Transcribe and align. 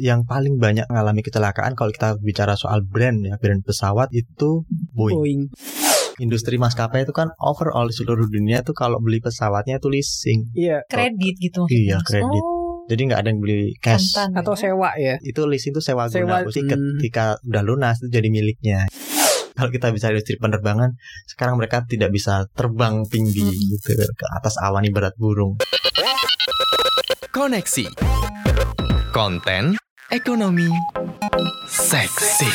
yang 0.00 0.24
paling 0.24 0.56
banyak 0.56 0.88
mengalami 0.88 1.20
kecelakaan 1.20 1.76
kalau 1.76 1.92
kita 1.92 2.16
bicara 2.18 2.56
soal 2.56 2.80
brand 2.80 3.20
ya, 3.20 3.36
brand 3.36 3.60
pesawat 3.60 4.08
itu 4.10 4.64
Boeing. 4.90 5.14
Boeing. 5.14 5.42
Industri 6.16 6.56
maskapai 6.56 7.04
itu 7.04 7.12
kan 7.12 7.32
overall 7.36 7.84
di 7.84 7.94
seluruh 7.94 8.24
dunia 8.26 8.60
tuh 8.60 8.72
kalau 8.72 9.00
beli 9.00 9.20
pesawatnya 9.20 9.76
itu 9.76 9.88
leasing. 9.88 10.40
Iya. 10.52 10.84
Kredit 10.84 11.36
gitu. 11.38 11.64
Iya, 11.66 12.00
kredit. 12.00 12.42
Oh, 12.42 12.84
Jadi 12.84 13.00
nggak 13.06 13.20
ada 13.20 13.28
yang 13.28 13.40
beli 13.40 13.72
cash. 13.78 14.12
kontan 14.12 14.34
Atau 14.34 14.52
ya. 14.52 14.58
sewa 14.58 14.90
ya. 14.96 15.16
Itu 15.20 15.44
leasing 15.44 15.70
itu 15.70 15.80
sewa 15.80 16.08
Sewa, 16.08 16.40
guna. 16.40 16.50
Hmm. 16.50 16.96
ketika 16.98 17.24
udah 17.40 17.62
lunas 17.62 18.00
itu 18.00 18.08
jadi 18.10 18.28
miliknya. 18.28 18.84
Kalau 19.50 19.68
kita 19.68 19.92
bicara 19.92 20.12
industri 20.12 20.36
penerbangan, 20.36 20.96
sekarang 21.26 21.56
mereka 21.56 21.84
tidak 21.84 22.08
bisa 22.10 22.48
terbang 22.52 23.04
tinggi 23.06 23.44
Hmm. 23.44 23.68
gitu 23.70 23.92
ke 23.96 24.26
atas 24.30 24.56
awan 24.56 24.84
ibarat 24.84 25.12
burung. 25.16 25.56
Koneksi. 27.30 27.86
Konten 29.10 29.80
ekonomi 30.10 30.66
seksi. 31.70 32.50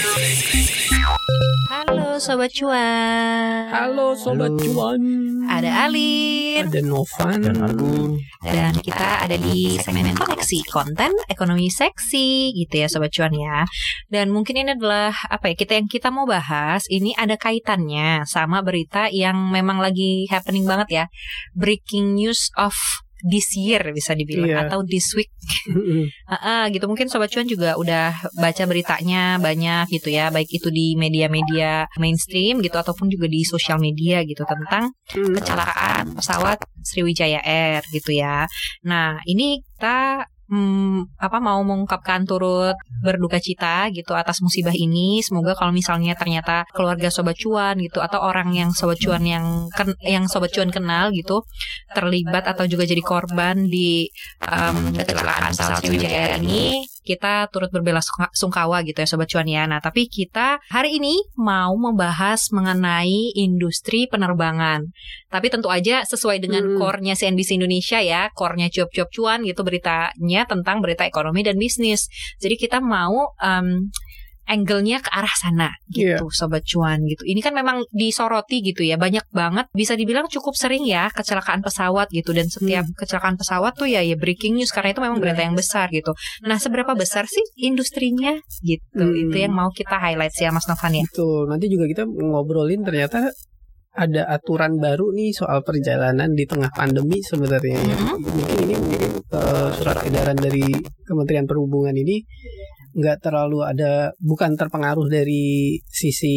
Halo 1.72 2.20
Sobat 2.20 2.52
Cuan. 2.52 3.72
Halo 3.72 4.12
sobat 4.12 4.52
Halo. 4.52 4.60
cuan. 4.60 5.04
Ada 5.48 5.88
Alin. 5.88 6.68
Ada 6.68 6.84
Novan. 6.84 7.40
Dan 7.48 7.64
aku 7.64 8.20
Dan 8.44 8.76
kita 8.84 9.24
ada 9.24 9.40
di 9.40 9.80
segmen 9.80 10.12
koneksi 10.20 10.60
konten 10.68 11.16
ekonomi 11.32 11.72
seksi 11.72 12.52
gitu 12.60 12.76
ya 12.76 12.92
Sobat 12.92 13.16
Cuan 13.16 13.32
ya. 13.32 13.64
Dan 14.12 14.36
mungkin 14.36 14.60
ini 14.60 14.76
adalah 14.76 15.16
apa 15.16 15.52
ya 15.52 15.56
kita 15.56 15.80
yang 15.80 15.88
kita 15.88 16.12
mau 16.12 16.28
bahas 16.28 16.84
ini 16.92 17.16
ada 17.16 17.40
kaitannya 17.40 18.28
sama 18.28 18.68
berita 18.68 19.08
yang 19.08 19.48
memang 19.48 19.80
lagi 19.80 20.28
happening 20.28 20.68
banget 20.68 20.88
ya. 20.92 21.06
Breaking 21.56 22.20
news 22.20 22.52
of 22.60 22.76
this 23.26 23.58
year 23.58 23.82
bisa 23.90 24.14
dibilang 24.14 24.46
Iya. 24.46 24.60
atau 24.70 24.86
this 24.86 25.10
week 25.18 25.34
ah, 26.30 26.70
gitu 26.70 26.86
mungkin 26.86 27.10
sobat 27.10 27.30
cuan 27.30 27.46
juga 27.46 27.74
udah 27.76 28.14
baca 28.38 28.64
beritanya 28.66 29.38
banyak 29.38 29.90
gitu 29.90 30.14
ya 30.14 30.30
baik 30.30 30.48
itu 30.48 30.70
di 30.70 30.94
media-media 30.94 31.90
mainstream 31.98 32.62
gitu 32.62 32.78
ataupun 32.78 33.10
juga 33.10 33.26
di 33.26 33.42
sosial 33.42 33.78
media 33.78 34.22
gitu 34.22 34.46
tentang 34.46 34.94
Mm. 35.06 35.38
kecelakaan 35.38 36.18
pesawat 36.18 36.58
Sriwijaya 36.82 37.38
Air 37.42 37.86
gitu 37.90 38.10
ya. 38.12 38.50
Nah 38.84 39.22
ini 39.24 39.62
kita 39.62 40.26
hmm, 40.50 41.18
apa 41.18 41.38
mau 41.42 41.62
mengungkapkan 41.62 42.26
turut 42.26 42.76
berduka 43.02 43.38
cita 43.42 43.90
gitu 43.94 44.14
atas 44.14 44.42
musibah 44.42 44.74
ini. 44.74 45.22
Semoga 45.22 45.54
kalau 45.58 45.72
misalnya 45.74 46.14
ternyata 46.18 46.66
keluarga 46.74 47.10
sobat 47.10 47.38
cuan 47.38 47.78
gitu 47.82 48.02
atau 48.02 48.22
orang 48.22 48.54
yang 48.54 48.70
sobat 48.74 48.98
cuan 49.02 49.24
yang 49.26 49.70
ken- 49.74 50.00
yang 50.06 50.26
sobat 50.30 50.54
cuan 50.54 50.70
kenal 50.70 51.10
gitu 51.14 51.44
terlibat 51.94 52.46
atau 52.46 52.66
juga 52.66 52.86
jadi 52.86 53.02
korban 53.02 53.68
di 53.70 54.10
um, 54.46 54.94
kecelakaan 54.96 55.52
pesawat 55.54 55.82
Sriwijaya 55.84 56.38
ini 56.40 56.95
kita 57.06 57.48
turut 57.54 57.70
berbela 57.70 58.02
gitu 58.82 58.98
ya 58.98 59.08
sobat 59.08 59.30
cuan 59.30 59.46
ya. 59.46 59.70
Nah, 59.70 59.78
tapi 59.78 60.10
kita 60.10 60.58
hari 60.74 60.98
ini 60.98 61.22
mau 61.38 61.78
membahas 61.78 62.50
mengenai 62.50 63.38
industri 63.38 64.10
penerbangan. 64.10 64.90
Tapi 65.30 65.48
tentu 65.54 65.70
aja 65.70 66.02
sesuai 66.02 66.42
dengan 66.42 66.66
Hmm. 66.66 66.82
core-nya 66.82 67.14
CNBC 67.14 67.62
Indonesia 67.62 68.02
ya, 68.02 68.34
core-nya 68.34 68.74
cuap-cuap 68.74 69.10
cuan 69.14 69.40
gitu 69.46 69.62
beritanya 69.62 70.42
tentang 70.50 70.82
berita 70.82 71.06
ekonomi 71.06 71.46
dan 71.46 71.62
bisnis. 71.62 72.10
Jadi 72.42 72.58
kita 72.58 72.82
mau 72.82 73.38
um, 73.38 73.94
angle-nya 74.46 75.02
ke 75.02 75.10
arah 75.10 75.36
sana 75.36 75.70
Iya. 75.92 76.22
gitu 76.22 76.30
sobat 76.30 76.64
cuan 76.66 77.02
gitu. 77.06 77.26
Ini 77.26 77.42
kan 77.42 77.54
memang 77.54 77.86
disoroti 77.90 78.62
gitu 78.62 78.86
ya. 78.86 78.96
Banyak 78.98 79.30
banget 79.34 79.66
bisa 79.74 79.98
dibilang 79.98 80.30
cukup 80.30 80.54
sering 80.54 80.86
ya 80.86 81.10
kecelakaan 81.14 81.66
pesawat 81.66 82.10
gitu 82.14 82.32
dan 82.32 82.48
setiap 82.50 82.86
kecelakaan 82.98 83.38
pesawat 83.38 83.74
tuh 83.78 83.90
ya 83.90 84.02
ya 84.06 84.16
breaking 84.18 84.58
news 84.58 84.70
karena 84.70 84.94
itu 84.94 85.02
memang 85.02 85.18
berita 85.22 85.42
yang 85.42 85.58
besar 85.58 85.90
gitu. 85.90 86.14
Nah, 86.46 86.58
seberapa 86.62 86.94
besar 86.94 87.26
sih 87.26 87.44
industrinya 87.60 88.38
gitu. 88.62 89.02
Hmm. 89.02 89.30
Itu 89.30 89.38
yang 89.38 89.54
mau 89.54 89.70
kita 89.74 89.98
highlight 89.98 90.34
sih 90.34 90.46
ya 90.46 90.52
Mas 90.54 90.70
Novan 90.70 90.94
ya. 91.02 91.04
Betul. 91.10 91.50
Nanti 91.50 91.66
juga 91.70 91.86
kita 91.90 92.04
ngobrolin 92.06 92.86
ternyata 92.86 93.34
ada 93.96 94.28
aturan 94.28 94.76
baru 94.76 95.16
nih 95.16 95.32
soal 95.32 95.64
perjalanan 95.64 96.36
di 96.36 96.44
tengah 96.44 96.68
pandemi 96.76 97.24
sebenarnya 97.24 97.80
ya. 97.80 97.96
Mhm. 97.96 98.18
Mungkin 98.20 98.58
ini 98.68 98.74
mungkin 98.76 99.02
eh, 99.24 99.70
surat 99.72 100.04
edaran 100.04 100.36
dari 100.36 100.68
Kementerian 101.08 101.48
Perhubungan 101.48 101.96
ini 101.96 102.20
nggak 102.96 103.20
terlalu 103.22 103.60
ada 103.62 104.16
bukan 104.18 104.56
terpengaruh 104.56 105.06
dari 105.06 105.76
sisi 105.84 106.36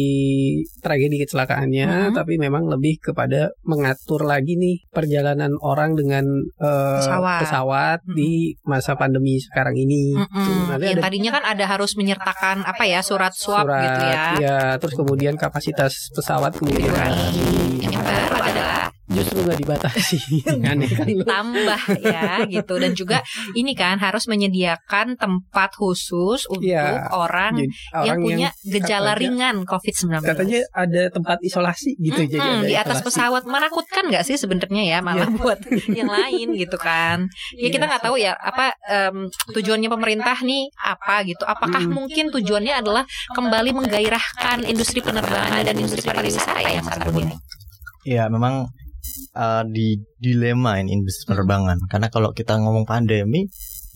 tragedi 0.77 1.15
kecelakaannya 1.17 2.11
Mhm. 2.11 2.15
tapi 2.15 2.35
memang 2.35 2.67
lebih 2.67 2.99
kepada 3.01 3.55
mengatur 3.63 4.23
lagi 4.23 4.53
nih 4.53 4.83
perjalanan 4.89 5.55
orang 5.57 5.95
dengan 5.95 6.27
eh, 6.59 6.99
Pesawat. 6.99 7.39
pesawat 7.41 7.99
Mhm. 8.03 8.13
di 8.13 8.31
masa 8.61 8.93
pandemi 8.93 9.39
sekarang 9.39 9.73
ini. 9.73 10.13
Tuh, 10.13 10.27
Mm-mm. 10.27 10.69
nanti 10.69 10.85
Yang 10.85 10.95
ada 10.95 11.03
tadinya 11.07 11.31
kan 11.31 11.43
ada 11.47 11.65
harus 11.65 11.91
menyertakan 11.95 12.57
apa 12.61 12.83
ya 12.83 12.99
surat 12.99 13.31
swab 13.31 13.63
surat, 13.63 13.79
gitu 13.81 14.01
ya. 14.43 14.75
terus 14.75 14.93
kemudian 14.93 15.35
kapasitas 15.35 16.11
pesawat 16.11 16.51
kemudian 16.53 16.91
Dikurangi. 16.91 18.38
Yang 19.09 19.25
justru 19.25 19.37
nggak 19.41 19.59
dibatasi. 19.59 20.17
Aneh 20.69 20.85
kan 20.87 21.07
tambah 21.25 21.81
ya 21.99 22.45
gitu. 22.45 22.73
Dan 22.77 22.93
juga 22.93 23.25
ini 23.51 23.73
kan 23.73 23.97
harus 23.97 24.25
menyediakan 24.25 25.17
tempat 25.17 25.73
khusus 25.73 26.45
untuk 26.45 26.61
Iya. 26.63 27.09
orang 27.09 27.57
Jadi, 27.57 27.67
yang 28.05 28.17
orang 28.17 28.19
punya 28.21 28.49
gejala 28.63 29.11
katanya- 29.11 29.17
ringan 29.17 29.55
COVID-19. 29.65 30.13
katanya 30.21 30.59
ada 30.71 31.01
tempat 31.09 31.37
isolasi 31.41 31.97
gitu 31.97 32.21
jadi 32.23 32.37
Mm-mm, 32.37 32.61
ada 32.61 32.67
di 32.67 32.75
atas 32.75 32.97
isolasi. 33.01 33.07
pesawat. 33.09 33.43
Menakutkan 33.43 34.03
nggak 34.07 34.23
sih 34.23 34.35
sebenarnya 34.35 34.83
ya 34.85 34.97
malah 35.01 35.25
buat 35.27 35.57
yang 35.89 36.07
lain 36.07 36.53
gitu 36.53 36.77
kan? 36.77 37.25
Ya 37.55 37.67
kita 37.67 37.79
Iya 37.79 37.89
nggak 37.89 38.03
tahu 38.03 38.15
ya 38.15 38.33
apa 38.35 38.71
em, 38.85 39.25
tujuannya 39.49 39.89
pemerintah 39.89 40.37
nih 40.39 40.69
apa 40.77 41.25
gitu? 41.25 41.43
Apakah 41.43 41.81
Mm. 41.81 41.91
mungkin 41.91 42.25
tujuannya 42.29 42.77
adalah 42.77 43.01
kembali 43.31 43.73
menggairahkan 43.73 44.63
industri 44.63 45.01
penerbangan 45.01 45.65
dan 45.65 45.73
industri 45.73 46.05
pariwisata 46.05 46.61
ya 46.61 46.79
Mas 46.79 46.93
Arbun 46.95 47.25
ini 47.25 47.35
ya 48.05 48.25
memang 48.27 48.69
uh, 49.35 49.63
di 49.67 49.99
dilema 50.17 50.79
ini 50.79 50.95
industri 50.99 51.31
penerbangan. 51.33 51.77
Karena 51.89 52.07
kalau 52.11 52.31
kita 52.31 52.57
ngomong 52.59 52.85
pandemi 52.85 53.47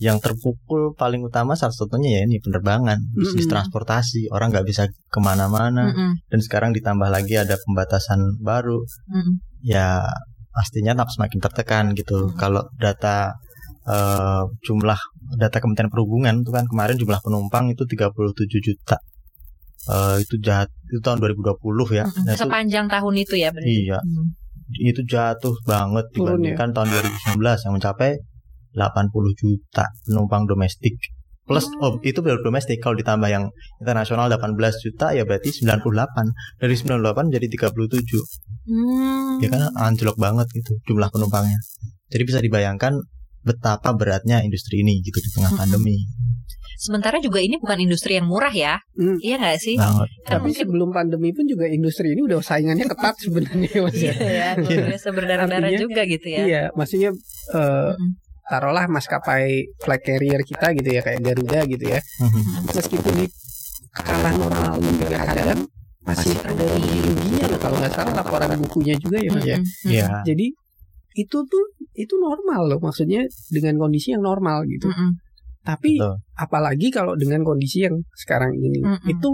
yang 0.02 0.18
terpukul 0.18 0.92
paling 0.98 1.22
utama 1.22 1.54
salah 1.54 1.70
satunya 1.70 2.18
ya 2.18 2.20
ini 2.26 2.42
penerbangan 2.42 2.98
bisnis 3.14 3.46
Mm-mm. 3.46 3.52
transportasi. 3.54 4.26
Orang 4.34 4.50
nggak 4.50 4.66
bisa 4.66 4.90
ke 4.90 5.18
mana-mana. 5.22 5.90
Mm-mm, 5.90 6.10
dan 6.28 6.40
sekarang 6.42 6.70
ditambah 6.74 7.06
lagi 7.08 7.38
ada 7.38 7.54
pembatasan 7.62 8.42
baru. 8.42 8.82
Mm-mm. 9.10 9.38
ya 9.64 10.04
pastinya 10.54 10.94
semakin 11.08 11.38
tertekan 11.40 11.84
gitu. 11.98 12.30
Hmm. 12.30 12.36
kalau 12.38 12.62
data 12.78 13.34
eh, 13.88 14.42
jumlah 14.66 14.98
data 15.40 15.56
Kementerian 15.58 15.90
Perhubungan 15.90 16.40
itu 16.44 16.50
kan 16.52 16.64
kemarin 16.68 16.94
jumlah 17.00 17.20
penumpang 17.24 17.70
itu 17.72 17.82
37 17.86 18.14
juta. 18.60 18.98
Eh, 19.84 20.16
itu 20.24 20.40
jahat 20.40 20.68
itu 20.90 21.00
tahun 21.02 21.20
2020 21.20 21.90
ya. 21.92 22.04
Mm-mm. 22.06 22.22
Nah, 22.28 22.32
itu- 22.34 22.42
sepanjang 22.44 22.86
tahun 22.90 23.14
itu 23.18 23.34
ya 23.36 23.50
berarti. 23.54 23.72
Iya. 23.72 23.98
Hmm. 24.02 24.26
Itu 24.72 25.00
jatuh 25.04 25.54
banget 25.68 26.06
Turun 26.12 26.40
ya? 26.40 26.54
dibandingkan 26.56 26.68
tahun 26.72 26.88
2019 27.36 27.64
yang 27.68 27.72
mencapai 27.76 28.10
80 28.74 29.40
juta 29.40 29.84
penumpang 30.08 30.44
domestik. 30.48 30.98
Plus 31.44 31.68
oh 31.84 32.00
itu 32.00 32.24
baru 32.24 32.40
domestik 32.40 32.80
kalau 32.80 32.96
ditambah 32.96 33.28
yang 33.28 33.52
internasional 33.76 34.32
18 34.32 34.56
juta 34.80 35.12
ya 35.12 35.28
berarti 35.28 35.52
98. 35.52 36.32
Dari 36.56 36.74
98 36.74 37.34
jadi 37.36 37.46
37. 37.52 37.84
Hmm. 38.64 39.44
Ya 39.44 39.48
kan 39.52 39.68
anjlok 39.76 40.16
banget 40.16 40.48
gitu 40.56 40.80
jumlah 40.88 41.12
penumpangnya. 41.12 41.60
Jadi 42.08 42.22
bisa 42.24 42.40
dibayangkan 42.40 42.96
betapa 43.44 43.92
beratnya 43.92 44.40
industri 44.40 44.80
ini 44.80 44.98
gitu 44.98 45.16
di 45.16 45.30
tengah 45.30 45.50
Mm-mm. 45.50 45.60
pandemi. 45.60 45.96
sementara 46.76 47.16
juga 47.18 47.38
ini 47.38 47.54
bukan 47.54 47.78
industri 47.78 48.12
yang 48.14 48.26
murah 48.26 48.50
ya 48.50 48.76
Hmm. 48.92 49.14
iya 49.18 49.36
nggak 49.36 49.56
sih. 49.56 49.78
Kan 49.78 50.04
tapi 50.26 50.50
mungkin- 50.50 50.58
sebelum 50.58 50.88
pandemi 50.90 51.30
pun 51.30 51.44
juga 51.44 51.64
industri 51.66 52.10
ini 52.10 52.20
udah 52.20 52.40
saingannya 52.40 52.84
ketat 52.84 53.14
sebenarnya 53.16 53.78
mas 53.78 53.94
Iya 53.94 54.10
ya 54.10 54.26
ya, 54.26 54.48
luar 54.58 54.68
Iya. 54.68 54.84
biasa 54.90 55.08
berdarah-darah 55.10 55.70
juga 55.74 56.02
gitu 56.04 56.26
ya. 56.26 56.38
iya 56.42 56.62
maksudnya 56.72 57.10
eh, 57.50 57.90
Mm-mm. 57.90 58.10
taruhlah 58.44 58.84
maskapai 58.86 59.46
flag 59.78 60.02
carrier 60.02 60.42
kita 60.42 60.74
gitu 60.74 60.90
ya 60.90 61.00
kayak 61.00 61.20
Garuda 61.22 61.60
gitu 61.64 61.84
ya 61.86 62.00
meskipun 62.68 63.12
di 63.14 63.26
kalah 63.94 64.34
normal 64.34 64.74
juga 64.76 65.06
kadang 65.22 65.60
masih 66.02 66.34
ada 66.38 66.64
rugi-ruginya 66.66 67.56
kalau 67.56 67.76
nggak 67.78 67.94
salah 67.94 68.12
laporan 68.14 68.50
bukunya 68.58 68.94
juga 68.96 69.16
ya 69.16 69.30
mas 69.30 69.46
ya. 69.46 69.58
Iya. 69.86 70.06
jadi 70.22 70.46
itu 71.14 71.38
tuh 71.40 71.64
itu 71.94 72.14
normal 72.18 72.66
loh 72.68 72.78
maksudnya 72.78 73.22
dengan 73.48 73.78
kondisi 73.78 74.12
yang 74.12 74.20
normal 74.20 74.66
gitu 74.66 74.90
Mm-mm. 74.90 75.18
tapi 75.62 75.96
Betul. 75.96 76.14
apalagi 76.34 76.88
kalau 76.90 77.14
dengan 77.14 77.40
kondisi 77.42 77.86
yang 77.86 77.96
sekarang 78.14 78.54
ini 78.54 78.82
Mm-mm. 78.82 79.06
itu 79.08 79.30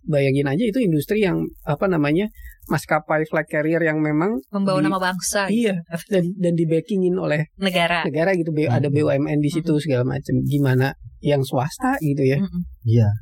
bayangin 0.00 0.48
aja 0.48 0.64
itu 0.64 0.80
industri 0.80 1.20
yang 1.20 1.44
apa 1.62 1.84
namanya 1.84 2.26
maskapai 2.66 3.22
flag 3.28 3.44
carrier 3.46 3.78
yang 3.78 4.00
memang 4.00 4.40
Membawa 4.48 4.80
Di- 4.80 4.86
nama 4.86 4.98
bangsa 4.98 5.46
gitu. 5.46 5.68
iya 5.68 5.74
dan 6.08 6.24
dan 6.40 6.52
di 6.54 6.64
backingin 6.64 7.14
oleh 7.14 7.52
negara. 7.60 8.02
negara 8.08 8.32
gitu 8.32 8.50
B- 8.50 8.64
ada. 8.66 8.88
BUMN 8.88 9.38
di 9.38 9.50
situ 9.50 9.76
segala 9.76 10.02
macam 10.02 10.40
gimana 10.42 10.94
yang 11.20 11.44
swasta 11.44 12.00
gitu 12.00 12.24
ya. 12.24 12.40
Iya, 12.80 13.12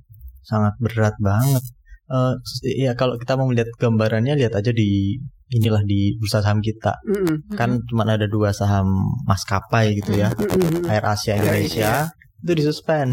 sangat 0.47 0.79
berat 0.79 1.19
banget. 1.19 1.65
Eh, 2.09 2.33
ya 2.81 2.97
kalau 2.97 3.17
kita 3.17 3.37
mau 3.37 3.45
melihat 3.45 3.69
gambarannya 3.77 4.33
lihat 4.35 4.57
aja 4.57 4.73
di 4.73 5.21
inilah 5.49 5.85
di 5.85 6.17
bursa 6.17 6.41
saham 6.41 6.61
kita. 6.61 6.97
Mm-mm. 7.05 7.53
Kan 7.53 7.85
cuma 7.85 8.05
ada 8.05 8.25
dua 8.25 8.53
saham 8.53 8.89
maskapai 9.25 9.97
gitu 9.97 10.17
ya. 10.17 10.33
Mm-mm. 10.33 10.89
Air 10.89 11.05
Asia 11.05 11.37
Indonesia 11.37 12.09
itu 12.39 12.53
disuspend. 12.55 13.13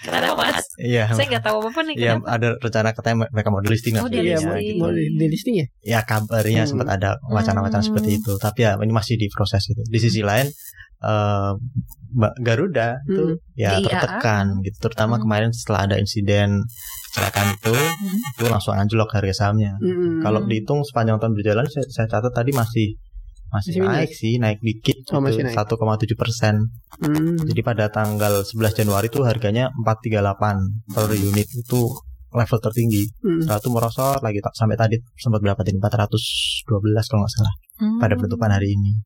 Kenapa 0.00 0.32
mas? 0.48 0.64
Iya. 0.80 1.12
Saya 1.12 1.28
nggak 1.28 1.44
tahu 1.44 1.60
apa 1.60 1.80
nih. 1.84 1.94
Iya, 1.98 2.12
ada 2.24 2.56
rencana 2.56 2.96
katanya 2.96 3.28
mereka 3.28 3.48
mau 3.52 3.60
di 3.60 3.68
listing 3.68 3.94
Oh, 3.96 4.08
nanti. 4.08 4.16
di 4.16 4.32
Iya, 4.32 4.36
listing. 4.38 4.48
mau, 4.48 4.56
gitu. 4.64 4.80
mau 4.80 4.90
di, 4.90 5.04
di 5.12 5.26
listing 5.28 5.54
ya? 5.60 5.66
Ya 5.84 6.00
kabarnya 6.00 6.64
Hmm. 6.64 6.70
sempat 6.72 6.88
ada 6.88 7.20
wacana-wacana 7.28 7.84
Hmm. 7.84 7.88
seperti 7.92 8.10
itu, 8.16 8.32
tapi 8.36 8.64
ya 8.64 8.80
ini 8.80 8.92
masih 8.92 9.20
diproses 9.20 9.60
gitu. 9.66 9.84
Di 9.84 9.98
sisi 10.00 10.24
lain 10.24 10.48
eh, 11.00 11.52
Mbak 12.12 12.34
Garuda 12.40 13.00
itu 13.08 13.24
Hmm. 13.24 13.56
ya 13.56 13.76
Di 13.76 13.84
tertekan 13.84 14.60
gitu, 14.60 14.76
terutama 14.80 15.16
Hmm. 15.16 15.22
kemarin 15.24 15.50
setelah 15.50 15.84
ada 15.84 15.96
insiden 15.96 16.60
kecelakaan 17.10 17.58
itu, 17.58 17.74
Hmm. 17.74 18.18
itu 18.38 18.44
langsung 18.46 18.72
anjlok 18.78 19.10
harga 19.10 19.34
sahamnya. 19.34 19.74
Mm-mm. 19.82 20.22
Kalau 20.22 20.46
dihitung 20.46 20.86
sepanjang 20.86 21.18
tahun 21.18 21.34
berjalan, 21.34 21.66
saya, 21.66 21.84
saya 21.90 22.06
catat 22.06 22.30
tadi 22.30 22.54
masih 22.54 22.94
masih 23.50 23.82
Masih 23.82 23.82
naik 23.82 24.10
sih, 24.14 24.38
naik 24.38 24.62
dikit 24.62 24.94
Oh, 25.10 25.18
gitu, 25.18 25.26
masih 25.26 25.42
naik. 25.42 25.58
1,7 25.58 26.14
persen. 26.14 26.70
Hmm. 27.02 27.34
Jadi 27.34 27.60
pada 27.66 27.90
tanggal 27.90 28.46
11 28.46 28.78
Januari 28.78 29.10
itu 29.10 29.26
harganya 29.26 29.74
438 29.74 30.70
per 30.86 31.10
unit 31.10 31.50
itu 31.50 31.80
level 32.30 32.58
tertinggi. 32.62 33.10
Hmm. 33.26 33.42
Setelah 33.42 33.58
itu 33.58 33.70
merosot 33.74 34.22
lagi 34.22 34.38
sampai 34.54 34.78
tadi 34.78 35.02
sempat 35.18 35.42
berapa 35.42 35.58
tadi 35.66 35.74
412 35.82 37.10
kalau 37.10 37.26
nggak 37.26 37.34
salah 37.34 37.54
Hmm. 37.82 37.98
pada 37.98 38.14
penutupan 38.14 38.54
hari 38.54 38.70
ini. 38.78 39.02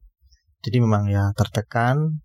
Jadi 0.60 0.76
memang 0.76 1.08
ya 1.08 1.32
tertekan 1.32 2.20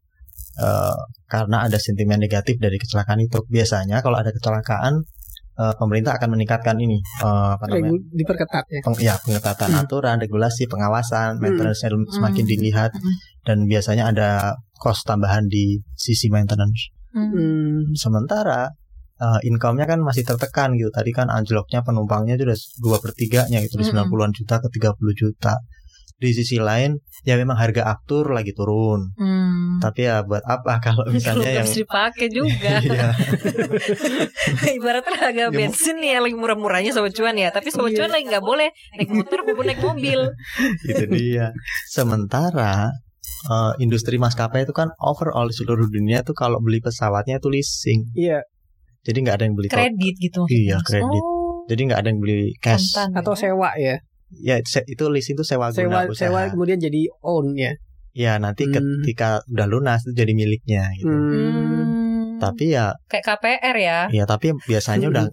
eh, 0.60 0.98
karena 1.24 1.72
ada 1.72 1.80
sentimen 1.80 2.20
negatif 2.20 2.60
dari 2.60 2.76
kecelakaan 2.76 3.24
itu. 3.24 3.40
Biasanya 3.48 4.04
kalau 4.04 4.20
ada 4.20 4.36
kecelakaan 4.36 5.08
eh, 5.60 5.74
pemerintah 5.76 6.16
akan 6.16 6.30
meningkatkan 6.40 6.80
ini 6.80 6.98
eh, 6.98 7.50
apa 7.60 7.68
namanya? 7.68 7.92
Regu- 7.92 8.08
diperketat 8.16 8.66
ya. 8.72 8.80
Peng, 8.80 8.96
ya 8.98 9.16
pengetatan 9.20 9.70
Hmm. 9.70 9.82
aturan, 9.84 10.18
regulasi, 10.18 10.66
pengawasan, 10.66 11.38
maintenance-nya 11.38 11.92
semakin 12.10 12.44
Hmm. 12.48 12.52
dilihat 12.56 12.92
Hmm. 12.96 13.14
dan 13.44 13.58
biasanya 13.68 14.10
ada 14.10 14.30
cost 14.80 15.04
tambahan 15.04 15.46
di 15.46 15.84
sisi 15.94 16.32
maintenance. 16.32 16.96
Hmm. 17.12 17.30
Hmm. 17.30 17.78
Sementara 17.94 18.72
eh, 19.20 19.40
income-nya 19.44 19.84
kan 19.84 20.00
masih 20.00 20.24
tertekan 20.24 20.80
gitu. 20.80 20.88
Tadi 20.96 21.12
kan 21.12 21.28
anjloknya 21.28 21.84
penumpangnya 21.84 22.40
itu 22.40 22.48
udah 22.48 22.56
dua 22.80 22.98
per 23.04 23.12
tiganya 23.12 23.60
gitu 23.60 23.76
dari 23.76 23.92
Mm-mm. 23.92 24.08
90-an 24.08 24.32
juta 24.32 24.56
ke 24.64 24.68
30 24.72 25.12
juta. 25.12 25.60
Di 26.20 26.36
sisi 26.36 26.60
lain 26.60 27.00
ya 27.24 27.36
memang 27.36 27.56
harga 27.56 27.88
aftur 27.88 28.32
lagi 28.32 28.52
turun. 28.52 29.16
Hmm. 29.16 29.80
Tapi 29.80 30.04
ya 30.04 30.20
buat 30.22 30.44
apa 30.44 30.78
kalau 30.86 31.08
misalnya 31.08 31.48
yang 31.50 31.64
harus 31.64 31.80
dipakai 31.80 32.28
juga. 32.28 32.80
Iya, 32.86 33.08
Ibaratnya 34.76 35.16
harga 35.16 35.40
Ya, 35.40 35.48
bensin 35.50 35.98
nih 35.98 36.20
yang 36.20 36.24
lagi 36.28 36.36
murah-murahnya 36.36 36.92
sobat 36.92 37.16
cuan 37.16 37.36
ya, 37.36 37.50
tapi 37.50 37.72
sobat 37.72 37.92
Iya. 37.92 38.04
cuan 38.04 38.12
lagi 38.12 38.26
nggak 38.28 38.44
boleh 38.44 38.70
naik 38.96 39.10
motor 39.10 39.40
maupun 39.44 39.66
naik 39.66 39.80
mobil. 39.80 40.20
itu 40.84 41.04
dia. 41.08 41.56
Sementara 41.88 42.92
eh, 43.48 43.72
industri 43.80 44.16
maskapai 44.16 44.64
itu 44.64 44.76
kan 44.76 44.92
overall 45.00 45.48
di 45.48 45.56
seluruh 45.56 45.88
dunia 45.88 46.22
tuh 46.22 46.36
kalau 46.36 46.60
beli 46.60 46.80
pesawatnya 46.80 47.40
itu 47.40 47.48
leasing. 47.48 48.12
Iya. 48.12 48.44
Jadi 49.00 49.18
nggak 49.24 49.36
ada 49.40 49.44
yang 49.48 49.56
beli. 49.56 49.68
Kredit 49.72 50.16
gitu. 50.20 50.44
Iya, 50.46 50.84
kredit. 50.84 51.24
Oh, 51.24 51.64
Jadi 51.66 51.82
nggak 51.88 52.00
ada 52.04 52.10
yang 52.12 52.20
beli 52.20 52.52
cash. 52.60 52.92
kontan 52.92 53.16
Atau 53.16 53.34
ya. 53.34 53.40
sewa 53.40 53.70
ya. 53.80 53.96
Ya 54.32 54.62
itu 54.62 55.04
leasing 55.06 55.34
itu 55.34 55.44
sewa, 55.44 55.70
Sewa 55.70 55.90
guna 55.90 56.00
usaha. 56.06 56.30
sewa 56.30 56.42
kemudian 56.48 56.78
jadi 56.78 57.10
own 57.20 57.54
ya. 57.54 57.74
Ya 58.12 58.38
nanti 58.38 58.66
Hmm. 58.66 58.74
ketika 59.02 59.42
udah 59.48 59.66
lunas 59.66 60.02
itu 60.04 60.14
jadi 60.16 60.34
miliknya 60.34 60.90
gitu. 60.94 61.08
Hmm. 61.08 61.30
Hmm. 61.30 62.38
Tapi 62.40 62.72
ya 62.72 62.96
kayak 63.06 63.26
KPR 63.28 63.76
ya. 63.76 64.00
ya 64.10 64.24
tapi 64.24 64.56
biasanya 64.62 65.08
Hmm. 65.08 65.14
udah 65.14 65.24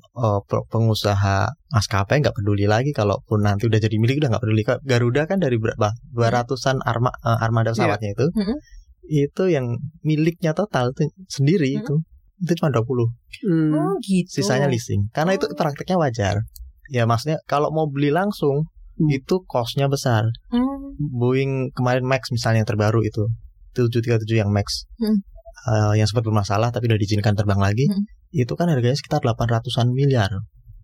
pe- 0.42 0.66
pengusaha 0.68 1.36
maskapai 1.68 2.18
nggak 2.18 2.34
peduli 2.34 2.66
lagi 2.66 2.90
kalaupun 2.90 3.42
nanti 3.42 3.64
udah 3.64 3.78
jadi 3.78 3.94
milik 3.94 4.18
udah 4.18 4.30
nggak 4.32 4.42
peduli. 4.42 4.62
Garuda 4.82 5.22
kan 5.24 5.38
dari 5.38 5.54
berapa? 5.54 5.94
200-an 6.10 6.82
arma, 6.82 7.14
eh, 7.16 7.38
armada 7.38 7.70
pesawatnya 7.70 8.10
itu. 8.10 8.26
Hmm. 8.28 8.56
Itu 9.04 9.46
yang 9.46 9.78
miliknya 10.02 10.50
total 10.50 10.90
itu 10.90 11.06
sendiri 11.28 11.70
Hmm. 11.70 11.78
itu. 11.78 11.94
Itu 12.38 12.52
cuma 12.58 12.68
20. 12.70 13.08
Hmm. 13.40 13.70
Oh 13.72 13.94
gitu. 14.00 14.42
Sisanya 14.42 14.66
leasing. 14.66 15.08
Karena 15.10 15.32
itu 15.32 15.46
Oh. 15.46 15.54
prakteknya 15.54 15.96
wajar. 15.96 16.42
Ya 16.86 17.02
maksudnya 17.02 17.38
kalau 17.44 17.70
mau 17.70 17.86
beli 17.86 18.10
langsung 18.10 18.66
Hmm. 18.96 19.08
itu 19.08 19.44
costnya 19.44 19.86
besar. 19.86 20.24
Hmm. 20.48 20.96
Boeing 20.96 21.70
kemarin 21.70 22.02
Max 22.02 22.28
misalnya 22.30 22.60
yang 22.60 22.68
terbaru 22.68 23.00
itu 23.00 23.28
737 23.72 24.24
yang 24.34 24.48
Max 24.48 24.88
Hmm. 24.96 25.20
eh, 25.66 25.92
yang 25.96 26.06
sempat 26.06 26.24
bermasalah 26.24 26.70
tapi 26.70 26.86
udah 26.86 26.96
diizinkan 26.96 27.32
terbang 27.32 27.58
lagi 27.58 27.84
Hmm. 27.84 28.08
itu 28.32 28.52
kan 28.52 28.66
harganya 28.66 28.94
sekitar 28.94 29.20
800-an 29.20 29.90
miliar 29.90 30.32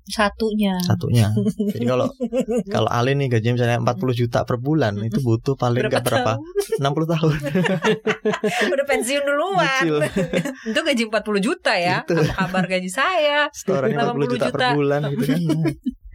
Satunya. 0.03 0.75
satunya 0.83 1.31
jadi 1.73 1.87
kalau 1.87 2.11
kalau 2.67 2.91
Alin 2.91 3.23
nih 3.23 3.31
gajinya 3.31 3.55
misalnya 3.55 3.79
40 3.79 4.13
juta 4.13 4.43
per 4.43 4.59
bulan 4.59 4.99
itu 4.99 5.23
butuh 5.23 5.55
paling 5.55 5.87
nggak 5.87 6.03
berapa 6.03 6.35
tahun? 6.37 6.83
60 6.83 7.07
tahun 7.09 7.33
Udah 8.75 8.85
pensiun 8.85 9.23
duluan. 9.23 9.85
Itu 10.67 10.81
gaji 10.91 11.03
40 11.07 11.39
juta 11.41 11.73
ya. 11.73 12.03
Itu. 12.03 12.19
Apa 12.19 12.35
kabar 12.37 12.65
gaji 12.67 12.91
saya? 12.91 13.47
setorannya 13.49 13.95
40 13.95 14.27
juta, 14.29 14.47
80 14.51 14.51
per 14.51 14.61
juta. 14.61 14.69
bulan 14.75 15.01
gitu 15.09 15.25
kan 15.25 15.41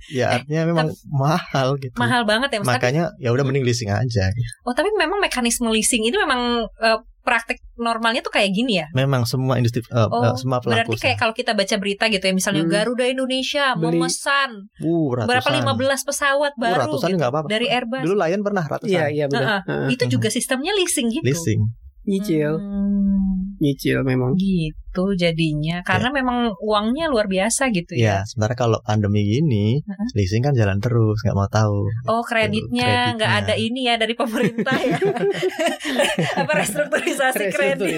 ya 0.10 0.26
artinya 0.34 0.64
memang 0.66 0.88
mahal 1.08 1.76
gitu 1.78 1.96
Mahal 1.96 2.24
banget 2.24 2.50
ya 2.50 2.60
Mas. 2.60 2.68
Tapi- 2.68 2.76
makanya 2.80 3.04
ya 3.18 3.30
udah 3.30 3.44
mending 3.44 3.64
leasing 3.64 3.90
aja 3.90 4.32
Oh 4.64 4.72
tapi 4.72 4.90
memang 4.94 5.18
mekanisme 5.18 5.68
leasing 5.68 6.04
ini 6.04 6.16
memang 6.16 6.42
eh, 6.78 7.00
praktek 7.22 7.60
normalnya 7.76 8.24
tuh 8.24 8.32
kayak 8.32 8.56
gini 8.56 8.80
ya? 8.80 8.88
memang 8.94 9.28
semua 9.28 9.60
industri 9.60 9.84
eh, 9.84 10.00
Oh, 10.00 10.24
eh, 10.24 10.32
semua 10.34 10.58
pelaku 10.58 10.88
Berarti 10.88 10.98
kayak 10.98 11.18
kalau 11.18 11.34
kita 11.34 11.52
baca 11.52 11.76
berita 11.76 12.08
gitu 12.08 12.24
ya, 12.24 12.32
misalnya 12.32 12.64
Hmm. 12.64 12.72
Garuda 12.72 13.04
Indonesia 13.06 13.76
Beli. 13.76 14.00
memesan 14.00 14.50
uh, 14.80 15.08
ratusan 15.14 15.28
berapa 15.28 15.50
15 15.76 16.08
pesawat 16.08 16.54
Uh, 16.54 16.62
baru 16.62 16.80
ratusan 16.82 17.08
gitu, 17.10 17.18
nggak 17.20 17.28
apa-apa 17.30 17.48
dari 17.48 17.68
Airbus. 17.68 18.00
dulu 18.02 18.16
Lion 18.18 18.42
pernah 18.42 18.64
ratusan 18.64 18.88
Iya, 18.90 19.06
iya 19.10 19.26
benar. 19.28 19.44
Heeh. 19.44 19.62
Heeh. 19.68 19.88
Itu 19.92 20.04
juga 20.10 20.28
sistemnya 20.30 20.72
leasing 20.72 21.12
gitu. 21.12 21.28
leasing 21.28 21.68
Nyicil, 22.08 22.56
Hmm, 22.56 23.60
nyicil 23.60 24.00
memang. 24.02 24.32
gitu 24.34 25.12
jadinya 25.14 25.84
karena 25.84 26.08
memang 26.10 26.56
uangnya 26.58 27.06
luar 27.06 27.28
biasa 27.28 27.68
gitu 27.70 27.94
Ya, 27.94 28.24
ya. 28.24 28.26
sementara 28.26 28.56
kalau 28.56 28.80
pandemi 28.82 29.22
gini, 29.22 29.78
Heeh. 29.78 30.08
leasing 30.16 30.40
kan 30.40 30.56
jalan 30.56 30.80
terus, 30.80 31.20
nggak 31.20 31.36
mau 31.36 31.46
tahu. 31.46 31.86
Oh 32.08 32.24
kreditnya 32.24 33.12
nggak 33.14 33.28
kreditnya. 33.28 33.44
ada 33.44 33.56
ini 33.56 33.82
ya 33.84 33.96
dari 33.96 34.16
pemerintah 34.16 34.78
ya. 34.80 34.96
Apa 36.42 36.52
restrukturisasi 36.56 37.44
kredit. 37.50 37.98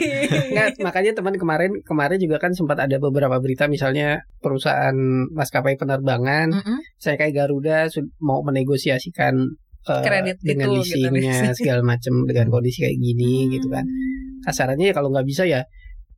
Nggak, 0.49 0.67
makanya 0.81 1.11
teman 1.13 1.35
kemarin 1.35 1.71
kemarin 1.81 2.17
juga 2.17 2.37
kan 2.39 2.51
sempat 2.51 2.79
ada 2.79 2.97
beberapa 2.97 3.37
berita 3.37 3.65
misalnya 3.65 4.25
perusahaan 4.39 4.97
maskapai 5.29 5.75
penerbangan 5.75 6.49
Mm-mm. 6.51 6.77
saya 6.95 7.15
kayak 7.15 7.37
Garuda 7.37 7.87
mau 8.19 8.41
menegosiasikan 8.41 9.37
Kredit 9.87 10.37
dengan 10.43 10.67
itu 10.75 10.83
gitu, 10.85 11.07
leasingnya 11.07 11.33
leasing. 11.49 11.55
segala 11.55 11.81
macam 11.81 12.13
dengan 12.27 12.47
kondisi 12.51 12.83
kayak 12.83 12.97
gini 12.99 13.47
gitu 13.55 13.67
kan 13.71 13.85
kasarannya 14.43 14.91
ya 14.91 14.93
kalau 14.93 15.09
nggak 15.09 15.25
bisa 15.25 15.43
ya 15.47 15.63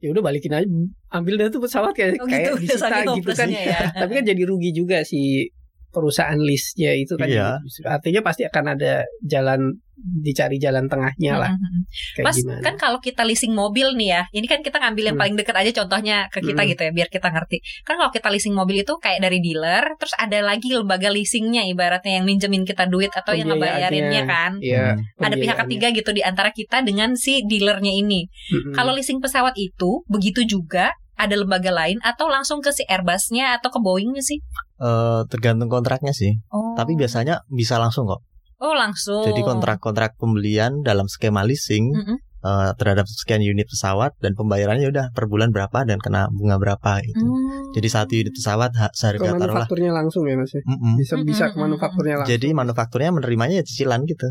ya 0.02 0.08
udah 0.10 0.24
balikin 0.25 0.52
aja 0.58 0.66
ambil 1.13 1.38
dah 1.38 1.48
tuh 1.54 1.62
pesawat 1.62 1.94
kayak 1.94 2.18
Oh 2.18 2.25
kayak 2.25 2.58
gitu, 2.58 2.58
udah 2.58 2.63
disita 2.66 2.98
gitu 3.22 3.31
kan 3.38 3.48
ya. 3.54 3.94
tapi 3.94 4.12
kan 4.18 4.24
jadi 4.25 4.41
rugi 4.50 4.74
juga 4.74 5.06
si 5.06 5.46
perusahaan 5.91 6.39
listnya 6.39 6.95
itu 6.95 7.13
kan 7.19 7.27
Iya. 7.27 7.60
Artinya 7.86 8.21
pasti 8.24 8.48
akan 8.48 8.65
ada 8.74 9.03
jalan 9.21 9.75
dicari 10.01 10.57
jalan 10.57 10.89
tengahnya 10.89 11.38
lah 11.38 11.53
Mm-mm. 11.53 11.86
kayak 12.17 12.25
Mas, 12.25 12.41
gimana 12.41 12.57
kan 12.65 12.74
kalau 12.74 12.98
kita 12.98 13.21
leasing 13.21 13.53
mobil 13.53 13.93
nih 13.93 14.10
ya, 14.17 14.21
ini 14.33 14.50
kan 14.50 14.65
kita 14.65 14.81
ngambil 14.81 15.13
yang 15.13 15.17
Hmm. 15.17 15.21
paling 15.21 15.36
dekat 15.38 15.55
aja 15.62 15.71
contohnya 15.77 16.25
ke 16.33 16.41
kita 16.41 16.57
Hmm. 16.57 16.69
gitu 16.74 16.81
ya, 16.89 16.91
biar 16.91 17.10
kita 17.13 17.29
ngerti. 17.29 17.62
Kan 17.86 18.01
kalau 18.01 18.10
kita 18.10 18.33
leasing 18.33 18.57
mobil 18.57 18.81
itu 18.81 18.98
kayak 18.98 19.21
dari 19.21 19.38
dealer, 19.38 19.93
terus 20.01 20.17
ada 20.17 20.41
lagi 20.41 20.74
lembaga 20.74 21.13
leasingnya 21.13 21.69
ibaratnya 21.69 22.17
yang 22.17 22.25
minjemin 22.25 22.65
kita 22.65 22.89
duit 22.89 23.13
atau 23.13 23.38
yang 23.38 23.53
ngebayarinnya 23.53 24.25
kan. 24.25 24.57
Iya, 24.57 24.98
Hmm. 24.98 25.21
Ada 25.21 25.36
pihak 25.38 25.57
ketiga 25.69 25.88
gitu 25.93 26.10
di 26.17 26.25
antara 26.25 26.50
kita 26.50 26.81
dengan 26.81 27.13
si 27.13 27.45
dealernya 27.45 27.93
ini. 27.93 28.25
Mm-mm. 28.25 28.74
Kalau 28.74 28.98
leasing 28.98 29.21
pesawat 29.21 29.53
itu 29.53 30.01
begitu 30.10 30.41
juga 30.50 30.98
ada 31.22 31.38
lembaga 31.38 31.70
lain 31.70 32.01
atau 32.01 32.25
langsung 32.25 32.60
ke 32.66 32.74
si 32.74 32.82
Airbusnya 32.90 33.62
atau 33.62 33.70
ke 33.70 33.78
Boeingnya 33.78 34.25
sih? 34.25 34.42
Eh, 34.82 35.22
tergantung 35.30 35.70
kontraknya 35.70 36.10
sih. 36.10 36.42
Oh. 36.50 36.74
Tapi 36.74 36.98
biasanya 36.98 37.46
bisa 37.48 37.78
langsung 37.78 38.10
kok. 38.10 38.25
Oh 38.62 38.74
langsung. 38.74 39.25
Jadi 39.25 39.42
kontrak-kontrak 39.42 40.18
pembelian 40.22 40.82
dalam 40.82 41.06
skema 41.10 41.42
leasing 41.42 41.94
Mm-mm. 41.94 42.18
eh, 42.46 42.72
terhadap 42.78 43.06
sekian 43.10 43.42
unit 43.42 43.66
pesawat 43.70 44.18
dan 44.22 44.34
pembayarannya 44.34 44.90
udah 44.90 45.06
per 45.13 45.25
bulan 45.30 45.50
berapa 45.50 45.86
dan 45.86 45.98
kena 45.98 46.30
bunga 46.30 46.58
berapa 46.58 47.01
gitu. 47.06 47.25
Hmm. 47.25 47.74
Jadi 47.74 47.88
satu 47.90 48.13
unit 48.18 48.34
pesawat 48.34 48.74
ha- 48.78 48.90
ke 48.90 48.98
seharga 48.98 49.34
taruhlah. 49.34 49.66
manufakturnya 49.66 49.92
langsung 49.94 50.25
ya 50.25 50.38
mas 50.38 50.54
ya? 50.54 50.62
Mm-mm. 50.66 50.94
bisa 50.98 51.13
bisa 51.22 51.44
ke 51.50 51.58
Mm-mm. 51.58 51.63
manufakturnya 51.70 52.16
langsung 52.22 52.34
Jadi 52.34 52.48
manufakturnya 52.54 53.10
menerimanya 53.13 53.56
ya 53.62 53.66
cicilan 53.66 54.01
gitu. 54.06 54.30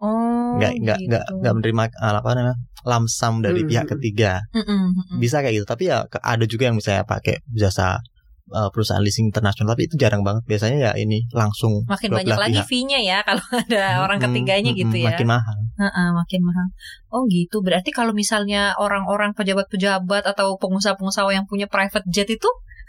Oh, 0.00 0.39
Nggak 0.58 0.72
nggak 0.82 0.98
nggak 1.06 1.24
gitu. 1.28 1.38
nggak 1.42 1.54
menerima 1.58 1.82
eh, 1.92 2.14
apa 2.18 2.30
namanya 2.34 2.56
lamsam 2.80 3.44
dari 3.44 3.60
Hmm, 3.62 3.68
pihak 3.70 3.84
hmm, 3.86 3.92
ketiga. 3.96 4.32
Mm-mm, 4.56 4.82
mm-mm. 4.96 5.18
Bisa 5.20 5.44
kayak 5.44 5.54
gitu. 5.60 5.66
Tapi 5.68 5.82
ya 5.92 6.08
ada 6.08 6.44
juga 6.48 6.72
yang 6.72 6.76
misalnya 6.80 7.04
pakai 7.04 7.44
jasa 7.52 8.00
eh, 8.50 8.68
perusahaan 8.72 9.04
leasing 9.04 9.28
internasional 9.30 9.76
tapi 9.76 9.86
itu 9.86 10.00
jarang 10.00 10.24
banget. 10.24 10.42
Biasanya 10.48 10.78
ya 10.80 10.92
ini 10.96 11.28
langsung 11.36 11.84
makin 11.86 12.10
banyak 12.10 12.38
lagi 12.40 12.60
fee-nya 12.64 12.98
ya 13.04 13.18
kalau 13.22 13.44
ada 13.68 14.00
orang 14.02 14.18
ketiganya 14.18 14.72
gitu 14.72 14.96
mm-mm, 14.96 15.04
ya. 15.06 15.12
Makin 15.12 15.28
mahal. 15.28 15.58
Heeh, 15.76 16.08
makin 16.16 16.40
mahal. 16.42 16.66
Oh 17.12 17.28
gitu. 17.28 17.60
Berarti 17.60 17.92
kalau 17.92 18.16
misalnya 18.16 18.74
orang-orang 18.80 19.36
pejabat-pejabat 19.36 20.24
atau 20.24 20.56
pengusaha-pengusaha 20.56 21.28
yang 21.36 21.44
punya 21.44 21.68
private 21.68 22.08
jet 22.08 22.32
itu 22.32 22.48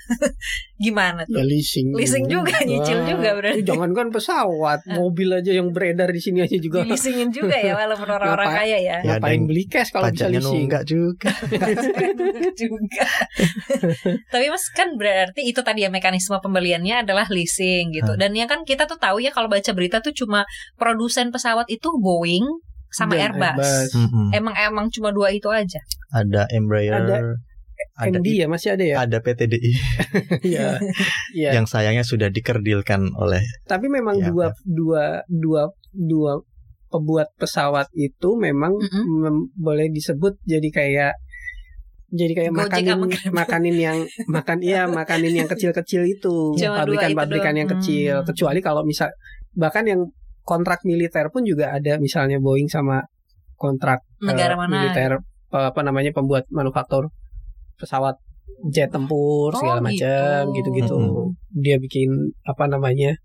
Gimana 0.83 1.23
Ya 1.23 1.37
tuh? 1.37 1.45
leasing. 1.45 1.93
Leasing 1.93 2.25
juga, 2.25 2.57
nyicil 2.61 2.99
Wah, 2.99 3.07
juga 3.07 3.29
berarti. 3.37 3.61
Jangankan 3.61 4.07
pesawat, 4.09 4.79
mobil 4.89 5.29
aja 5.31 5.51
yang 5.53 5.69
beredar 5.69 6.09
di 6.09 6.17
sini 6.17 6.41
aja 6.41 6.57
juga. 6.57 6.81
Dileasingin 6.81 7.29
juga 7.29 7.53
ya 7.55 7.77
walaupun 7.77 8.09
orang-orang 8.09 8.49
kaya 8.49 8.77
ya. 8.81 8.97
Ya, 9.01 9.17
Ngapain 9.17 9.45
beli 9.45 9.69
cash 9.69 9.93
kalau 9.93 10.09
bisa 10.09 10.25
Pajaknya 10.25 10.39
leasing? 10.41 10.57
nunggak 10.65 10.83
juga. 10.83 11.31
juga. 12.61 13.05
Tapi 14.29 14.45
mas 14.49 14.65
kan 14.73 14.87
berarti 14.97 15.41
itu 15.45 15.61
tadi 15.61 15.85
ya 15.85 15.89
mekanisme 15.93 16.35
pembeliannya 16.41 17.05
adalah 17.05 17.29
leasing 17.29 17.93
gitu. 17.93 18.17
Hmm. 18.17 18.21
Dan 18.21 18.31
yang 18.33 18.49
kan 18.49 18.65
kita 18.65 18.89
tuh 18.89 18.97
tahu 18.97 19.21
ya 19.21 19.29
kalau 19.29 19.47
baca 19.47 19.71
berita 19.71 20.01
tuh 20.01 20.13
cuma 20.13 20.43
produsen 20.75 21.29
pesawat 21.29 21.69
itu 21.69 21.87
Boeing 22.01 22.45
sama 22.91 23.15
Dan 23.15 23.31
Airbus. 23.31 23.55
Airbus. 23.55 23.91
Mm-mm. 23.95 24.27
Emang 24.35 24.55
emang 24.59 24.85
cuma 24.91 25.15
dua 25.15 25.31
itu 25.31 25.47
aja. 25.47 25.79
Ada 26.11 26.43
Embraer, 26.51 26.91
Ada 26.91 27.17
ada, 28.03 28.17
MD 28.17 28.27
ya 28.35 28.47
masih 28.47 28.69
ada 28.71 28.83
ya? 28.83 28.95
ada 28.99 29.17
PTDI 29.17 29.71
Iya. 30.51 30.81
Iya. 31.31 31.49
yang 31.53 31.65
sayangnya 31.65 32.01
sudah 32.01 32.27
dikerdilkan 32.27 33.13
oleh 33.13 33.45
Tapi 33.63 33.85
memang 33.87 34.17
Iya, 34.17 34.27
dua 34.27 34.45
dua 34.63 35.03
dua 35.25 35.61
dua 35.91 36.31
pembuat 36.87 37.31
pesawat 37.35 37.87
itu 37.93 38.35
memang 38.35 38.73
Mm-mm. 38.73 39.05
mem- 39.21 39.47
boleh 39.53 39.87
disebut 39.87 40.35
jadi 40.43 40.67
kayak 40.67 41.13
jadi 42.09 42.33
kayak 42.35 42.51
Gojek 42.51 42.63
makanin 42.83 42.97
makanin 43.31 43.75
yang 43.77 43.97
makan 44.27 44.57
iya 44.59 44.83
makanin 44.99 45.31
yang 45.33 45.47
kecil-kecil 45.47 46.03
itu 46.03 46.51
Cuma 46.53 46.75
pabrikan-pabrikan 46.77 47.53
itu 47.53 47.59
yang 47.59 47.69
doang. 47.69 47.79
kecil 47.79 48.13
Hmm. 48.19 48.27
kecuali 48.27 48.59
kalau 48.59 48.83
misal 48.83 49.07
bahkan 49.53 49.87
yang 49.87 50.03
kontrak 50.41 50.83
militer 50.83 51.29
pun 51.29 51.47
juga 51.47 51.71
ada 51.71 51.95
misalnya 51.97 52.35
Boeing 52.37 52.67
sama 52.67 52.99
kontrak 53.55 54.03
Negara 54.19 54.53
eh, 54.53 54.59
mana? 54.59 54.73
militer 54.73 55.11
eh, 55.47 55.65
apa 55.69 55.81
namanya 55.81 56.11
pembuat 56.11 56.43
manufaktur 56.49 57.07
pesawat 57.81 58.15
jet 58.67 58.87
tempur 58.87 59.49
Oh, 59.49 59.57
segala 59.57 59.81
macam 59.81 60.41
gitu. 60.47 60.69
gitu-gitu 60.69 60.93
Mm-mm. 60.95 61.33
dia 61.51 61.75
bikin 61.75 62.09
apa 62.43 62.65
namanya 62.65 63.17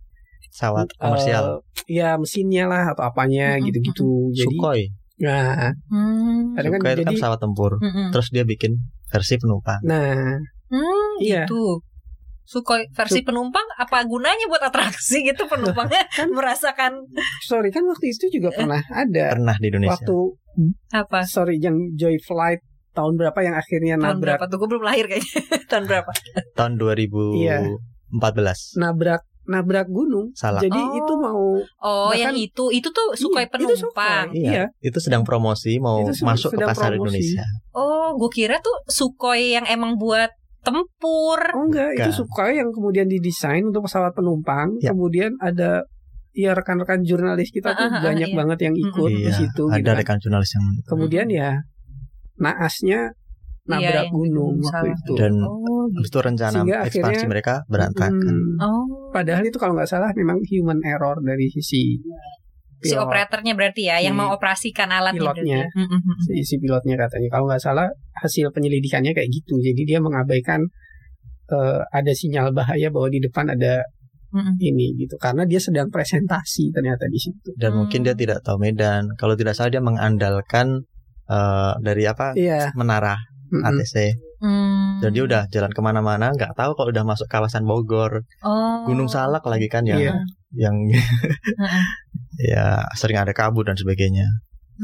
pesawat 0.49 0.89
komersial 0.97 1.61
Eh, 1.85 1.95
ya 1.95 2.17
mesinnya 2.17 2.65
lah 2.65 2.91
atau 2.91 3.05
apanya 3.05 3.61
gitu-gitu. 3.61 4.33
Jadi 4.33 4.57
Sukhoi. 4.57 4.83
nah, 5.19 5.71
Hmm. 5.87 6.57
Kadang 6.57 6.73
kan 6.73 6.81
Sukhoi 6.81 6.89
itu 6.89 6.97
kan 6.97 7.05
jadi- 7.05 7.15
pesawat 7.15 7.39
tempur. 7.39 7.73
Mm-mm. 7.77 8.09
Terus 8.11 8.29
dia 8.31 8.45
bikin 8.45 8.73
versi 9.07 9.35
penumpang. 9.37 9.81
nah, 9.83 10.41
Hmm, 10.67 11.13
Iya. 11.21 11.45
gitu. 11.45 11.85
Sukhoi 12.43 12.87
versi 12.89 13.21
penumpang 13.21 13.67
apa 13.77 14.03
gunanya 14.03 14.47
buat 14.47 14.63
atraksi 14.63 15.21
gitu 15.21 15.45
penumpangnya 15.53 16.07
Kan- 16.09 16.31
merasakan 16.39 16.93
sorry 17.41 17.69
kan 17.69 17.83
waktu 17.85 18.07
itu 18.09 18.31
juga 18.33 18.51
pernah 18.53 18.79
ada 18.89 19.35
Pernah 19.35 19.57
di 19.57 19.67
Indonesia. 19.69 19.99
waktu 19.99 20.17
apa? 20.93 21.23
sorry 21.23 21.59
yang 21.59 21.75
Joy 21.93 22.17
Flight 22.19 22.63
tahun 22.97 23.15
berapa 23.15 23.39
yang 23.39 23.55
akhirnya 23.55 23.95
Tahun 23.95 24.05
nabrak 24.17 24.41
berapa 24.41 24.45
tuh? 24.49 24.57
Gue 24.57 24.69
belum 24.73 24.85
lahir 24.85 25.05
kayaknya. 25.05 25.37
Tahun 25.71 25.85
berapa? 25.85 26.11
Tahun 26.55 26.73
2014. 26.75 27.37
Iya. 27.37 27.59
nabrak 28.77 29.23
nabrak 29.47 29.87
gunung. 29.87 30.35
Salah. 30.35 30.59
Jadi 30.59 30.75
Oh. 30.77 30.97
itu 30.97 31.13
mau 31.15 31.45
Oh, 31.79 32.11
Bahkan- 32.11 32.19
yang 32.19 32.35
itu 32.35 32.65
itu 32.69 32.89
tuh 32.89 33.15
Sukhoi 33.15 33.45
Iya, 33.45 33.47
itu 33.47 33.55
penumpang. 33.55 34.27
Sukhoi. 34.27 34.41
Iya. 34.41 34.51
Iya. 34.51 34.65
Itu 34.83 34.99
sedang 34.99 35.23
promosi 35.23 35.79
mau 35.79 36.03
Itu 36.03 36.19
masuk 36.21 36.51
ke 36.51 36.65
pasar 36.65 36.91
promosi. 36.91 37.21
Indonesia. 37.21 37.45
Oh, 37.71 38.17
gue 38.17 38.31
kira 38.33 38.59
tuh 38.59 38.75
Sukhoi 38.87 39.53
yang 39.53 39.67
emang 39.67 39.95
buat 39.97 40.33
tempur. 40.61 41.39
oh 41.55 41.63
enggak, 41.65 41.95
itu 41.95 42.03
Bukan. 42.05 42.19
Sukhoi 42.19 42.53
yang 42.57 42.69
kemudian 42.69 43.07
didesain 43.07 43.63
untuk 43.63 43.87
pesawat 43.87 44.11
penumpang. 44.13 44.75
Ya. 44.77 44.91
Kemudian 44.91 45.39
ada 45.39 45.87
ya 46.33 46.51
rekan-rekan 46.53 47.01
jurnalis 47.01 47.49
kita 47.49 47.71
tuh 47.71 47.87
Ah, 47.87 47.89
ah, 47.89 47.97
ah, 47.97 48.03
banyak 48.05 48.29
iya. 48.29 48.37
banget 48.37 48.59
yang 48.61 48.75
ikut 48.75 49.09
di 49.09 49.23
Iya, 49.23 49.33
situ 49.33 49.63
ada 49.65 49.79
gitu 49.79 49.89
kan. 49.89 49.97
rekan 49.97 50.19
jurnalis 50.19 50.51
yang 50.53 50.65
Kemudian 50.85 51.27
ya 51.31 51.51
naasnya 52.39 53.13
Iya, 53.67 53.83
nabrak 53.83 54.07
iya. 54.07 54.13
gunung 54.15 54.55
waktu 54.63 54.95
itu. 54.95 55.13
dan 55.19 55.33
Oh, 55.43 55.91
habis 55.91 56.07
itu 56.07 56.19
rencana 56.23 56.55
Sehingga 56.55 56.79
ekspansi 56.87 57.03
akhirnya- 57.19 57.31
mereka 57.31 57.55
berantakan. 57.67 58.15
Mm. 58.15 58.63
oh. 58.63 58.85
Padahal 59.11 59.43
itu 59.43 59.59
kalau 59.59 59.75
nggak 59.75 59.91
salah 59.91 60.11
memang 60.15 60.39
human 60.47 60.79
error 60.83 61.19
dari 61.21 61.51
sisi 61.51 61.99
Si 62.77 62.93
pilot, 62.93 63.09
operatornya 63.09 63.57
berarti 63.57 63.89
ya, 63.89 63.99
yang 63.99 64.15
Si 64.15 64.21
mengoperasikan 64.21 64.87
alatnya 64.87 65.19
pilotnya. 65.19 65.59
berarti. 65.67 65.81
Mm, 65.81 65.89
mm, 65.89 66.01
mm. 66.07 66.17
si, 66.23 66.35
si 66.45 66.55
pilotnya 66.57 66.95
katanya. 66.97 67.29
Kalau 67.29 67.45
nggak 67.49 67.59
salah 67.59 67.87
hasil 68.15 68.47
penyelidikannya 68.53 69.11
kayak 69.11 69.31
gitu. 69.33 69.59
Jadi 69.59 69.83
dia 69.83 69.99
mengabaikan 69.99 70.63
eh, 71.47 71.81
ada 71.91 72.13
sinyal 72.13 72.51
bahaya 72.53 72.91
bahwa 72.91 73.09
di 73.09 73.19
depan 73.19 73.49
ada 73.49 73.83
ini 74.59 74.93
gitu. 74.97 75.17
Karena 75.17 75.43
dia 75.43 75.57
sedang 75.57 75.89
presentasi 75.89 76.69
ternyata 76.69 77.07
di 77.07 77.17
situ. 77.17 77.51
Dan 77.57 77.73
Hmm. 77.73 77.79
mungkin 77.83 78.03
dia 78.03 78.13
tidak 78.13 78.43
tahu 78.43 78.61
medan. 78.61 79.09
Kalau 79.17 79.33
tidak 79.33 79.55
salah 79.55 79.71
dia 79.71 79.81
mengandalkan 79.81 80.85
eh, 81.27 81.73
dari 81.83 82.03
apa 82.07 82.33
Iya. 82.35 82.71
menara 82.79 83.17
mm-mm. 83.51 83.63
ATC. 83.67 83.97
Hmm. 84.37 85.01
Dan 85.01 85.17
dia 85.17 85.25
udah 85.25 85.43
jalan 85.49 85.73
ke 85.73 85.81
mana-mana, 85.81 86.29
nggak 86.29 86.53
tahu 86.53 86.77
kalau 86.77 86.93
udah 86.93 87.05
masuk 87.09 87.25
kawasan 87.25 87.65
Bogor, 87.65 88.21
oh. 88.45 88.85
Gunung 88.85 89.09
Salak 89.09 89.41
lagi 89.49 89.67
kan 89.73 89.89
yang 89.89 90.01
Iya. 90.01 90.13
yang 90.57 90.77
Heeh. 91.61 91.85
ya 92.53 92.85
sering 92.93 93.17
ada 93.17 93.33
kabut 93.33 93.65
dan 93.65 93.77
sebagainya. 93.81 94.29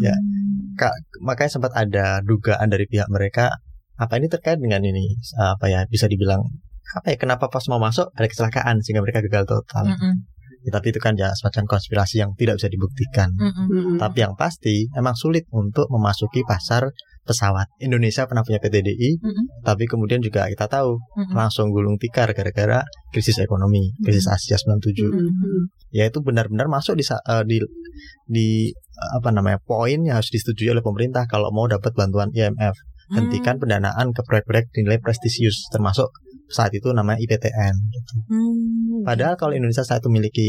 Ya. 0.00 0.16
Hmm. 0.16 0.72
Kak, 0.80 0.92
makanya 1.20 1.52
sempat 1.52 1.72
ada 1.76 2.24
dugaan 2.24 2.72
dari 2.72 2.88
pihak 2.88 3.12
mereka 3.12 3.52
apa 4.00 4.16
ini 4.16 4.26
terkait 4.32 4.56
dengan 4.56 4.80
ini 4.80 5.20
apa 5.36 5.68
ya 5.68 5.84
bisa 5.84 6.08
dibilang 6.08 6.40
apa 6.96 7.12
ya 7.12 7.16
kenapa 7.20 7.46
pas 7.52 7.62
mau 7.68 7.76
masuk 7.78 8.08
ada 8.16 8.24
kecelakaan 8.24 8.80
sehingga 8.80 9.04
mereka 9.04 9.20
gagal 9.20 9.44
total. 9.44 9.84
Mm, 9.92 10.00
mm, 10.00 10.16
Ya, 10.62 10.70
tapi 10.78 10.94
itu 10.94 11.00
kan 11.02 11.18
ya 11.18 11.34
semacam 11.34 11.78
konspirasi 11.78 12.22
yang 12.22 12.38
tidak 12.38 12.62
bisa 12.62 12.68
dibuktikan. 12.70 13.34
mm, 13.34 13.42
mm. 13.42 13.66
Mm-mm. 13.66 13.96
Tapi 13.98 14.18
yang 14.22 14.34
pasti 14.38 14.86
emang 14.94 15.18
sulit 15.18 15.46
untuk 15.50 15.90
memasuki 15.90 16.46
pasar 16.46 16.90
pesawat. 17.22 17.70
Indonesia 17.78 18.26
pernah 18.26 18.42
punya 18.42 18.58
PTDI, 18.58 19.22
Mm-mm. 19.22 19.62
tapi 19.62 19.86
kemudian 19.86 20.18
juga 20.18 20.46
kita 20.50 20.66
tahu 20.66 20.98
Mm-mm. 20.98 21.34
langsung 21.34 21.70
gulung 21.70 21.94
tikar 21.98 22.34
gara-gara 22.34 22.82
krisis 23.14 23.38
ekonomi, 23.38 23.94
krisis 24.02 24.26
Asia 24.26 24.58
97. 24.58 25.06
Mm-mm. 25.06 25.70
Ya 25.94 26.10
itu 26.10 26.18
benar-benar 26.22 26.66
masuk 26.66 26.98
di 26.98 27.04
eh, 27.06 27.44
di 27.46 27.58
di 28.26 28.48
eh, 28.74 29.10
apa 29.18 29.30
namanya 29.30 29.62
poin 29.62 30.02
yang 30.02 30.18
harus 30.18 30.34
disetujui 30.34 30.74
oleh 30.74 30.82
pemerintah 30.82 31.26
kalau 31.30 31.54
mau 31.54 31.66
dapat 31.70 31.94
bantuan 31.94 32.30
IMF. 32.34 32.74
Hentikan 33.12 33.60
pendanaan 33.60 34.16
ke 34.16 34.24
proyek-proyek 34.24 34.72
dinilai 34.72 34.96
prestisius 34.96 35.68
termasuk 35.68 36.08
saat 36.52 36.70
itu 36.70 36.92
namanya 36.92 37.16
IPTN. 37.18 37.74
gitu. 37.90 38.14
Hmm. 38.28 39.02
Padahal 39.02 39.34
kalau 39.34 39.52
Indonesia 39.52 39.82
saat 39.82 39.98
itu 39.98 40.08
memiliki 40.08 40.48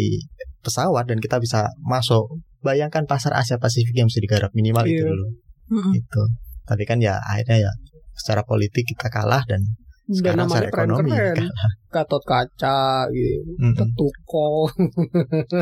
pesawat 0.60 1.08
dan 1.08 1.18
kita 1.18 1.40
bisa 1.40 1.72
masuk, 1.80 2.28
bayangkan 2.60 3.04
pasar 3.04 3.32
Asia 3.34 3.56
Pasifik 3.56 3.96
yang 3.96 4.08
bisa 4.08 4.20
digarap 4.20 4.52
minimal 4.52 4.84
itu 4.84 5.00
Iya. 5.00 5.10
dulu. 5.10 5.26
Mm-mm. 5.72 5.92
Gitu. 5.94 6.24
Tapi 6.64 6.84
kan 6.84 7.00
ya 7.00 7.18
akhirnya 7.20 7.68
ya 7.68 7.72
secara 8.14 8.44
politik 8.44 8.86
kita 8.86 9.08
kalah 9.08 9.42
dan 9.44 9.64
Dan 10.04 10.14
sekarang 10.14 10.46
secara 10.46 10.68
namanya 10.68 10.84
ekonomi 10.84 11.12
kalah. 11.16 11.72
Gatot 11.90 12.24
kaca 12.24 12.80
gitu. 13.10 13.40
Mm-mm. 13.58 13.74
Tetuko. 13.74 14.68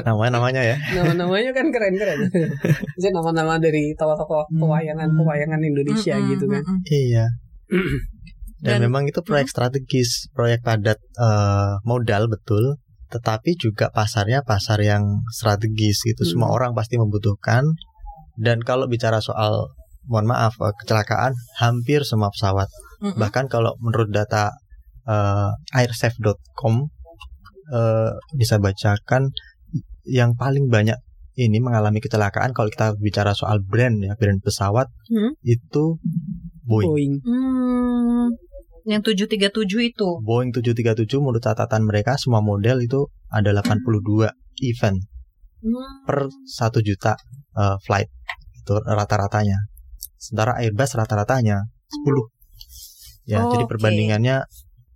Namanya 0.02 0.32
namanya 0.38 0.62
ya. 0.66 0.76
Nama-namanya 0.92 1.52
kan 1.52 1.70
keren-keren. 1.70 2.20
Itu 2.98 3.08
nama-nama 3.12 3.58
dari 3.58 3.94
tokoh-tokoh 3.94 4.50
pewayangan-pewayangan 4.52 5.62
Indonesia 5.62 6.18
Mm-mm, 6.18 6.32
gitu 6.34 6.46
kan. 6.48 6.64
mm-mm. 6.66 6.82
Iya. 7.06 7.26
Dan, 8.62 8.78
Dan- 8.78 8.84
memang 8.86 9.04
itu 9.06 9.20
proyek 9.20 9.50
strategis, 9.50 10.30
proyek 10.32 10.62
padat 10.62 11.02
eh, 11.18 11.74
modal 11.82 12.30
betul, 12.30 12.78
tetapi 13.10 13.58
juga 13.58 13.90
pasarnya 13.90 14.40
pasar 14.42 14.80
yang 14.80 15.26
strategis 15.28 16.06
gitu. 16.06 16.22
Semua 16.24 16.48
Hmm. 16.48 16.56
orang 16.56 16.72
pasti 16.72 16.96
membutuhkan. 16.96 17.66
Dan 18.38 18.62
kalau 18.62 18.86
bicara 18.86 19.18
soal 19.20 19.74
mohon 20.06 20.26
maaf 20.26 20.56
eh, 20.58 20.74
kecelakaan, 20.78 21.34
hampir 21.58 22.06
semua 22.06 22.30
pesawat. 22.30 22.70
Mm-mm. 23.02 23.18
Bahkan 23.18 23.46
kalau 23.48 23.74
menurut 23.80 24.10
data 24.10 24.54
eh, 25.04 25.50
airsafe.com 25.74 26.86
eh, 27.68 28.12
bisa 28.32 28.58
bacakan 28.58 29.34
yang 30.04 30.34
paling 30.34 30.66
banyak 30.68 30.98
ini 31.34 31.58
mengalami 31.58 31.98
kecelakaan 31.98 32.52
kalau 32.52 32.68
kita 32.68 32.94
bicara 32.98 33.32
soal 33.32 33.60
brand 33.62 33.98
ya, 33.98 34.14
brand 34.14 34.38
pesawat 34.40 34.86
Hmm. 35.08 35.34
itu 35.42 35.98
Boeing. 36.62 36.86
Boeing. 36.88 37.14
Hmm. 37.24 38.28
Yang 38.86 39.14
737 39.14 39.92
itu. 39.94 40.10
Boeing 40.26 40.50
737 40.52 41.22
menurut 41.22 41.42
catatan 41.42 41.86
mereka 41.86 42.18
semua 42.18 42.42
model 42.42 42.82
itu 42.82 43.08
ada 43.30 43.54
82 43.54 44.32
event 44.62 44.98
Hmm. 45.62 46.10
per 46.10 46.26
1 46.26 46.82
juta 46.82 47.14
eh, 47.54 47.78
flight 47.86 48.10
itu 48.58 48.74
rata-ratanya. 48.82 49.70
Sementara 50.18 50.58
Airbus 50.58 50.98
rata-ratanya 50.98 51.62
10. 52.02 52.26
Ya, 53.30 53.46
Oh, 53.46 53.54
jadi 53.54 53.70
perbandingannya 53.70 54.42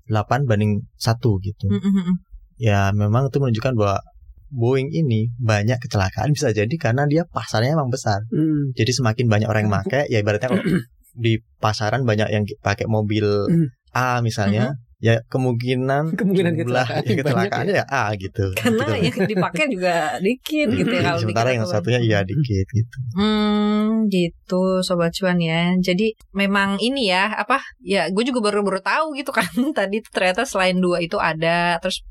8 0.09 0.49
banding 0.49 0.89
1 0.97 1.37
gitu. 1.45 1.69
Mm, 1.69 1.77
mm, 1.77 1.93
mm. 2.01 2.15
Ya, 2.57 2.89
memang 2.97 3.29
itu 3.29 3.37
menunjukkan 3.37 3.73
bahwa 3.77 4.01
Boeing 4.49 4.89
ini 4.89 5.29
banyak 5.37 5.77
kecelakaan 5.81 6.33
bisa 6.33 6.49
jadi 6.49 6.71
karena 6.81 7.05
dia 7.05 7.25
pasarnya 7.29 7.77
emang 7.77 7.93
besar. 7.93 8.25
Mm. 8.33 8.73
Jadi 8.73 8.91
semakin 8.93 9.25
banyak 9.29 9.45
orang 9.49 9.69
yang 9.69 9.75
pakai, 9.85 10.09
ya 10.09 10.21
ibaratnya 10.21 10.49
kalau 10.49 10.63
di 11.15 11.39
pasaran 11.57 12.03
banyak 12.03 12.27
yang 12.29 12.43
pakai 12.61 12.85
mobil 12.85 13.25
Hmm. 13.47 13.67
A 13.95 14.19
misalnya, 14.19 14.75
ya 14.99 15.23
kemungkinan 15.31 16.19
Kemungkinan 16.19 16.59
jumlah 16.59 16.83
kecelakaan 16.83 17.07
ya, 17.07 17.15
kecelakaannya 17.23 17.73
ya 17.79 17.85
A 17.87 18.03
gitu. 18.19 18.51
Karena 18.59 18.83
Gitu. 18.91 19.07
yang 19.07 19.17
dipakai 19.31 19.65
juga 19.71 19.93
dikit 20.19 20.67
gitu 20.67 20.91
ya 20.91 21.01
kalau 21.05 21.19
Sementara 21.23 21.49
yang 21.55 21.63
satunya 21.63 21.99
iya 22.03 22.19
dikit 22.27 22.67
gitu. 22.67 22.97
Hmm, 23.15 24.11
gitu 24.11 24.83
sobat 24.83 25.15
cuan 25.15 25.39
ya. 25.39 25.71
Jadi 25.79 26.11
memang 26.35 26.75
ini 26.83 27.07
ya 27.07 27.31
apa? 27.31 27.63
Ya 27.79 28.11
gue 28.11 28.23
juga 28.27 28.51
baru-baru 28.51 28.83
tahu 28.83 29.15
gitu 29.15 29.31
kan. 29.31 29.47
Tadi 29.79 30.03
ternyata 30.11 30.43
selain 30.43 30.75
dua 30.83 30.99
itu 30.99 31.15
ada 31.15 31.79
terus 31.79 32.03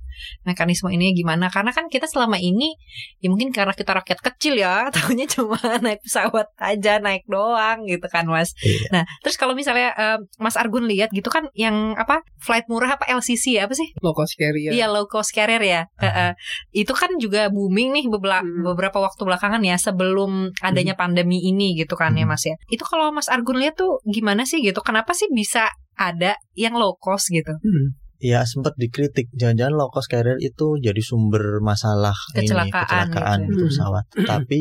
mekanisme 0.42 0.88
ini 0.88 1.12
gimana? 1.12 1.48
Karena 1.48 1.70
kan 1.70 1.86
kita 1.88 2.06
selama 2.06 2.36
ini 2.36 2.74
ya 3.18 3.28
mungkin 3.28 3.50
karena 3.50 3.72
kita 3.72 3.94
rakyat 3.94 4.20
kecil 4.22 4.54
ya, 4.56 4.86
tahunya 4.94 5.26
cuma 5.28 5.58
naik 5.80 6.00
pesawat 6.04 6.48
aja, 6.58 6.98
naik 6.98 7.24
doang 7.26 7.84
gitu 7.86 8.06
kan, 8.06 8.24
Mas. 8.26 8.52
Iya. 8.60 8.88
Nah, 8.90 9.02
terus 9.20 9.36
kalau 9.36 9.52
misalnya 9.52 9.90
eh, 9.94 10.18
Mas 10.38 10.54
Argun 10.54 10.86
lihat 10.86 11.10
gitu 11.10 11.28
kan 11.28 11.48
yang 11.52 11.94
apa? 11.94 12.22
Flight 12.40 12.68
murah 12.68 12.96
apa 12.96 13.08
LCC 13.08 13.56
ya 13.56 13.64
apa 13.66 13.74
sih? 13.74 13.90
low 14.00 14.12
cost 14.12 14.36
carrier. 14.36 14.70
Iya 14.70 14.86
low 14.86 15.06
cost 15.06 15.32
carrier 15.32 15.62
ya. 15.62 15.82
Heeh. 15.98 16.36
Itu 16.72 16.92
kan 16.92 17.16
juga 17.16 17.48
booming 17.48 17.90
nih 17.94 18.04
bebela- 18.08 18.42
Hmm. 18.44 18.60
beberapa 18.66 18.98
waktu 19.00 19.22
belakangan 19.24 19.62
ya 19.64 19.78
sebelum 19.78 20.50
adanya 20.60 20.92
pandemi 20.92 21.40
ini 21.40 21.72
gitu 21.78 21.94
kan 21.96 22.12
ya 22.12 22.28
Hmm. 22.28 22.34
Mas 22.34 22.44
ya. 22.44 22.56
Itu 22.68 22.84
kalau 22.84 23.08
Mas 23.10 23.28
Argun 23.28 23.56
lihat 23.56 23.78
tuh 23.78 24.00
gimana 24.04 24.44
sih 24.44 24.60
gitu? 24.60 24.80
Kenapa 24.80 25.14
sih 25.14 25.30
bisa 25.32 25.70
ada 25.94 26.34
yang 26.52 26.74
low 26.74 26.98
cost 26.98 27.30
gitu? 27.30 27.54
Hmm. 27.54 27.96
Ya 28.18 28.46
sempat 28.46 28.74
dikritik 28.76 29.28
jangan-jangan 29.34 29.74
low 29.74 29.90
cost 29.90 30.08
carrier 30.08 30.38
itu 30.38 30.78
jadi 30.78 31.02
sumber 31.02 31.58
masalah 31.60 32.14
Kecelakaan 32.32 32.70
ini 32.70 32.72
kecelakaan 32.72 33.38
gitu. 33.42 33.50
gitu 33.50 33.64
Hmm. 33.64 33.70
pesawat. 33.72 34.04
Tapi 34.24 34.60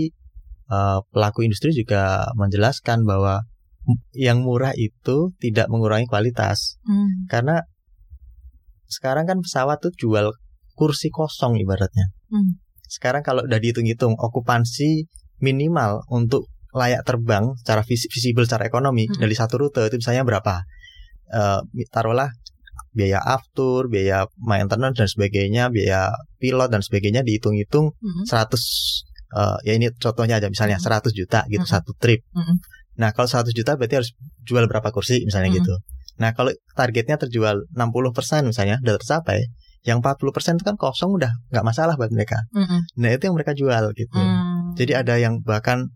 eh, 0.63 0.99
pelaku 1.11 1.39
industri 1.43 1.69
juga 1.71 2.31
menjelaskan 2.33 3.03
bahwa 3.03 3.45
yang 4.15 4.41
murah 4.41 4.71
itu 4.73 5.35
tidak 5.37 5.67
mengurangi 5.67 6.07
kualitas 6.07 6.79
karena 7.27 7.67
sekarang 8.87 9.25
kan 9.25 9.37
pesawat 9.41 9.81
tuh 9.81 9.91
jual 9.91 10.31
kursi 10.73 11.09
kosong 11.09 11.57
ibaratnya. 11.59 12.13
Hmm. 12.29 12.61
Sekarang 12.85 13.21
kalau 13.21 13.41
udah 13.43 13.57
dihitung-hitung 13.57 14.13
okupansi 14.15 15.09
minimal 15.41 16.05
untuk 16.07 16.47
layak 16.73 17.05
terbang 17.05 17.53
secara 17.59 17.81
vis- 17.83 18.09
visible 18.09 18.45
secara 18.45 18.65
ekonomi 18.65 19.05
Hmm. 19.05 19.19
dari 19.19 19.35
satu 19.35 19.61
rute 19.61 19.85
itu 19.85 19.97
misalnya 19.97 20.23
berapa? 20.23 20.61
Eh, 21.27 21.59
taruhlah 21.89 22.29
biaya 22.93 23.19
aftur, 23.19 23.89
biaya 23.89 24.29
maintenance 24.37 24.97
dan 25.01 25.09
sebagainya, 25.09 25.73
biaya 25.73 26.13
pilot 26.37 26.69
dan 26.69 26.81
sebagainya 26.85 27.25
dihitung-hitung 27.25 27.91
Mhm. 27.97 28.23
100 28.29 28.61
eh, 29.33 29.57
ya 29.65 29.73
ini 29.73 29.89
contohnya 29.97 30.37
aja 30.37 30.47
misalnya 30.47 30.77
Mhm. 30.77 30.85
100 30.85 31.11
juta 31.17 31.41
gitu 31.49 31.65
Mhm. 31.65 31.73
satu 31.73 31.91
trip. 31.97 32.21
Mhm. 32.37 32.55
Nah, 33.01 33.09
kalau 33.17 33.25
100 33.25 33.57
juta 33.57 33.73
berarti 33.73 33.97
harus 33.97 34.13
jual 34.45 34.69
berapa 34.69 34.93
kursi 34.93 35.25
misalnya 35.25 35.49
Mhm. 35.49 35.57
gitu. 35.57 35.73
Nah, 36.21 36.37
kalau 36.37 36.53
targetnya 36.77 37.17
terjual 37.17 37.65
60% 37.73 38.45
misalnya 38.45 38.77
udah 38.85 39.01
tercapai, 39.01 39.49
yang 39.83 39.99
40% 39.99 40.61
itu 40.61 40.65
kan 40.69 40.77
kosong 40.77 41.17
udah 41.17 41.33
nggak 41.49 41.65
masalah 41.65 41.97
buat 41.97 42.13
mereka. 42.13 42.45
Mhm. 42.53 43.01
Nah, 43.01 43.09
itu 43.09 43.25
yang 43.25 43.35
mereka 43.35 43.57
jual 43.57 43.83
gitu. 43.97 44.13
Hmm. 44.15 44.77
Jadi 44.77 44.93
ada 44.93 45.17
yang 45.17 45.41
bahkan 45.41 45.89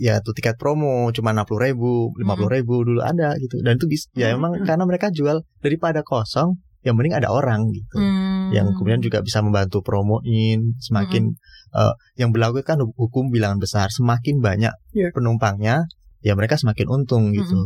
ya 0.00 0.20
tuh 0.24 0.32
tiket 0.32 0.56
promo 0.56 1.10
cuma 1.12 1.32
60 1.32 1.58
ribu, 1.60 2.12
50 2.16 2.48
ribu 2.48 2.74
dulu 2.84 3.00
ada 3.04 3.36
gitu. 3.36 3.60
Dan 3.60 3.76
itu 3.76 3.86
bisa, 3.88 4.08
ya 4.14 4.32
Mhm. 4.32 4.36
emang 4.38 4.52
karena 4.64 4.84
mereka 4.88 5.12
jual 5.12 5.44
daripada 5.60 6.00
kosong, 6.00 6.56
yang 6.82 6.98
mending 6.98 7.14
ada 7.14 7.30
orang 7.30 7.70
gitu. 7.70 7.96
Hmm. 8.02 8.50
Yang 8.50 8.74
kemudian 8.74 8.98
juga 9.00 9.22
bisa 9.22 9.38
membantu 9.38 9.80
promoin 9.86 10.74
semakin 10.82 11.34
eh, 11.72 11.94
yang 12.20 12.36
berlaku 12.36 12.60
kan 12.60 12.76
hukum 12.84 13.32
bilangan 13.32 13.56
besar, 13.56 13.88
semakin 13.88 14.44
banyak 14.44 14.76
Iya. 14.92 15.08
penumpangnya, 15.16 15.88
ya 16.20 16.36
mereka 16.36 16.60
semakin 16.60 16.84
untung 16.84 17.32
gitu. 17.32 17.56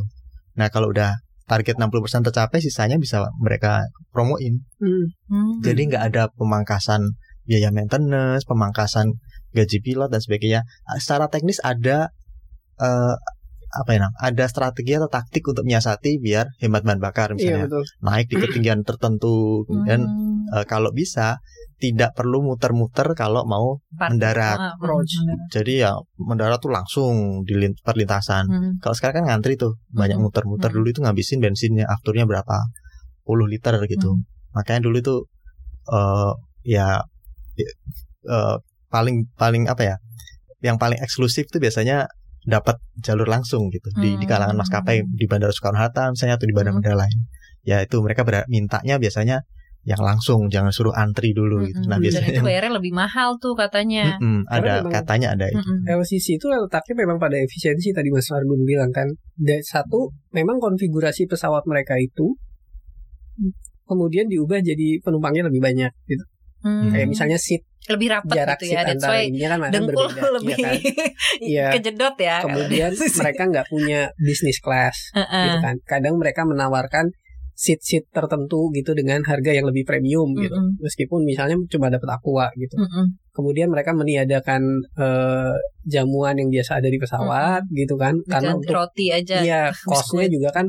Nah, 0.55 0.71
kalau 0.71 0.95
udah 0.95 1.19
target 1.51 1.75
60% 1.75 2.23
tercapai, 2.23 2.63
sisanya 2.63 3.03
bisa 3.03 3.27
mereka 3.43 3.83
promoin. 4.15 4.63
Hmm. 4.79 5.11
Hmm. 5.27 5.59
Jadi 5.59 5.91
nggak 5.91 6.03
ada 6.15 6.31
pemangkasan 6.39 7.19
biaya 7.51 7.75
maintenance, 7.75 8.47
pemangkasan 8.47 9.11
gaji 9.57 9.79
pilot 9.81 10.09
dan 10.09 10.21
sebagainya. 10.21 10.61
Ah, 10.85 10.97
Secara 10.97 11.27
teknis 11.27 11.57
ada 11.59 12.13
eh, 12.77 13.17
apa 13.73 13.91
ya, 13.91 13.99
Nam? 13.99 14.13
ada 14.15 14.45
strategi 14.47 14.93
atau 14.95 15.09
taktik 15.09 15.43
untuk 15.43 15.65
menyiasati 15.65 16.17
biar 16.17 16.49
hemat 16.61 16.81
bahan 16.81 16.97
bakar 16.99 17.29
Iya 17.31 17.35
misalnya 17.35 17.67
betul. 17.67 17.85
naik 18.01 18.27
di 18.27 18.37
ketinggian 18.39 18.81
tertentu 18.83 19.65
dan 19.83 20.01
Hmm. 20.05 20.45
eh, 20.53 20.65
kalau 20.65 20.93
bisa 20.93 21.41
tidak 21.77 22.13
perlu 22.13 22.41
muter-muter 22.41 23.13
kalau 23.13 23.45
mau 23.45 23.85
Part- 23.93 24.13
mendarat. 24.13 24.57
Ah, 24.57 24.73
Approach. 24.73 25.13
Jadi 25.51 25.85
ya 25.85 25.93
mendarat 26.17 26.57
tuh 26.57 26.73
langsung 26.73 27.45
di 27.45 27.53
lin- 27.53 27.77
perlintasan. 27.79 28.45
Hmm. 28.47 28.73
Kalau 28.79 28.93
sekarang 28.93 29.15
kan 29.21 29.37
ngantri 29.37 29.57
tuh 29.57 29.77
banyak 29.91 30.17
Mhm. 30.17 30.25
muter-muter 30.25 30.73
Mhm. 30.73 30.77
dulu 30.77 30.87
itu 30.89 31.01
ngabisin 31.01 31.39
bensinnya 31.41 31.85
afturnya 31.85 32.25
berapa 32.25 32.57
puluh 33.23 33.45
liter 33.45 33.77
gitu. 33.85 34.09
Mhm. 34.11 34.25
Makanya 34.55 34.81
dulu 34.81 34.97
itu 34.97 35.15
eh 35.87 36.33
ya 36.65 37.05
eh, 38.27 38.57
paling 38.87 39.29
paling 39.35 39.67
apa 39.67 39.83
ya? 39.85 39.97
Yang 40.61 40.77
paling 40.79 40.99
eksklusif 41.01 41.47
tuh 41.47 41.59
biasanya 41.59 42.09
dapat 42.47 42.79
jalur 42.99 43.27
langsung 43.27 43.69
gitu 43.69 43.91
di 43.99 44.15
di 44.15 44.25
kalangan 44.25 44.55
Hmm. 44.55 44.63
maskapai 44.63 45.03
di 45.03 45.27
Bandara 45.27 45.51
Soekarno 45.51 45.79
Hatta 45.79 46.15
misalnya 46.15 46.39
atau 46.39 46.47
di 46.47 46.55
Hmm. 46.55 46.59
bandara-bandara 46.63 46.97
lain. 47.07 47.19
Ya 47.67 47.83
itu 47.83 47.99
mereka 47.99 48.23
ber- 48.23 48.47
mintanya 48.47 48.97
biasanya 48.97 49.43
yang 49.83 50.03
langsung 50.03 50.51
jangan 50.51 50.71
suruh 50.71 50.91
antri 50.95 51.31
dulu 51.31 51.63
gitu. 51.63 51.79
Mm-mm. 51.79 51.87
Nah 51.87 51.99
Dan 51.99 52.03
biasanya 52.03 52.29
itu 52.33 52.43
bayarnya 52.43 52.73
lebih 52.75 52.91
mahal 52.91 53.39
tuh 53.39 53.55
katanya. 53.55 54.19
Mm-mm, 54.19 54.43
Karena 54.43 54.59
ada 54.59 54.73
memang- 54.83 54.95
katanya 54.95 55.29
ada 55.35 55.47
itu. 55.47 55.63
Mm-mm. 55.63 55.87
LCC 55.87 56.27
itu 56.39 56.47
letaknya 56.47 56.95
memang 57.07 57.19
pada 57.19 57.39
efisiensi 57.39 57.95
tadi 57.95 58.11
Mas 58.11 58.27
Argun 58.31 58.67
bilang 58.67 58.91
kan. 58.91 59.07
Dan 59.39 59.63
satu, 59.63 60.11
memang 60.31 60.59
konfigurasi 60.59 61.27
pesawat 61.27 61.67
mereka 61.67 61.95
itu 61.99 62.35
kemudian 63.87 64.27
diubah 64.27 64.59
jadi 64.59 64.99
penumpangnya 64.99 65.47
lebih 65.47 65.63
banyak 65.63 65.93
gitu. 66.07 66.25
Hmm. 66.67 66.91
Kayak 66.91 67.07
misalnya 67.07 67.39
seat 67.39 67.63
lebih 67.87 68.09
rapat 68.11 68.35
jarak 68.35 68.59
gitu 68.59 68.75
ya. 68.75 68.83
That's 68.83 69.07
why 69.07 69.31
ini 69.31 69.39
kan 69.43 69.59
dengkul 69.71 70.07
berbeda. 70.11 70.31
lebih 70.43 70.55
Iya 70.55 70.67
kan? 70.67 70.75
Iya. 71.55 71.67
kejedot 71.79 72.17
ya. 72.19 72.37
Kemudian 72.43 72.91
mereka 73.23 73.43
nggak 73.47 73.67
punya 73.71 74.01
business 74.19 74.59
class 74.59 74.97
Heeh. 75.15 75.45
gitu 75.47 75.59
kan. 75.63 75.75
Kadang 75.87 76.15
mereka 76.19 76.43
menawarkan 76.43 77.15
seat-seat 77.57 78.13
tertentu 78.13 78.69
gitu 78.77 78.93
dengan 78.93 79.25
harga 79.25 79.49
yang 79.49 79.65
lebih 79.65 79.89
premium 79.89 80.37
gitu. 80.37 80.53
Mm-mm. 80.53 80.77
Meskipun 80.77 81.25
misalnya 81.25 81.57
cuma 81.73 81.89
dapat 81.89 82.05
aqua 82.13 82.53
gitu. 82.53 82.77
Mm-mm. 82.77 83.17
Kemudian 83.33 83.73
mereka 83.73 83.97
meniadakan 83.97 84.61
eh, 84.93 85.57
jamuan 85.89 86.37
yang 86.37 86.53
biasa 86.53 86.85
ada 86.85 86.89
di 86.93 87.01
pesawat 87.01 87.65
gitu 87.73 87.97
kan. 87.97 88.13
Karena 88.29 88.53
Diganti 88.53 88.61
untuk 88.61 88.77
roti 88.77 89.07
aja. 89.09 89.37
Iya, 89.41 89.63
costnya 89.89 90.29
juga 90.29 90.53
kan 90.53 90.69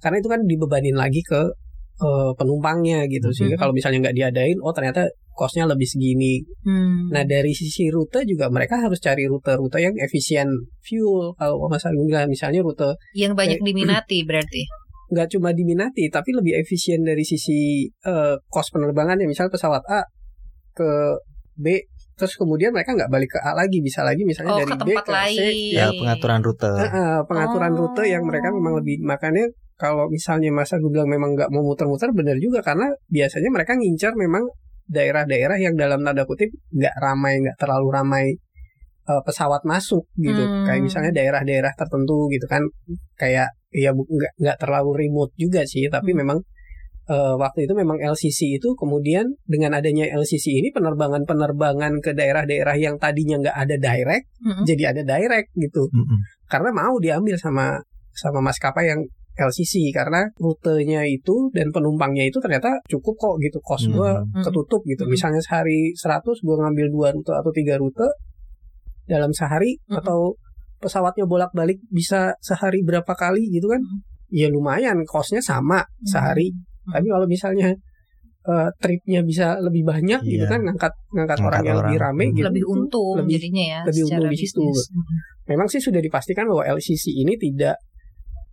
karena 0.00 0.18
itu 0.18 0.28
kan 0.32 0.40
dibebanin 0.48 0.96
lagi 0.96 1.20
ke 1.20 1.52
eh, 2.00 2.32
penumpangnya 2.34 3.04
gitu 3.12 3.28
sehingga 3.30 3.60
Mhm. 3.60 3.62
kalau 3.68 3.72
misalnya 3.76 3.98
nggak 4.08 4.16
diadain, 4.16 4.56
oh 4.64 4.72
ternyata 4.72 5.12
costnya 5.32 5.64
lebih 5.64 5.84
segini. 5.84 6.44
Hmm. 6.62 7.08
Nah 7.08 7.24
dari 7.24 7.50
sisi 7.50 7.88
rute 7.88 8.22
juga 8.22 8.46
mereka 8.46 8.78
harus 8.78 8.96
cari 8.96 9.24
rute-rute 9.24 9.78
yang 9.78 9.94
efisien 9.96 10.48
fuel. 10.78 11.32
Kalau 11.34 11.66
Mas 11.66 11.82
Agung 11.82 12.04
bilang 12.04 12.26
misalnya 12.26 12.60
rute 12.60 12.96
yang 13.12 13.32
banyak 13.32 13.58
Eh, 13.58 13.64
diminati 13.68 14.22
berarti. 14.22 14.62
nggak 15.08 15.28
cuma 15.28 15.52
diminati 15.52 16.08
tapi 16.08 16.32
lebih 16.32 16.56
efisien 16.56 17.00
dari 17.00 17.20
sisi 17.22 17.84
eh, 17.84 18.36
cost 18.46 18.72
penerbangan 18.72 19.14
ya 19.14 19.26
misal 19.26 19.48
pesawat 19.48 19.84
A 19.86 20.00
ke 20.72 20.88
B 21.54 21.84
terus 22.12 22.32
kemudian 22.34 22.70
mereka 22.70 22.92
nggak 22.92 23.08
balik 23.08 23.28
ke 23.28 23.38
A 23.38 23.52
lagi 23.52 23.80
bisa 23.80 24.00
lagi 24.02 24.22
misalnya 24.22 24.52
Oh, 24.52 24.58
dari 24.60 24.70
ke 24.70 24.76
B 24.78 24.88
tempat 24.88 25.04
ke 25.04 25.10
C 25.10 25.16
lain. 25.36 25.52
Ya 25.70 25.86
pengaturan 25.90 26.40
rute. 26.40 26.70
Eh, 26.70 26.88
eh, 26.88 27.18
pengaturan 27.22 27.72
Oh. 27.72 27.78
rute 27.84 28.04
yang 28.04 28.24
mereka 28.24 28.48
memang 28.48 28.72
lebih 28.74 29.00
makanya 29.02 29.44
kalau 29.74 30.06
misalnya 30.06 30.48
masa 30.48 30.78
gue 30.78 30.88
bilang 30.88 31.08
memang 31.08 31.34
nggak 31.34 31.50
mau 31.50 31.60
muter-muter 31.60 32.08
benar 32.12 32.38
juga 32.38 32.62
karena 32.62 32.86
biasanya 33.08 33.50
mereka 33.50 33.74
ngincar 33.74 34.14
memang 34.14 34.46
daerah-daerah 34.88 35.58
yang 35.58 35.74
dalam 35.74 36.02
tanda 36.02 36.24
kutip 36.24 36.50
nggak 36.70 36.94
ramai 36.98 37.38
nggak 37.42 37.56
terlalu 37.58 37.88
ramai 37.92 38.24
eh, 39.02 39.22
pesawat 39.26 39.66
masuk 39.66 40.06
gitu 40.14 40.42
Hmm. 40.42 40.62
kayak 40.62 40.82
misalnya 40.82 41.10
daerah-daerah 41.10 41.74
tertentu 41.74 42.30
gitu 42.30 42.46
kan 42.46 42.62
kayak 43.18 43.50
ya 43.74 43.90
nggak 43.90 44.32
nggak 44.38 44.56
terlalu 44.62 45.06
remote 45.06 45.32
juga 45.34 45.66
sih 45.66 45.90
tapi 45.90 46.14
Hmm. 46.14 46.22
memang 46.22 46.38
eh, 47.10 47.34
waktu 47.34 47.66
itu 47.66 47.74
memang 47.74 47.98
LCC 47.98 48.62
itu 48.62 48.78
kemudian 48.78 49.26
dengan 49.42 49.74
adanya 49.74 50.06
LCC 50.06 50.54
ini 50.54 50.70
penerbangan-penerbangan 50.70 51.98
ke 51.98 52.14
daerah-daerah 52.14 52.78
yang 52.78 52.94
tadinya 52.96 53.42
nggak 53.42 53.56
ada 53.58 53.76
direct 53.76 54.26
Mm-mm. 54.38 54.62
jadi 54.62 54.94
ada 54.94 55.02
direct 55.02 55.50
gitu 55.58 55.90
Mm-mm. 55.90 56.18
karena 56.46 56.70
mau 56.70 56.94
diambil 57.02 57.34
sama 57.34 57.82
sama 58.14 58.38
maskapai 58.38 58.86
yang 58.86 59.02
LCC 59.32 59.88
karena 59.90 60.28
rutenya 60.36 61.02
itu 61.02 61.48
dan 61.50 61.72
penumpangnya 61.72 62.28
itu 62.28 62.36
ternyata 62.36 62.84
cukup 62.84 63.14
kok 63.16 63.34
gitu 63.40 63.58
kos 63.60 63.88
Hmm. 63.88 63.92
gua 63.92 64.10
Hmm. 64.20 64.44
ketutup 64.44 64.84
gitu 64.84 65.04
Hmm. 65.04 65.12
misalnya 65.12 65.40
sehari 65.40 65.96
100 65.96 66.44
gua 66.44 66.60
ngambil 66.62 66.86
dua 66.92 67.08
rute 67.10 67.32
atau 67.32 67.48
tiga 67.48 67.80
rute 67.80 68.04
dalam 69.04 69.32
sehari 69.32 69.80
Hmm. 69.88 69.98
atau 69.98 70.36
pesawatnya 70.78 71.24
bolak-balik 71.24 71.78
bisa 71.88 72.34
sehari 72.40 72.82
berapa 72.82 73.08
kali 73.08 73.48
gitu 73.48 73.68
kan 73.68 73.80
Hmm. 73.80 74.00
ya 74.28 74.48
lumayan 74.48 75.00
kosnya 75.04 75.40
sama 75.40 75.80
sehari 76.02 76.52
Hmm. 76.52 76.92
tapi 76.92 77.06
kalau 77.08 77.26
misalnya 77.26 77.72
eh, 78.42 78.68
tripnya 78.82 79.22
bisa 79.22 79.54
lebih 79.62 79.86
banyak 79.86 80.18
gitu 80.26 80.42
Iya. 80.42 80.50
kan 80.50 80.60
ngangkat 80.66 80.90
ngangkat 81.14 81.38
Ngangkat 81.38 81.46
orang 81.46 81.62
yang 81.62 81.78
lebih 81.78 81.98
rame 82.02 82.24
Hmm. 82.26 82.34
gitu 82.34 82.46
lebih 82.50 82.64
untung 82.66 83.14
lebih 83.22 83.34
jadinya 83.38 83.64
ya 83.70 83.80
lebih 83.86 84.02
secara 84.02 84.18
untung 84.18 84.32
di 84.34 84.38
situ. 84.42 84.66
memang 85.46 85.66
sih 85.70 85.78
sudah 85.78 86.00
dipastikan 86.02 86.44
bahwa 86.50 86.62
LCC 86.66 87.14
ini 87.14 87.38
tidak 87.38 87.78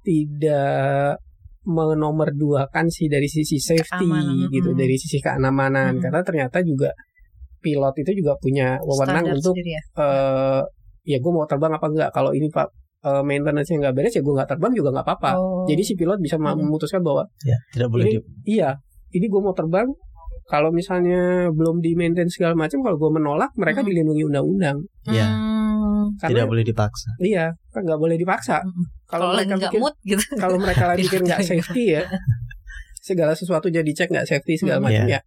tidak 0.01 1.19
menomor 1.63 2.31
dua 2.33 2.65
kan 2.67 2.87
sih 2.87 3.05
dari 3.05 3.27
sisi 3.27 3.59
safety 3.59 4.07
Keamanan, 4.07 4.49
gitu, 4.49 4.73
mm. 4.73 4.77
dari 4.79 4.95
sisi 4.95 5.19
keamanan 5.19 5.99
Mm. 5.99 6.01
karena 6.01 6.19
ternyata 6.23 6.57
juga 6.61 6.89
pilot 7.59 7.95
itu 7.99 8.23
juga 8.23 8.33
punya 8.39 8.79
wewenang 8.81 9.35
untuk 9.35 9.53
ya. 9.59 9.81
eh 9.99 10.61
ya 11.03 11.17
gue 11.19 11.31
mau 11.31 11.43
terbang 11.43 11.73
apa 11.73 11.85
enggak 11.85 12.09
kalau 12.09 12.31
ini 12.31 12.47
pak 12.47 12.71
eh, 12.99 13.23
maintenance-nya 13.23 13.79
nggak 13.79 13.95
beres 13.95 14.13
ya 14.13 14.21
gue 14.21 14.33
nggak 14.33 14.49
terbang 14.49 14.71
juga 14.71 14.89
nggak 14.91 15.05
apa-apa 15.05 15.31
Oh. 15.35 15.63
jadi 15.67 15.81
si 15.81 15.93
pilot 15.95 16.19
bisa 16.19 16.35
Hmm. 16.35 16.55
memutuskan 16.57 16.99
bahwa 16.99 17.27
Ya, 17.43 17.55
tidak 17.71 17.91
boleh 17.91 18.05
ini 18.07 18.19
iya 18.45 18.75
ini 19.11 19.25
gue 19.25 19.41
mau 19.41 19.51
terbang 19.51 19.87
kalau 20.45 20.71
misalnya 20.71 21.47
belum 21.49 21.77
di 21.79 21.93
maintain 21.93 22.25
segala 22.27 22.57
macam 22.57 22.81
kalau 22.81 22.97
gue 22.97 23.11
menolak 23.13 23.51
mereka 23.55 23.83
Hmm. 23.83 23.87
dilindungi 23.87 24.23
undang-undang 24.25 24.77
ya, 25.05 25.27
Hmm. 25.27 25.48
Tidak 26.21 26.35
karena 26.35 26.43
boleh 26.45 26.63
dipaksa. 26.63 27.09
iya 27.19 27.45
kan 27.69 27.81
nggak 27.81 27.97
boleh 27.97 28.15
dipaksa 28.15 28.59
kalau 29.05 29.31
mereka 29.33 29.55
pikir 29.61 29.79
mood 29.79 29.95
gitu. 30.03 30.23
kalau 30.43 30.57
mereka 30.57 30.83
lagi 30.85 31.01
pikir 31.01 31.19
nggak 31.23 31.41
safety 31.41 31.83
ya 31.93 32.03
segala 32.99 33.31
sesuatu 33.31 33.67
jadi 33.67 33.87
cek 33.87 34.09
nggak 34.09 34.27
safety 34.27 34.53
segala 34.55 34.79
Hmm. 34.79 34.85
macam 34.85 35.05
Iya. 35.05 35.17
ya 35.17 35.21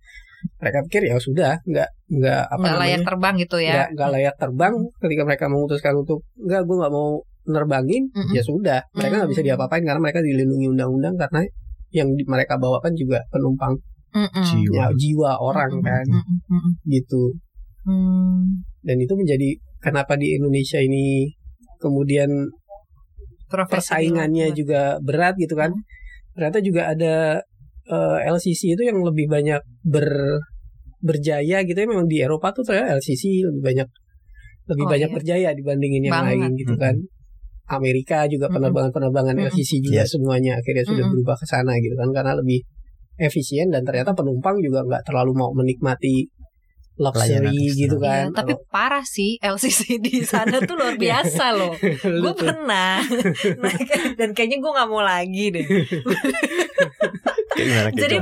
mereka 0.54 0.78
pikir 0.84 1.02
ya 1.04 1.16
sudah 1.16 1.52
nggak 1.62 1.88
nggak 2.12 2.42
apa 2.48 2.62
layak 2.62 2.74
namanya 2.74 2.98
terbang 3.04 3.34
gitu 3.38 3.56
ya. 3.56 3.72
nggak 3.72 3.88
nggak 3.92 4.08
layak 4.10 4.34
terbang 4.36 4.74
ketika 4.98 5.22
mereka 5.22 5.44
memutuskan 5.46 5.94
untuk 5.96 6.18
nggak 6.36 6.60
gue 6.62 6.76
nggak 6.76 6.92
mau 6.92 7.08
nerbangin 7.44 8.02
Mm-mm. 8.08 8.30
ya 8.30 8.42
sudah 8.42 8.80
mereka 8.92 9.14
nggak 9.18 9.30
bisa 9.30 9.40
Mm. 9.40 9.48
diapa-apain 9.48 9.82
karena 9.82 10.00
mereka 10.00 10.20
dilindungi 10.20 10.66
undang-undang 10.68 11.14
karena 11.16 11.40
yang 11.90 12.08
di- 12.10 12.24
mereka 12.24 12.54
bawa 12.56 12.78
kan 12.78 12.92
juga 12.92 13.22
penumpang 13.28 13.74
Mm-mm. 14.12 14.44
Jiwa. 14.44 14.74
ya, 14.74 14.86
jiwa 14.92 15.30
orang 15.38 15.72
Mm-mm. 15.72 15.84
kan 15.84 16.06
Mm-mm. 16.06 16.38
Mm-mm. 16.48 16.72
gitu 16.86 17.34
Hmm. 17.82 18.62
dan 18.80 18.96
itu 18.96 19.10
menjadi 19.12 19.58
kenapa 19.82 20.14
di 20.14 20.38
Indonesia 20.38 20.78
ini 20.78 21.26
kemudian 21.76 22.30
persaingannya 23.50 24.54
juga 24.54 24.96
berat 25.02 25.36
gitu 25.36 25.54
kan 25.54 25.70
Hmm. 25.72 25.84
ternyata 26.32 26.58
juga 26.64 26.82
ada 26.88 27.14
eh, 27.84 28.18
LCC 28.24 28.72
itu 28.72 28.82
yang 28.86 29.02
lebih 29.02 29.28
banyak 29.28 29.60
ber 29.84 30.40
berjaya 31.02 31.60
gitu 31.60 31.74
ya 31.76 31.84
memang 31.84 32.06
di 32.06 32.22
Eropa 32.22 32.54
tuh 32.54 32.62
ternyata 32.62 32.94
LCC 32.96 33.42
lebih 33.42 33.60
banyak 33.60 33.88
lebih 34.70 34.84
Oh, 34.86 34.90
banyak 34.94 35.10
iya. 35.10 35.16
berjaya 35.18 35.48
dibandingin 35.52 36.06
yang 36.06 36.14
Banget. 36.14 36.38
lain 36.38 36.50
gitu 36.56 36.74
kan 36.78 36.94
Amerika 37.68 38.24
juga 38.30 38.46
penerbangan-penerbangan 38.48 39.34
Mm-mm. 39.34 39.50
LCC 39.50 39.82
juga 39.82 40.06
Yes. 40.06 40.14
semuanya 40.14 40.56
akhirnya 40.56 40.86
sudah 40.86 41.02
Mm-mm. 41.02 41.12
berubah 41.18 41.36
ke 41.36 41.46
sana 41.50 41.74
gitu 41.82 41.98
kan 41.98 42.08
karena 42.14 42.32
lebih 42.38 42.62
efisien 43.18 43.68
dan 43.68 43.82
ternyata 43.82 44.14
penumpang 44.14 44.56
juga 44.62 44.86
nggak 44.86 45.02
terlalu 45.04 45.34
mau 45.34 45.50
menikmati 45.52 46.30
luxury 46.94 47.72
gitu 47.72 47.96
Iya, 47.96 48.28
kan. 48.28 48.36
tapi 48.36 48.52
parah 48.68 49.00
sih 49.02 49.38
LCC 49.38 49.96
di 49.96 50.20
sana 50.22 50.60
tuh 50.60 50.76
luar 50.76 51.00
biasa 51.02 51.44
loh. 51.52 51.72
Lu 52.04 52.20
gue 52.22 52.34
tuh- 52.34 52.44
pernah. 52.44 53.00
Naik 53.62 53.88
dan 54.14 54.30
kayaknya 54.32 54.58
gue 54.58 54.70
nggak 54.70 54.88
mau 54.88 55.00
lagi 55.00 55.44
deh. 55.50 55.64
Jadi 57.92 58.16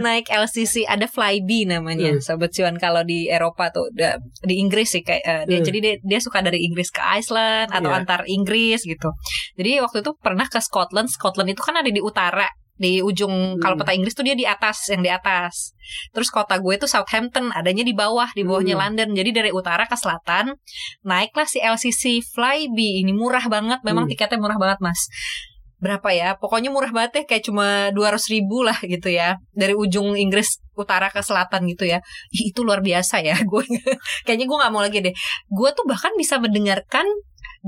naik 0.00 0.26
LCC 0.26 0.84
ada 0.84 1.04
Flybe 1.04 1.68
namanya, 1.68 2.16
sobat 2.18 2.50
cuan. 2.50 2.76
Kalau 2.76 3.04
di 3.04 3.28
Eropa 3.28 3.68
tuh 3.68 3.92
da- 3.92 4.16
di 4.42 4.58
Inggris 4.58 4.90
sih 4.90 5.04
kayak 5.04 5.22
eh, 5.22 5.42
dia 5.44 5.58
jadi 5.60 5.78
dia, 5.78 5.94
dia 6.00 6.20
suka 6.20 6.40
dari 6.40 6.64
Inggris 6.64 6.88
ke 6.88 7.00
Iceland 7.00 7.68
atau 7.70 7.90
Iya. 7.90 7.98
antar 8.00 8.20
Inggris 8.26 8.80
gitu. 8.82 9.12
Jadi 9.54 9.78
waktu 9.78 10.00
itu 10.00 10.12
pernah 10.16 10.48
ke 10.48 10.58
Scotland, 10.58 11.12
Scotland 11.12 11.52
itu 11.52 11.60
kan 11.60 11.76
ada 11.76 11.86
di 11.86 12.00
utara 12.00 12.48
di 12.74 12.98
ujung 12.98 13.62
kalau 13.62 13.78
Hmm. 13.78 13.86
peta 13.86 13.92
Inggris 13.94 14.14
tuh 14.18 14.26
dia 14.26 14.34
di 14.34 14.42
atas 14.42 14.90
yang 14.90 15.02
di 15.02 15.10
atas. 15.10 15.72
Terus 16.10 16.28
kota 16.28 16.58
gue 16.58 16.74
tuh 16.74 16.90
Southampton, 16.90 17.54
adanya 17.54 17.86
di 17.86 17.94
bawah, 17.94 18.26
di 18.34 18.42
bawahnya 18.42 18.74
Hmm. 18.74 18.82
London. 18.82 19.08
Jadi 19.14 19.30
dari 19.30 19.50
utara 19.54 19.86
ke 19.86 19.94
selatan 19.94 20.58
naiklah 21.06 21.46
si 21.46 21.62
LCC 21.62 22.18
Flybe 22.22 23.06
ini 23.06 23.14
murah 23.14 23.46
banget, 23.46 23.78
memang 23.86 24.04
Hmm. 24.06 24.10
tiketnya 24.10 24.42
murah 24.42 24.58
banget 24.58 24.82
mas. 24.82 25.06
Berapa 25.78 26.16
ya? 26.16 26.32
Pokoknya 26.40 26.72
murah 26.72 26.88
banget 26.90 27.12
ya, 27.12 27.22
kayak 27.28 27.44
cuma 27.44 27.92
200 27.92 28.26
ribu 28.32 28.64
lah 28.64 28.78
gitu 28.80 29.12
ya. 29.12 29.36
Dari 29.52 29.76
ujung 29.76 30.16
Inggris 30.16 30.56
utara 30.74 31.12
ke 31.12 31.20
selatan 31.20 31.68
gitu 31.68 31.84
ya. 31.84 32.00
Ih, 32.32 32.50
itu 32.50 32.64
luar 32.64 32.80
biasa 32.80 33.20
ya. 33.20 33.36
Gue 33.50 33.62
kayaknya 34.24 34.48
gue 34.48 34.56
nggak 34.64 34.72
mau 34.72 34.80
lagi 34.80 34.98
deh. 35.04 35.12
Gue 35.52 35.70
tuh 35.76 35.84
bahkan 35.84 36.10
bisa 36.16 36.40
mendengarkan 36.40 37.04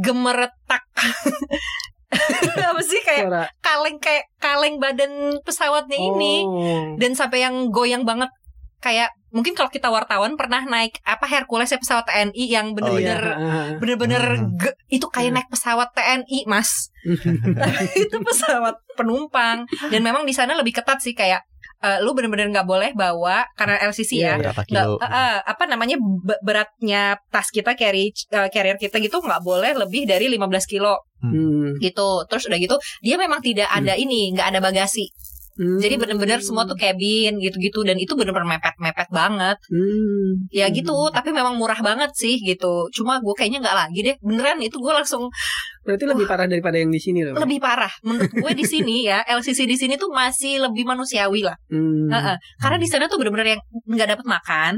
gemeretak 0.01 0.83
apa 2.71 2.81
sih 2.81 3.01
kayak 3.01 3.25
Suara, 3.25 3.43
kaleng 3.59 3.99
kayak 3.99 4.25
kaleng 4.37 4.77
badan 4.77 5.13
pesawatnya 5.41 5.97
ini. 5.97 6.35
Oh. 6.43 6.95
dan 6.97 7.13
sampai 7.13 7.43
yang 7.43 7.69
goyang 7.69 8.03
banget 8.03 8.31
kayak 8.79 9.11
mungkin 9.29 9.53
kalau 9.53 9.69
kita 9.69 9.89
wartawan 9.89 10.33
pernah 10.35 10.63
naik 10.63 10.97
apa 11.03 11.27
Hercules 11.27 11.67
ya 11.67 11.77
pesawat 11.77 12.07
TNI 12.07 12.45
yang 12.47 12.73
bener-bener 12.73 13.21
Ah, 13.27 13.69
bener-bener 13.75 14.23
Hmm. 14.39 14.55
ge- 14.55 14.79
itu 14.89 15.07
kayak 15.07 15.33
naik 15.33 15.49
pesawat 15.49 15.91
TNI 15.93 16.47
mas. 16.47 16.89
Itu 17.97 18.17
pesawat 18.19 18.77
penumpang. 18.95 19.67
Dan 19.89 20.01
memang 20.01 20.23
di 20.23 20.33
sana 20.33 20.55
lebih 20.55 20.73
ketat 20.73 20.99
sih 20.99 21.13
kayak 21.13 21.43
eh, 21.87 21.99
lu 22.01 22.11
bener-bener 22.13 22.51
nggak 22.51 22.67
boleh 22.67 22.91
bawa 22.93 23.47
karena 23.55 23.79
LCC 23.81 24.11
Iya, 24.17 24.27
ya 24.27 24.33
nggak 24.37 24.67
kilo? 24.67 24.99
eh, 24.99 25.07
eh, 25.07 25.37
apa 25.45 25.65
namanya 25.65 25.95
be- 25.99 26.41
beratnya 26.41 27.03
tas 27.29 27.49
kita 27.49 27.73
carry 27.73 28.11
eh, 28.11 28.49
carrier 28.51 28.75
kita 28.77 28.99
gitu 28.99 29.17
nggak 29.19 29.41
boleh 29.41 29.71
lebih 29.73 30.03
dari 30.05 30.27
15 30.29 30.43
kilo. 30.67 30.99
Hmm. 31.17 31.73
gitu 31.81 32.29
terus 32.29 32.45
udah 32.45 32.61
gitu 32.61 32.77
dia 33.01 33.17
memang 33.17 33.41
tidak 33.41 33.65
ada 33.67 33.97
ini 33.97 34.31
nggak 34.31 34.53
ada 34.53 34.61
bagasi 34.61 35.09
Hmm. 35.57 35.77
jadi 35.77 35.97
bener-bener 35.97 36.39
semua 36.39 36.63
tuh 36.63 36.75
cabin 36.75 37.37
gitu-gitu 37.37 37.81
dan 37.81 37.97
itu 37.97 38.13
bener-bener 38.13 38.45
mepet-mepet 38.47 39.09
banget 39.11 39.57
Hmm. 39.67 40.45
ya 40.51 40.69
gitu 40.69 40.93
tapi 41.11 41.31
memang 41.31 41.57
murah 41.57 41.81
banget 41.81 42.13
sih 42.13 42.37
gitu 42.39 42.93
cuma 42.93 43.19
gue 43.19 43.33
kayaknya 43.33 43.61
nggak 43.61 43.77
lagi 43.79 44.01
deh 44.03 44.17
beneran 44.21 44.61
itu 44.61 44.77
gue 44.77 44.93
langsung 44.93 45.33
Berarti 45.81 46.03
lebih 46.05 46.27
parah 46.27 46.45
daripada 46.45 46.77
yang 46.77 46.91
di 46.91 46.99
sini 46.99 47.23
loh. 47.23 47.35
lebih 47.37 47.57
parah 47.57 47.93
menurut 48.03 48.29
gue 48.29 48.53
di 48.53 48.65
sini 48.65 49.07
ya 49.07 49.23
LCC 49.33 49.65
di 49.65 49.75
sini 49.75 49.95
tuh 49.95 50.11
masih 50.11 50.61
lebih 50.61 50.85
manusiawi 50.85 51.41
lah 51.41 51.57
Hmm. 51.67 52.09
Heeh. 52.09 52.37
karena 52.59 52.77
di 52.77 52.87
sana 52.87 53.07
tuh 53.07 53.17
bener-bener 53.17 53.55
yang 53.55 53.61
nggak 53.87 54.09
dapat 54.13 54.27
makan 54.27 54.73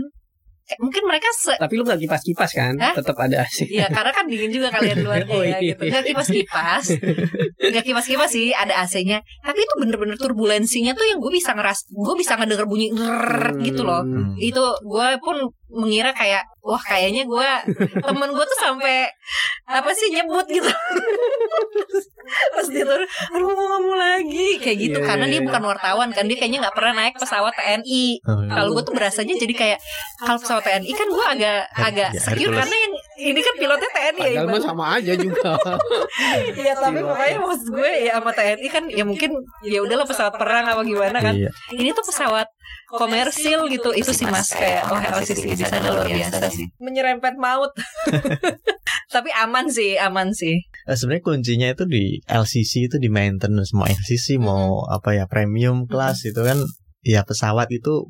mungkin 0.77 1.03
mereka 1.05 1.29
se 1.33 1.57
Tapi 1.57 1.73
lu 1.75 1.83
gak 1.83 1.97
kipas-kipas 1.97 2.51
kan? 2.53 2.77
Hah? 2.77 2.93
Tetap 2.93 3.17
ada 3.17 3.41
AC. 3.41 3.65
Iya 3.65 3.89
karena 3.89 4.13
kan 4.13 4.29
dingin 4.29 4.53
juga 4.53 4.69
kalian 4.69 5.01
luarnya 5.01 5.33
Oh, 5.33 5.41
ya 5.41 5.57
iya. 5.57 5.73
gitu 5.73 5.83
Gak 5.89 6.05
kipas-kipas 6.05 6.85
Gak 7.57 7.85
kipas-kipas 7.85 8.29
sih 8.29 8.51
Ada 8.51 8.85
AC-nya 8.85 9.19
Tapi 9.41 9.59
itu 9.59 9.75
bener-bener 9.77 10.15
turbulensinya 10.15 10.93
tuh 10.93 11.05
Yang 11.05 11.19
gue 11.21 11.33
bisa 11.35 11.51
ngeras 11.53 11.89
Gue 11.89 12.15
bisa 12.15 12.37
ngedenger 12.37 12.67
bunyi 12.67 12.93
ngerrrr 12.93 13.63
gitu 13.63 13.83
loh 13.83 14.01
Hmm. 14.01 14.37
Itu 14.37 14.63
gue 14.81 15.09
pun 15.19 15.37
mengira 15.69 16.11
kayak 16.11 16.45
Wah 16.61 16.81
kayaknya 16.81 17.25
gue 17.25 17.51
Temen 18.07 18.29
gue 18.29 18.45
tuh 18.45 18.59
sampai 18.59 19.09
Apa 19.65 19.89
sih 19.91 20.09
nyebut 20.09 20.45
gitu 20.45 20.69
Pas 22.53 22.67
dia 22.67 22.85
turun 22.85 23.09
Aduh 23.33 23.49
mau 23.49 23.95
lagi 23.95 24.57
Kayak 24.59 24.79
gitu 24.79 24.99
Iya, 24.99 25.07
Karena 25.07 25.25
iya, 25.25 25.33
dia 25.33 25.41
iya. 25.41 25.47
bukan 25.49 25.63
wartawan 25.65 26.09
kan 26.11 26.25
Dia 26.25 26.37
kayaknya 26.37 26.61
gak 26.63 26.77
pernah 26.77 26.93
naik 26.95 27.17
pesawat 27.17 27.53
TNI 27.55 28.21
Oh, 28.21 28.37
iya. 28.39 28.51
kalau 28.51 28.69
gue 28.75 28.83
tuh 28.85 28.93
berasanya 28.93 29.35
jadi 29.35 29.55
kayak 29.55 29.79
kalau 30.19 30.37
pesawat 30.37 30.63
TNI 30.63 30.93
kan 30.93 31.09
gue 31.09 31.25
agak 31.27 31.59
agak 31.73 32.11
Ya, 32.11 32.21
secure 32.21 32.53
karena 32.53 32.77
yang 32.77 32.93
ini 33.19 33.41
kan 33.41 33.55
pilotnya 33.57 33.91
TNI 33.91 34.21
ya 34.21 34.29
Padahal 34.39 34.45
ibarat. 34.49 34.63
sama 34.63 34.85
aja 34.95 35.13
juga. 35.15 35.53
Iya 36.59 36.73
tapi 36.75 36.99
pokoknya 37.01 37.37
maksud 37.39 37.69
gue 37.71 37.91
ya 38.03 38.13
sama 38.15 38.31
TNI 38.31 38.69
kan 38.69 38.85
ya 38.89 39.05
mungkin 39.05 39.31
ya 39.63 39.79
udahlah 39.81 40.05
pesawat 40.05 40.35
perang 40.37 40.65
apa 40.67 40.83
gimana 40.83 41.19
kan. 41.19 41.33
Iya. 41.33 41.51
Ini 41.73 41.91
tuh 41.93 42.05
pesawat 42.05 42.47
komersil 42.89 43.69
gitu 43.69 43.93
itu 43.93 44.11
sih 44.11 44.25
mas 44.25 44.49
kayak 44.51 44.89
oh 44.89 44.97
LCC 44.97 45.53
di 45.53 45.65
sana 45.65 45.93
luar 45.93 46.09
biasa 46.09 46.49
sih. 46.49 46.67
Menyerempet 46.81 47.37
maut. 47.37 47.73
tapi 49.15 49.33
aman 49.33 49.69
sih 49.69 49.97
aman 49.97 50.33
sih. 50.33 50.57
Eh, 50.85 50.97
sebenarnya 50.97 51.25
kuncinya 51.25 51.69
itu 51.73 51.85
di 51.85 52.21
LCC 52.25 52.89
itu 52.93 52.97
di 53.01 53.09
maintenance 53.09 53.73
mau 53.73 53.89
LCC 53.89 54.37
mau 54.37 54.85
apa 54.85 55.17
ya 55.17 55.25
premium 55.29 55.89
class 55.89 56.25
itu 56.25 56.41
kan 56.41 56.61
ya 57.05 57.25
pesawat 57.25 57.69
itu 57.73 58.09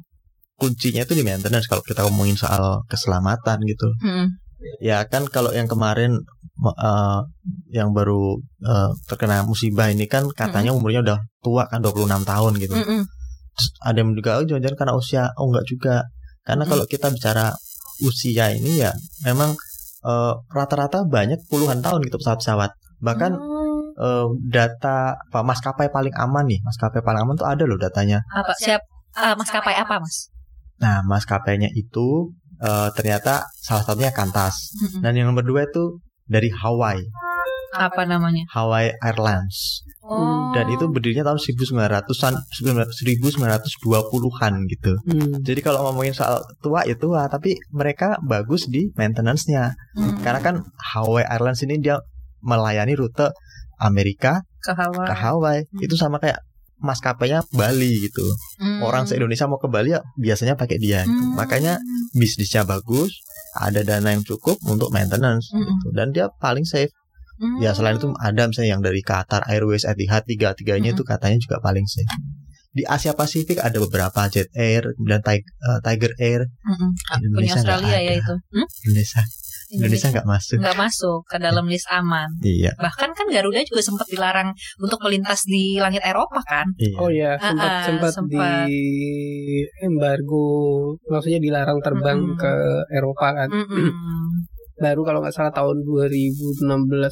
kuncinya 0.59 1.07
itu 1.07 1.15
di 1.15 1.23
maintenance 1.23 1.71
kalau 1.71 1.83
kita 1.87 2.03
ngomongin 2.07 2.35
soal 2.35 2.83
keselamatan 2.91 3.63
gitu 3.63 3.87
Hmm. 4.03 4.27
ya 4.83 5.07
kan 5.07 5.31
kalau 5.31 5.55
yang 5.55 5.71
kemarin 5.71 6.19
eh, 6.59 7.21
yang 7.71 7.95
baru 7.95 8.43
eh, 8.63 8.91
terkena 9.07 9.47
musibah 9.47 9.87
ini 9.87 10.11
kan 10.11 10.27
katanya 10.35 10.75
umurnya 10.75 11.03
udah 11.07 11.19
tua 11.39 11.71
kan 11.71 11.79
26 11.79 12.11
tahun 12.27 12.53
gitu 12.59 12.75
Mm-mm. 12.75 13.03
Ada 13.85 14.01
yang 14.03 14.15
juga 14.15 14.31
oh 14.41 14.45
jangan-jangan 14.47 14.79
karena 14.79 14.95
usia. 14.95 15.23
Oh 15.39 15.51
enggak 15.51 15.67
juga. 15.69 15.97
Karena 16.47 16.65
kalau 16.65 16.85
kita 16.89 17.13
bicara 17.13 17.53
usia 18.01 18.55
ini 18.55 18.81
ya 18.81 18.95
memang 19.27 19.53
eh, 20.07 20.33
rata-rata 20.49 21.05
banyak 21.05 21.39
puluhan 21.51 21.83
tahun 21.83 22.07
gitu 22.07 22.19
pesawat-pesawat. 22.23 22.71
Bahkan 23.03 23.33
Hmm. 23.37 23.83
eh, 23.99 24.27
data 24.47 25.19
apa 25.19 25.41
maskapai 25.43 25.91
paling 25.91 26.15
aman 26.15 26.47
nih 26.47 26.63
maskapai 26.63 27.03
paling 27.03 27.21
aman 27.27 27.35
tuh 27.35 27.47
ada 27.51 27.67
loh 27.67 27.75
datanya. 27.75 28.23
Apa? 28.31 28.55
Siap 28.55 28.83
ah, 29.19 29.35
maskapai 29.35 29.75
apa 29.75 29.99
mas? 29.99 30.31
nah 30.79 31.03
maskapainya 31.03 31.67
itu 31.75 32.31
eh, 32.63 32.89
ternyata 32.95 33.51
salah 33.59 33.83
satunya 33.83 34.15
Kantas 34.15 34.71
dan 35.03 35.19
yang 35.19 35.27
nomor 35.35 35.43
dua 35.43 35.67
itu 35.67 35.99
dari 36.23 36.55
Hawaii 36.55 37.03
Apa 37.81 38.03
namanya? 38.05 38.43
Hawaii 38.51 38.91
Airlines 38.99 39.87
Oh. 40.01 40.57
dan 40.57 40.73
itu 40.73 40.89
berdirinya 40.89 41.21
tahun 41.23 41.37
1900-an 41.37 42.41
1920-an 43.45 44.55
gitu 44.67 44.93
Hmm. 45.05 45.41
jadi 45.41 45.61
kalau 45.61 45.85
ngomongin 45.85 46.13
soal 46.13 46.41
tua 46.59 46.81
ya 46.85 46.97
tua 46.97 47.29
tapi 47.29 47.61
mereka 47.71 48.17
bagus 48.23 48.67
di 48.67 48.89
maintenance-nya 48.95 49.77
Hmm. 49.93 50.17
karena 50.19 50.41
kan 50.41 50.55
Hawaii 50.95 51.27
Airlines 51.27 51.61
ini 51.61 51.77
dia 51.79 52.01
melayani 52.41 52.95
rute 52.95 53.31
Amerika 53.77 54.43
ke 54.59 54.73
Hawaii. 54.73 55.07
ke 55.07 55.15
Hawaii. 55.15 55.63
Hmm. 55.67 55.81
Itu 55.83 55.95
sama 55.95 56.19
kayak 56.19 56.41
maskapainya 56.79 57.43
Bali 57.51 58.01
gitu. 58.01 58.23
Hmm. 58.57 58.81
Orang 58.81 59.05
se 59.05 59.15
Indonesia 59.15 59.45
mau 59.45 59.59
ke 59.59 59.67
Bali 59.67 59.91
ya 59.91 60.01
biasanya 60.17 60.55
pakai 60.55 60.79
dia. 60.79 61.03
gitu. 61.03 61.15
Hmm. 61.15 61.35
Makanya 61.35 61.79
bisnisnya 62.11 62.63
bagus, 62.63 63.11
ada 63.55 63.83
dana 63.83 64.09
yang 64.09 64.23
cukup 64.23 64.59
untuk 64.65 64.89
maintenance 64.89 65.51
Mm-mm. 65.51 65.63
gitu. 65.65 65.87
dan 65.93 66.11
dia 66.11 66.27
paling 66.39 66.63
safe. 66.65 66.91
Hmm. 67.39 67.59
Ya 67.59 67.71
selain 67.71 67.97
itu 67.97 68.11
ada 68.13 68.43
misalnya 68.45 68.71
yang 68.71 68.83
dari 68.83 69.01
Qatar 69.01 69.47
Airways, 69.47 69.83
Etihad 69.83 70.27
tiga 70.27 70.53
tiganya 70.53 70.91
itu 70.91 71.03
katanya 71.03 71.39
juga 71.39 71.59
paling 71.59 71.87
safe. 71.87 72.11
Di 72.69 72.85
Asia 72.85 73.11
Pasifik 73.13 73.59
ada 73.59 73.79
beberapa 73.79 74.27
Jet 74.29 74.51
Air, 74.53 74.93
kemudian 74.93 75.19
Tig- 75.21 75.47
eh, 75.49 75.81
Tiger 75.81 76.13
Air, 76.19 76.41
Mm-mm. 76.63 76.91
Ah, 77.09 77.19
punya 77.19 77.55
Australia 77.55 77.99
ya 77.99 78.13
itu. 78.15 78.35
Hmm? 78.53 78.67
Indonesia 78.85 79.23
Indonesia 79.69 80.09
nggak 80.09 80.25
masuk. 80.27 80.57
nggak 80.59 80.79
masuk 80.79 81.21
ke 81.27 81.37
dalam 81.37 81.69
list 81.69 81.85
aman. 81.91 82.29
Iya, 82.41 82.73
Bahkan 82.75 83.13
kan 83.13 83.27
Garuda 83.29 83.61
juga 83.63 83.85
sempat 83.85 84.09
dilarang 84.09 84.51
untuk 84.81 84.97
melintas 85.05 85.45
di 85.45 85.77
langit 85.77 86.01
Eropa 86.01 86.41
kan. 86.41 86.73
iya. 86.77 86.97
Oh 86.97 87.13
ya, 87.13 87.37
Ah, 87.37 87.53
sempat 87.53 87.69
ah, 87.69 87.83
sempat 87.85 88.13
sempat. 88.15 88.65
di 88.65 88.81
embargo, 89.83 90.45
maksudnya 91.05 91.37
dilarang 91.39 91.79
terbang 91.81 92.19
Mm-mm. 92.19 92.39
ke 92.39 92.53
Eropa 92.91 93.29
kan. 93.35 93.49
Mm-mm. 93.49 93.85
Baru 94.79 95.03
kalau 95.03 95.19
nggak 95.19 95.33
salah 95.33 95.51
tahun 95.51 95.83
2016 95.83 96.63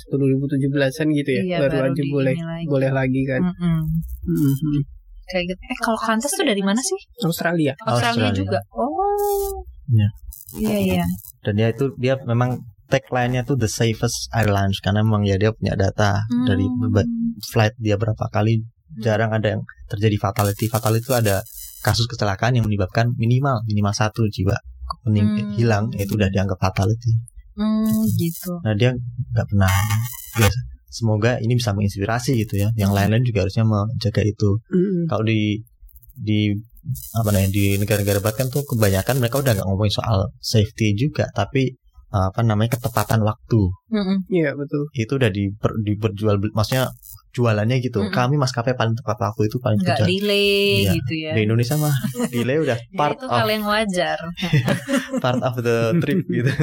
atau 0.00 0.16
2017an 0.16 1.06
gitu 1.12 1.30
ya, 1.32 1.42
Iya, 1.42 1.58
baru, 1.60 1.74
baru 1.76 1.86
aja 1.88 2.02
boleh 2.06 2.34
lagi. 2.36 2.64
boleh 2.66 2.90
lagi 2.90 3.20
kan. 3.24 3.40
Mm-mm. 3.42 3.78
Mhm. 4.24 4.78
Kayak 5.26 5.44
gitu. 5.48 5.60
Eh 5.64 5.78
kalau 5.80 5.98
Qantas 5.98 6.30
tuh 6.30 6.44
dari 6.44 6.62
mana 6.62 6.78
sih? 6.78 6.98
Australia. 7.20 7.74
Australia, 7.80 8.30
Australia. 8.30 8.30
juga. 8.32 8.58
Oh. 8.70 9.66
Iya. 9.88 10.08
Iya 10.56 10.76
iya. 10.80 11.04
Dan 11.42 11.52
dia 11.56 11.68
itu 11.68 11.90
dia 11.96 12.14
memang 12.20 12.58
tagline-nya 12.86 13.42
tuh 13.42 13.54
the 13.54 13.66
safest 13.66 14.30
airlines 14.30 14.78
karena 14.78 15.02
memang 15.02 15.22
ya 15.22 15.34
dia 15.34 15.50
punya 15.50 15.74
data 15.74 16.22
dari 16.46 16.62
Hmm. 16.62 16.78
berba- 16.80 17.10
flight 17.44 17.74
dia 17.76 17.94
berapa 17.94 18.26
kali 18.28 18.62
jarang 18.96 19.30
ada 19.30 19.52
yang 19.52 19.62
terjadi 19.86 20.14
fatality. 20.16 20.66
Fatality 20.66 21.02
itu 21.02 21.12
ada 21.12 21.42
kasus 21.82 22.06
kecelakaan 22.06 22.54
yang 22.54 22.64
menyebabkan 22.64 23.10
minimal 23.12 23.58
minimal 23.64 23.90
satu 23.92 24.22
jiwa 24.28 24.54
Hmm. 25.04 25.50
hilang 25.52 25.90
itu 25.92 26.14
udah 26.14 26.30
dianggap 26.30 26.58
fatality. 26.60 27.10
Hmm, 27.56 28.04
gitu. 28.20 28.60
Nah 28.62 28.76
dia 28.76 28.92
nggak 29.32 29.46
pernah 29.48 29.72
biasa. 30.36 30.60
Semoga 30.92 31.36
ini 31.42 31.56
bisa 31.56 31.72
menginspirasi 31.76 32.36
gitu 32.46 32.60
ya. 32.60 32.68
Yang 32.76 32.92
lain-lain 32.96 33.24
juga 33.24 33.48
harusnya 33.48 33.64
menjaga 33.64 34.22
itu. 34.24 34.60
Mhm. 34.70 35.08
Kalau 35.08 35.24
di 35.24 35.60
di 36.16 36.54
apa 37.18 37.28
namanya 37.34 37.50
di 37.50 37.76
negara-negara 37.82 38.22
barat 38.22 38.36
kan 38.38 38.48
tuh 38.48 38.62
kebanyakan 38.62 39.18
mereka 39.18 39.42
udah 39.42 39.52
nggak 39.58 39.66
ngomongin 39.66 39.92
soal 39.92 40.30
safety 40.38 40.94
juga, 40.94 41.26
tapi 41.34 41.74
apa 42.16 42.40
namanya 42.46 42.78
ketepatan 42.78 43.20
waktu 43.26 43.60
Mm-mm. 43.92 44.18
Iya 44.30 44.54
betul. 44.54 44.88
itu 44.94 45.12
udah 45.18 45.28
diper, 45.28 45.70
diperjual 45.82 46.38
maksudnya 46.54 46.88
jualannya 47.36 47.76
gitu. 47.78 48.00
Mm-mm. 48.00 48.10
Kami 48.10 48.34
maskapai 48.34 48.72
paling 48.72 48.94
tepat 48.94 49.20
waktu 49.20 49.42
itu 49.44 49.56
paling 49.58 49.76
Nggak 49.76 50.00
terjual. 50.00 50.08
delay 50.08 50.56
Iya. 50.80 50.92
gitu 50.96 51.12
ya. 51.14 51.32
Di 51.32 51.42
Indonesia 51.44 51.76
mah 51.76 51.92
delay 52.32 52.56
udah 52.58 52.78
Ya, 52.78 52.96
part 52.96 53.14
itu 53.14 53.24
of 53.24 53.30
hal 53.30 53.48
yang 53.50 53.64
wajar. 53.64 54.18
part 55.24 55.40
of 55.40 55.54
the 55.60 55.76
trip 55.98 56.24
gitu. 56.26 56.48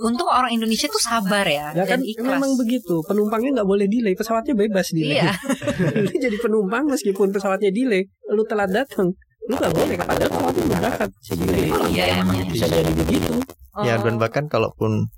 Untung 0.00 0.26
orang 0.26 0.50
Indonesia 0.50 0.86
tuh 0.86 0.98
sabar 0.98 1.44
ya, 1.44 1.70
Ya 1.72 1.84
kan 1.84 2.00
dan 2.00 2.00
ikhlas. 2.02 2.26
memang 2.34 2.56
begitu. 2.56 3.04
Penumpangnya 3.04 3.60
nggak 3.60 3.68
boleh 3.68 3.86
delay, 3.86 4.14
pesawatnya 4.14 4.54
bebas 4.54 4.90
delay. 4.90 5.20
Iya. 5.20 5.32
lu 6.00 6.12
jadi 6.12 6.36
penumpang 6.36 6.84
meskipun 6.86 7.30
pesawatnya 7.30 7.70
delay, 7.70 8.02
lu 8.28 8.42
telat 8.42 8.70
datang, 8.70 9.12
lu 9.44 9.54
nggak 9.54 9.72
boleh 9.72 9.94
padahal 9.96 10.28
pesawatnya 10.28 10.62
udah 10.62 10.78
berangkat. 10.78 11.08
Delay. 11.34 11.68
Oh, 11.68 11.86
iya, 11.86 12.04
emang. 12.18 12.36
bisa 12.46 12.66
jadi 12.66 12.90
begitu. 12.90 13.32
Ya 13.76 13.98
Oh, 13.98 14.02
dan 14.02 14.16
bahkan 14.16 14.44
kalaupun 14.46 15.10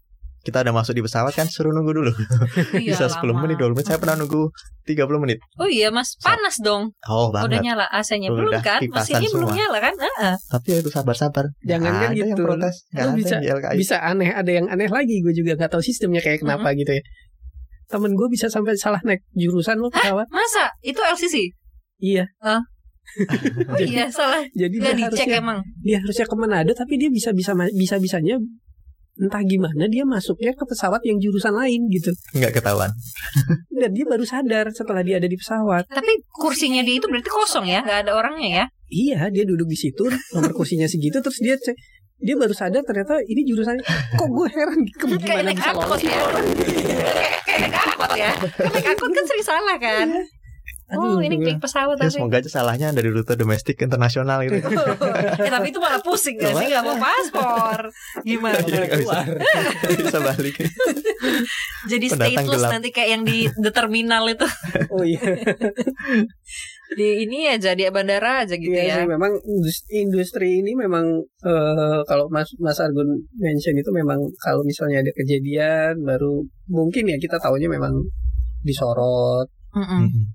kita 0.47 0.63
ada 0.63 0.71
masuk 0.71 0.95
di 0.95 1.03
pesawat 1.03 1.35
kan 1.35 1.51
suruh 1.51 1.75
nunggu 1.75 1.91
dulu. 1.91 2.13
iya, 2.79 2.95
Bisa 2.95 3.11
10 3.11 3.19
lama. 3.27 3.43
menit, 3.43 3.59
20 3.59 3.75
menit. 3.75 3.87
Saya 3.87 3.99
pernah 3.99 4.15
nunggu 4.17 4.47
30 4.87 5.19
menit. 5.19 5.39
Oh 5.59 5.67
iya 5.67 5.91
mas, 5.91 6.15
panas 6.17 6.63
dong. 6.63 6.95
Oh 7.05 7.35
Udah 7.35 7.43
banget. 7.43 7.67
nyala 7.67 7.91
AC-nya 7.91 8.31
belum 8.31 8.55
Udah 8.55 8.63
kan? 8.63 8.81
Mesinnya 8.87 9.27
belum 9.27 9.51
nyala 9.51 9.79
kan? 9.83 9.95
Heeh. 9.99 10.35
Tapi 10.47 10.67
ya 10.71 10.79
itu 10.79 10.91
sabar-sabar. 10.95 11.51
Jangan 11.61 11.83
Nggak 11.83 11.99
kan 11.99 12.07
ada 12.07 12.15
yang 12.15 12.31
gitu. 12.31 12.43
protes. 12.47 12.75
Lu 12.87 13.01
ada 13.03 13.11
bisa-. 13.13 13.41
Bisa 13.75 13.97
aneh, 13.99 14.31
ada 14.31 14.51
yang 14.55 14.71
aneh 14.71 14.87
lagi. 14.87 15.19
Gue 15.19 15.35
juga 15.35 15.59
nggak 15.59 15.75
tahu 15.75 15.83
sistemnya 15.83 16.23
kayak 16.23 16.47
kenapa 16.47 16.71
gitu 16.73 16.95
ya. 16.95 17.03
Temen 17.87 18.15
gue 18.15 18.29
bisa 18.31 18.47
sampai 18.47 18.79
salah 18.79 19.03
naik 19.03 19.27
jurusan 19.31 19.77
lo 19.77 19.91
pesawat. 19.91 20.31
Masa 20.31 20.71
itu 20.81 21.03
LCC? 21.03 21.51
Iya. 21.99 22.31
Oh 22.41 22.63
iya 23.81 24.11
salah. 24.11 24.43
Jadi 24.53 24.77
Gak 24.77 24.93
dia 24.93 25.07
dicek 25.07 25.31
harusnya 25.31 25.39
emang. 25.39 25.59
dia 25.79 25.99
harusnya 26.03 26.27
ke 26.27 26.35
Manado 26.35 26.73
tapi 26.75 26.99
dia 26.99 27.07
bisa 27.09 27.31
bisa 27.31 27.55
bisa 27.73 27.97
bisanya 27.97 28.35
entah 29.17 29.41
gimana 29.41 29.89
dia 29.89 30.05
masuknya 30.05 30.53
ke 30.53 30.65
pesawat 30.65 31.01
yang 31.05 31.17
jurusan 31.17 31.57
lain 31.57 31.89
gitu 31.89 32.13
Nggak 32.37 32.61
ketahuan. 32.61 32.93
dan 33.81 33.91
dia 33.97 34.05
baru 34.05 34.25
sadar 34.25 34.69
setelah 34.73 35.01
dia 35.01 35.17
ada 35.17 35.29
di 35.29 35.37
pesawat 35.37 35.89
Tapi 35.89 36.13
kursinya 36.29 36.85
dia 36.85 37.01
itu 37.01 37.09
berarti 37.09 37.31
kosong 37.33 37.65
ya, 37.65 37.81
nggak 37.81 38.05
ada 38.09 38.13
orangnya 38.13 38.51
ya? 38.53 38.65
iya 38.87 39.27
dia 39.35 39.43
duduk 39.43 39.67
di 39.67 39.75
situ 39.75 40.07
nomor 40.31 40.55
kursinya 40.55 40.87
segitu 40.87 41.19
terus 41.19 41.43
dia 41.43 41.59
cek 41.59 41.75
dia 42.17 42.33
baru 42.33 42.55
sadar 42.55 42.81
ternyata 42.81 43.19
ini 43.27 43.45
jurusannya 43.45 43.83
kok 44.15 44.29
gue 44.31 44.49
heran 44.49 44.81
ke 44.89 45.05
Kayak 45.05 45.21
gimana 45.21 45.43
naik 45.43 45.59
bisa 45.59 45.71
angkot 45.75 45.85
lolos 45.85 46.01
ya. 46.01 46.17
Kayak 47.45 47.59
naik 47.61 47.77
angkot 47.77 48.11
ya. 48.17 48.31
Kan 48.57 48.71
naik 48.73 48.87
angkot 48.89 49.11
kan 49.13 49.25
sering 49.29 49.45
salah 49.45 49.77
kan? 49.77 50.09
Oh 50.87 50.94
Aduh, 50.94 51.18
ini 51.18 51.35
gue 51.35 51.44
klik 51.44 51.59
pesawat 51.59 51.99
Ya, 51.99 52.07
tapi. 52.07 52.14
semoga 52.14 52.38
aja 52.38 52.46
salahnya 52.49 52.88
dari 52.90 53.11
rute 53.11 53.35
domestik 53.35 53.75
internasional 53.77 54.38
gitu. 54.40 54.62
eh, 55.42 55.51
tapi 55.51 55.68
itu 55.68 55.79
malah 55.79 55.99
pusing 55.99 56.38
gak 56.38 56.55
sih? 56.55 56.70
Gak 56.70 56.79
mau 56.81 56.94
paspor. 56.94 57.90
Gimana? 58.22 58.55
Iya, 58.61 58.87
nggak 58.87 59.01
bisa. 59.01 59.18
bisa 59.99 60.18
balik. 60.20 60.55
Jadi 61.87 62.07
Pendatang 62.09 62.31
stateless 62.38 62.61
gelap. 62.61 62.70
nanti 62.70 62.88
kayak 62.88 63.11
yang 63.11 63.22
di 63.22 63.38
the 63.57 63.70
terminal 63.70 64.25
itu. 64.27 64.46
oh 64.88 65.03
iya 65.03 65.18
Di 66.88 67.09
ini 67.20 67.51
aja, 67.51 67.75
di 67.75 67.83
bandara 67.88 68.46
aja 68.46 68.55
gitu 68.55 68.70
Iya 68.70 68.83
ya. 68.87 68.96
sih, 68.96 69.11
memang 69.11 69.35
indus- 69.42 69.87
industri 69.90 70.62
ini 70.62 70.72
memang 70.72 71.03
eh, 71.42 71.99
kalau 72.05 72.31
Mas 72.31 72.46
Mas 72.57 72.79
Argun 72.79 73.11
mention 73.35 73.75
itu 73.75 73.90
memang 73.90 74.22
kalau 74.38 74.62
misalnya 74.62 75.03
ada 75.03 75.11
kejadian 75.12 75.99
baru 76.01 76.40
mungkin 76.68 77.11
ya 77.11 77.18
kita 77.18 77.37
tahunya 77.37 77.66
memang 77.66 77.90
disorot. 78.62 79.51
Mm-mm. 79.75 80.31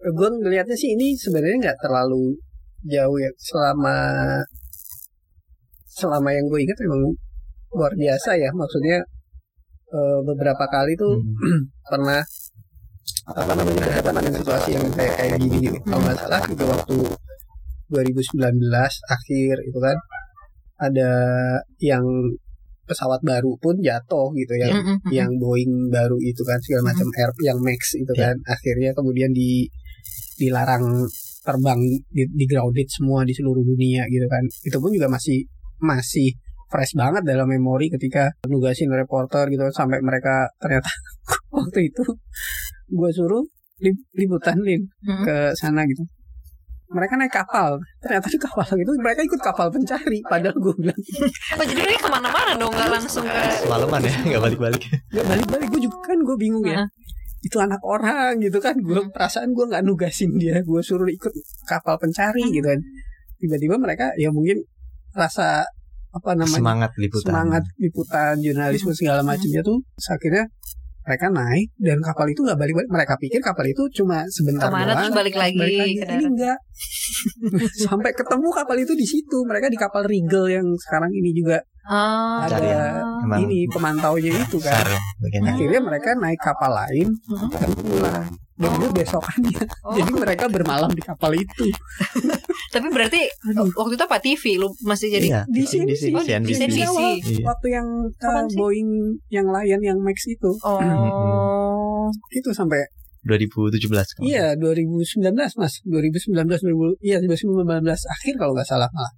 Gue 0.00 0.28
ngelihatnya 0.32 0.76
sih 0.76 0.96
ini 0.96 1.12
sebenarnya 1.12 1.56
nggak 1.70 1.80
terlalu 1.84 2.32
jauh 2.88 3.18
ya 3.20 3.28
selama 3.36 3.96
selama 5.92 6.32
yang 6.32 6.48
gue 6.48 6.60
ingat 6.64 6.78
memang 6.80 7.12
luar 7.76 7.92
biasa 7.92 8.32
ya 8.40 8.48
maksudnya 8.56 9.04
eh, 9.92 10.18
beberapa 10.24 10.64
kali 10.66 10.96
tuh 10.96 11.20
Hmm. 11.20 11.68
pernah 11.90 12.20
apa 13.30 13.52
namanya 13.52 13.84
berhadapan 13.84 14.12
dengan 14.24 14.34
situasi 14.40 14.68
yang 14.74 14.86
kayak 14.96 15.14
kayak 15.18 15.36
gini 15.38 15.56
gitu. 15.68 15.76
Kalau 15.84 16.00
nggak 16.02 16.18
salah 16.18 16.40
juga 16.48 16.64
waktu 16.72 16.96
2019 17.90 18.70
akhir 19.06 19.54
itu 19.66 19.78
kan 19.78 19.96
ada 20.80 21.10
yang 21.82 22.02
pesawat 22.88 23.20
baru 23.22 23.54
pun 23.60 23.78
jatuh 23.78 24.32
gitu 24.34 24.54
ya. 24.56 24.72
Mm-mm. 24.72 24.98
Yang 25.12 25.30
Boeing 25.38 25.74
baru 25.92 26.16
itu 26.18 26.42
kan 26.42 26.58
segala 26.58 26.90
macam 26.90 27.06
air 27.12 27.30
yang 27.44 27.58
Max 27.62 27.94
itu 27.94 28.10
Ya. 28.16 28.30
kan 28.30 28.36
akhirnya 28.48 28.90
kemudian 28.96 29.30
di 29.30 29.68
dilarang 30.40 31.04
terbang 31.40 31.80
di, 32.06 32.24
di 32.26 32.44
grounded 32.44 32.88
semua 32.88 33.22
di 33.22 33.32
seluruh 33.32 33.60
dunia 33.62 34.04
gitu 34.06 34.24
kan. 34.24 34.40
Itu 34.62 34.76
pun 34.76 34.90
juga 34.90 35.06
masih 35.06 35.44
masih 35.78 36.32
fresh 36.66 36.94
banget 36.94 37.26
dalam 37.26 37.46
memori 37.46 37.90
ketika 37.90 38.30
nugasin 38.44 38.88
reporter 38.90 39.48
gitu 39.48 39.68
sampai 39.70 39.98
mereka 40.00 40.48
ternyata 40.56 40.86
waktu 41.50 41.88
itu 41.88 42.04
gue 42.88 43.10
suruh 43.10 43.42
lip- 43.78 44.06
liputan 44.12 44.54
lin 44.60 44.86
Mm-mm. 45.00 45.24
ke 45.24 45.36
sana 45.52 45.82
gitu 45.82 46.06
mereka 46.88 47.14
naik 47.14 47.30
kapal 47.32 47.74
ternyata 47.98 48.26
di 48.28 48.38
kapal 48.38 48.66
gitu 48.68 48.90
mereka 48.98 49.22
ikut 49.24 49.40
kapal 49.40 49.66
pencari 49.68 50.22
padahal 50.22 50.54
gue 50.54 50.74
bilang 50.76 51.00
Oh, 51.52 51.64
jadi 51.64 51.80
mereka 51.80 52.00
ke 52.02 52.10
mana-mana 52.12 52.52
dong, 52.54 52.70
nggak 52.70 52.90
langsung 52.92 53.22
ke. 53.24 53.42
Semalaman 53.60 54.00
ya, 54.02 54.14
nggak 54.20 54.42
balik-balik. 54.44 54.82
nggak 55.08 55.26
balik-balik 55.26 55.66
gue 55.68 55.80
juga 55.80 55.98
kan 56.04 56.18
gue 56.20 56.36
bingung 56.36 56.64
ya 56.64 56.76
Heeh. 56.76 56.88
Itu 57.40 57.56
anak 57.56 57.80
orang 57.84 58.40
gitu 58.40 58.60
kan. 58.60 58.76
Gue 58.80 59.00
perasaan 59.08 59.52
gue 59.56 59.64
nggak 59.68 59.84
nugasin 59.84 60.36
dia. 60.36 60.60
Gue 60.60 60.84
suruh 60.84 61.08
ikut 61.08 61.32
kapal 61.68 61.96
pencari 61.96 62.44
gitu 62.52 62.64
kan. 62.64 62.80
Tiba-tiba 63.40 63.80
mereka 63.80 64.12
ya 64.20 64.28
mungkin 64.28 64.60
rasa 65.16 65.64
apa 66.10 66.34
namanya 66.34 66.58
Semangat 66.58 66.90
liputan. 66.98 67.26
semangat 67.30 67.64
liputan 67.78 68.34
jurnalisme 68.42 68.90
segala 68.90 69.22
macamnya 69.22 69.62
tuh 69.62 69.78
akhirnya 70.10 70.50
mereka 71.00 71.26
naik 71.32 71.68
dan 71.80 71.98
kapal 72.04 72.26
itu 72.28 72.40
nggak 72.44 72.58
balik-balik. 72.60 72.90
Mereka 72.92 73.14
pikir 73.16 73.40
kapal 73.40 73.64
itu 73.66 73.82
cuma 74.00 74.22
sebentar 74.28 74.68
Ke 74.68 74.74
mana 74.74 74.92
doang 74.92 75.08
terus 75.08 75.16
balik 75.16 75.36
lagi 75.36 75.58
balik 75.58 75.78
lagi. 75.80 75.94
ke 75.96 76.04
ini 76.12 76.24
enggak. 76.28 76.58
Sampai 77.88 78.10
ketemu 78.12 78.48
kapal 78.52 78.76
itu 78.78 78.92
di 78.92 79.06
situ. 79.08 79.38
Mereka 79.48 79.66
di 79.72 79.78
kapal 79.80 80.02
Regal 80.04 80.46
yang 80.48 80.66
sekarang 80.76 81.10
ini 81.12 81.32
juga 81.32 81.58
Oh, 81.90 82.44
ada 82.44 82.60
ya. 82.60 83.02
Ini 83.40 83.66
pemantaunya 83.72 84.30
itu 84.30 84.60
kan. 84.62 84.84
Ya, 85.26 85.40
akhirnya 85.42 85.80
mereka 85.82 86.14
naik 86.14 86.38
kapal 86.38 86.70
lain. 86.70 87.08
Dan 87.50 87.70
pulang 87.82 88.28
dan 88.60 88.76
gue 88.76 88.90
besokannya 88.92 89.64
Oh. 89.80 89.96
jadi 89.96 90.10
mereka 90.12 90.44
bermalam 90.46 90.90
di 90.90 91.00
kapal 91.00 91.32
itu 91.32 91.64
tapi 92.74 92.86
berarti 92.86 93.24
waktu 93.72 93.94
itu 93.96 94.04
apa 94.04 94.18
TV 94.18 94.42
lu 94.54 94.68
masih 94.82 95.08
jadi 95.10 95.26
Iya, 95.26 95.40
di 95.48 95.64
sini 95.64 95.84
di 95.86 95.96
sih 95.96 96.12
Oh, 96.12 96.20
CNBC. 96.20 96.46
di 96.46 96.54
CNBC. 96.54 96.98
Iya. 97.32 97.42
waktu 97.42 97.66
yang 97.70 97.88
uh? 98.06 98.44
Boeing 98.52 98.90
yang 99.28 99.48
Lion 99.48 99.80
yang 99.80 99.98
Max 99.98 100.22
itu 100.26 100.52
Oh. 100.60 100.76
itu 102.30 102.50
sampai 102.50 102.84
2017 103.22 103.80
kalau 103.86 104.24
iya 104.24 104.52
2019 104.54 105.28
mas 105.54 105.74
2019 105.82 106.30
2000 106.30 107.00
iya 107.00 107.16
2019 107.18 107.64
akhir 107.86 108.32
kalau 108.36 108.52
nggak 108.52 108.64
salah 108.64 108.88
malah 108.90 109.12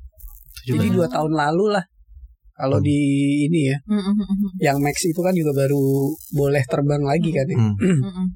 17. 0.63 0.75
jadi 0.75 0.89
dua 0.93 1.07
tahun 1.09 1.33
lalu 1.33 1.67
lah 1.73 1.85
kalau 2.53 2.79
Hmm. 2.79 2.85
di 2.85 2.99
ini 3.43 3.61
ya 3.65 3.79
Mm, 3.83 3.97
mm, 3.97 4.13
mm, 4.13 4.27
mm. 4.29 4.51
yang 4.61 4.79
Max 4.79 5.03
itu 5.03 5.19
kan 5.19 5.33
juga 5.33 5.51
baru 5.57 5.83
boleh 6.31 6.63
terbang 6.65 7.03
lagi 7.03 7.31
kan 7.31 7.43
ya. 7.45 7.57
Hmm. 7.57 7.75
Mm, 7.75 7.99
mm. 8.03 8.27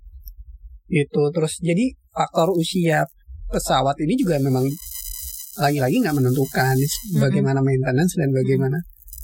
Itu 0.88 1.22
terus 1.30 1.58
jadi 1.58 1.84
faktor 2.08 2.50
usia 2.52 3.02
pesawat 3.46 3.94
ini 3.98 4.14
juga 4.14 4.38
memang 4.38 4.64
lagi-lagi 5.56 5.98
nggak 5.98 6.14
menentukan 6.14 6.76
bagaimana 7.16 7.58
maintenance 7.58 8.14
dan 8.14 8.28
bagaimana 8.30 8.78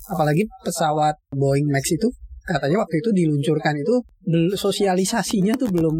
apalagi 0.08 0.44
pesawat 0.60 1.14
Boeing 1.30 1.66
Max 1.66 1.90
itu 1.90 2.08
katanya 2.42 2.80
waktu 2.80 2.98
itu 2.98 3.10
diluncurkan 3.12 3.74
itu 3.76 3.94
sosialisasinya 4.56 5.54
tuh 5.54 5.68
belum 5.68 5.96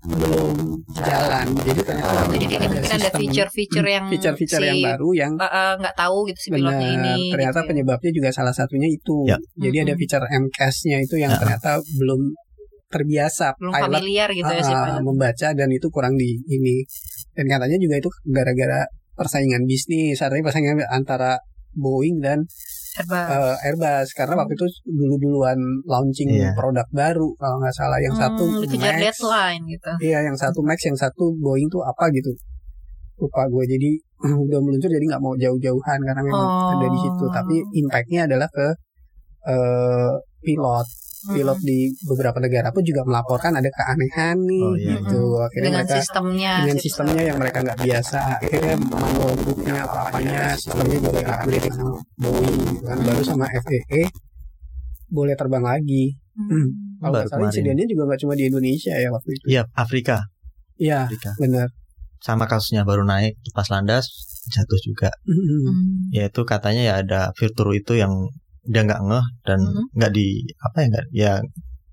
belum 0.00 0.56
jalan 0.96 1.46
jadi 1.60 1.80
ternyata 1.84 2.08
Oh, 2.10 2.32
jadi 2.32 2.44
ada 2.56 2.68
sistem- 2.80 3.20
feature-feature 3.20 3.84
yang 3.86 4.04
feature-feature 4.08 4.58
si- 4.58 4.66
yang 4.66 4.80
baru 4.80 5.08
yang 5.12 5.32
nggak 5.76 5.92
tahu 5.94 6.24
gitu 6.24 6.40
si 6.40 6.48
pilotnya 6.48 6.88
Benar, 6.88 6.96
ini. 6.96 7.28
ternyata 7.28 7.52
gitu 7.52 7.60
ya. 7.60 7.68
penyebabnya 7.68 8.10
juga 8.10 8.28
salah 8.30 8.50
satunya 8.50 8.88
itu. 8.88 9.28
Ya. 9.28 9.36
Jadi 9.60 9.76
ada 9.78 9.92
Mm-mm. 9.92 10.00
feature 10.00 10.24
MCAS-nya 10.26 10.96
itu 11.00 11.14
yang 11.16 11.28
Ya. 11.28 11.38
ternyata 11.38 11.70
belum 11.94 12.20
terbiasa 12.90 13.54
belum 13.56 13.70
pilot 13.70 13.86
familiar 13.94 14.28
gitu 14.28 14.50
ya 14.50 14.60
si 14.60 14.74
uh, 14.74 14.82
pilot. 14.84 15.02
membaca 15.06 15.48
dan 15.54 15.68
itu 15.70 15.86
kurang 15.88 16.14
di 16.14 16.42
ini. 16.44 16.82
Dan 17.30 17.46
katanya 17.46 17.78
juga 17.78 17.94
itu 17.96 18.10
gara-gara 18.26 18.82
persaingan 19.14 19.62
bisnis, 19.64 20.18
artinya 20.18 20.44
persaingan 20.44 20.82
antara 20.90 21.38
Boeing 21.70 22.18
dan 22.18 22.42
Serba. 22.90 23.30
uh, 23.30 23.54
Airbus 23.62 24.10
karena 24.10 24.34
waktu 24.34 24.58
itu 24.58 24.66
dulu-duluan 24.84 25.54
launching 25.86 26.26
Iya. 26.28 26.50
produk 26.52 26.82
baru 26.90 27.30
kalau 27.38 27.62
nggak 27.62 27.70
salah 27.72 28.02
yang 28.02 28.10
satu 28.12 28.42
Hmm, 28.42 28.66
dikejar 28.66 28.98
Max, 28.98 29.02
deadline 29.06 29.62
gitu. 29.70 29.90
Iya, 30.02 30.18
yang 30.26 30.34
satu 30.34 30.58
Max, 30.60 30.82
yang 30.82 30.98
satu 30.98 31.30
Boeing 31.38 31.70
tuh 31.70 31.80
apa 31.80 32.10
gitu. 32.10 32.34
Lupa 33.16 33.46
gue 33.46 33.64
jadi 33.68 33.90
udah 34.50 34.58
meluncur 34.58 34.90
jadi 34.90 35.04
nggak 35.06 35.22
mau 35.22 35.38
jauh-jauhan 35.38 35.98
karena 36.02 36.22
memang 36.26 36.42
Oh. 36.42 36.72
ada 36.74 36.86
di 36.88 36.98
situ. 36.98 37.24
Tapi 37.30 37.54
impactnya 37.78 38.20
adalah 38.26 38.48
ke 38.50 38.66
eh, 39.46 40.12
pilot. 40.42 40.86
Pilot 41.20 41.58
Mm. 41.60 41.66
di 41.66 41.78
beberapa 42.02 42.38
negara 42.40 42.68
pun 42.70 42.80
juga 42.80 43.04
melaporkan 43.04 43.52
ada 43.52 43.68
keanehan 43.68 44.40
nih 44.40 44.62
Oh, 44.62 44.72
iya, 44.72 44.96
gitu. 44.96 45.20
Akhirnya 45.36 45.66
dengan 45.68 45.84
mereka 45.84 45.96
sistemnya 46.00 46.52
dengan 46.58 46.76
sistem. 46.76 46.84
sistemnya 47.04 47.22
yang 47.28 47.36
mereka 47.36 47.58
nggak 47.60 47.78
biasa. 47.78 48.20
Akhirnya 48.40 48.74
manual 48.80 49.32
booknya 49.38 49.74
apa-apanya 49.84 50.40
sistemnya 50.56 50.96
juga 50.98 51.20
upgrade 51.26 51.68
sama 51.68 51.92
Boeing 52.16 52.56
gitu 52.66 52.82
kan. 52.82 52.96
Baru 53.02 53.22
sama 53.22 53.46
FAA 53.52 54.02
boleh 55.08 55.34
terbang 55.34 55.64
lagi. 55.66 56.04
Hmm. 56.32 56.66
Kalau 57.00 57.12
nggak 57.14 57.28
salah 57.28 57.48
insidennya 57.48 57.84
juga 57.84 58.02
nggak 58.06 58.20
cuma 58.20 58.32
di 58.32 58.44
Indonesia 58.46 58.94
ya 58.94 59.08
waktu 59.08 59.30
itu. 59.32 59.44
Iya, 59.50 59.62
Afrika, 59.74 60.16
Iya, 60.76 61.04
Afrika. 61.04 61.30
benar. 61.36 61.68
Sama 62.18 62.44
kasusnya 62.44 62.84
baru 62.84 63.04
naik 63.04 63.36
pas 63.50 63.68
landas 63.68 64.08
jatuh 64.46 64.80
juga. 64.80 65.08
Mm-mm. 65.24 65.60
Hmm. 65.64 65.96
Yaitu 66.10 66.44
katanya 66.44 66.82
ya 66.82 66.94
ada 66.98 67.20
fitur 67.34 67.72
itu 67.72 67.92
yang 67.94 68.12
dia 68.70 68.82
nggak 68.86 69.02
ngeh 69.02 69.26
dan 69.42 69.58
Mhm. 69.60 69.84
nggak 69.98 70.12
di 70.14 70.26
apa 70.62 70.76
ya 70.78 70.86
nggak 70.88 71.06
ya 71.12 71.32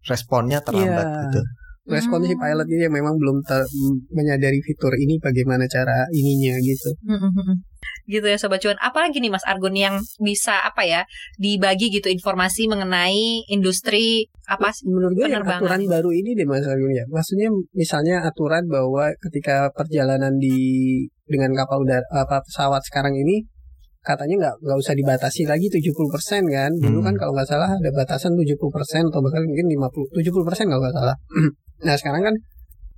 responnya 0.05 0.59
terlambat 0.61 1.07
Iya. 1.07 1.21
gitu. 1.27 1.41
respon 1.87 2.19
si 2.19 2.35
Hmm. 2.35 2.43
pilot 2.43 2.67
ini 2.67 2.83
yang 2.83 2.95
memang 2.99 3.15
belum 3.15 3.39
ter- 3.47 3.63
menyadari 4.11 4.59
fitur 4.59 4.91
ini 4.91 5.23
bagaimana 5.23 5.71
cara 5.71 6.03
ininya 6.11 6.59
gitu. 6.59 6.91
Hmm, 7.07 7.63
gitu 8.03 8.27
ya 8.27 8.35
sobat 8.35 8.59
cuan 8.59 8.75
apalagi 8.83 9.23
nih 9.23 9.31
Mas 9.31 9.47
Argun 9.47 9.71
yang 9.71 9.95
bisa 10.19 10.67
apa 10.67 10.83
ya 10.83 11.07
dibagi 11.39 11.87
gitu 11.87 12.11
informasi 12.11 12.67
mengenai 12.67 13.39
industri 13.47 14.27
apa 14.51 14.67
sih 14.75 14.83
Menurut 14.83 15.15
gue 15.15 15.31
yang 15.31 15.47
aturan 15.47 15.87
baru 15.87 16.11
ini 16.11 16.35
deh 16.35 16.43
Mas 16.43 16.67
Argun 16.67 16.91
ya. 16.91 17.07
Maksudnya 17.07 17.47
misalnya 17.71 18.19
aturan 18.19 18.67
bahwa 18.67 19.07
ketika 19.23 19.71
perjalanan 19.71 20.35
di 20.35 20.59
dengan 21.23 21.55
kapal 21.55 21.87
udara 21.87 22.03
apa 22.11 22.43
pesawat 22.43 22.83
sekarang 22.83 23.15
ini 23.15 23.47
katanya 24.07 24.35
nggak 24.39 24.55
nggak 24.63 24.77
usah 24.79 24.95
dibatasi 24.95 25.43
lagi 25.43 25.67
70% 25.67 26.47
kan. 26.47 26.71
Dulu 26.71 27.03
Hmm. 27.03 27.07
kan 27.11 27.15
kalau 27.19 27.31
nggak 27.35 27.49
salah 27.51 27.67
ada 27.75 27.89
batasan 27.91 28.31
70% 28.39 29.11
atau 29.11 29.19
bahkan 29.19 29.43
mungkin 29.43 29.67
50 29.67 30.07
70% 30.15 30.71
kalau 30.71 30.79
nggak 30.79 30.95
salah. 30.95 31.15
nah, 31.87 31.95
sekarang 31.99 32.23
kan 32.23 32.35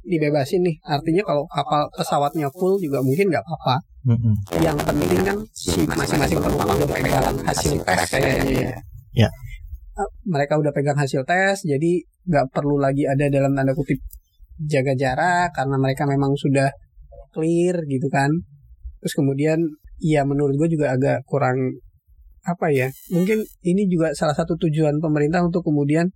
dibebasin 0.06 0.62
nih. 0.62 0.76
Artinya 0.86 1.26
kalau 1.26 1.43
kapal 1.50 1.89
pesawatnya 1.98 2.48
full 2.54 2.78
juga 2.78 3.02
mungkin 3.02 3.34
nggak 3.34 3.41
apa-apa. 3.41 3.76
Mm-mm. 4.00 4.32
yang 4.63 4.80
penting 4.80 5.28
kan 5.28 5.36
si 5.52 5.84
masing-masing 5.84 6.39
penumpang 6.39 6.72
udah 6.72 6.88
pegang 6.88 7.36
hasil 7.43 7.76
tes 7.84 8.08
kayaknya 8.08 8.72
ya. 8.72 9.28
Ya. 9.28 9.30
Eh, 10.00 10.10
Mereka 10.24 10.56
udah 10.56 10.72
pegang 10.72 10.95
hasil 10.95 11.28
tes, 11.28 11.67
jadi 11.67 11.91
nggak 12.24 12.48
perlu 12.56 12.80
lagi 12.80 13.04
ada 13.04 13.28
dalam 13.28 13.52
tanda 13.52 13.76
kutip 13.76 14.00
jaga 14.56 14.95
jarak 14.95 15.52
karena 15.52 15.76
mereka 15.76 16.08
memang 16.08 16.32
sudah 16.39 16.72
clear 17.36 17.84
gitu 17.91 18.08
kan. 18.08 18.32
Terus 19.04 19.13
kemudian, 19.19 19.60
ya 19.99 20.23
menurut 20.23 20.55
gue 20.55 20.69
juga 20.73 20.95
agak 20.95 21.27
kurang 21.27 21.79
apa 22.43 22.71
ya? 22.71 22.88
Mungkin 23.12 23.43
ini 23.63 23.85
juga 23.85 24.15
salah 24.15 24.33
satu 24.33 24.55
tujuan 24.57 24.97
pemerintah 25.03 25.43
untuk 25.43 25.62
kemudian 25.62 26.07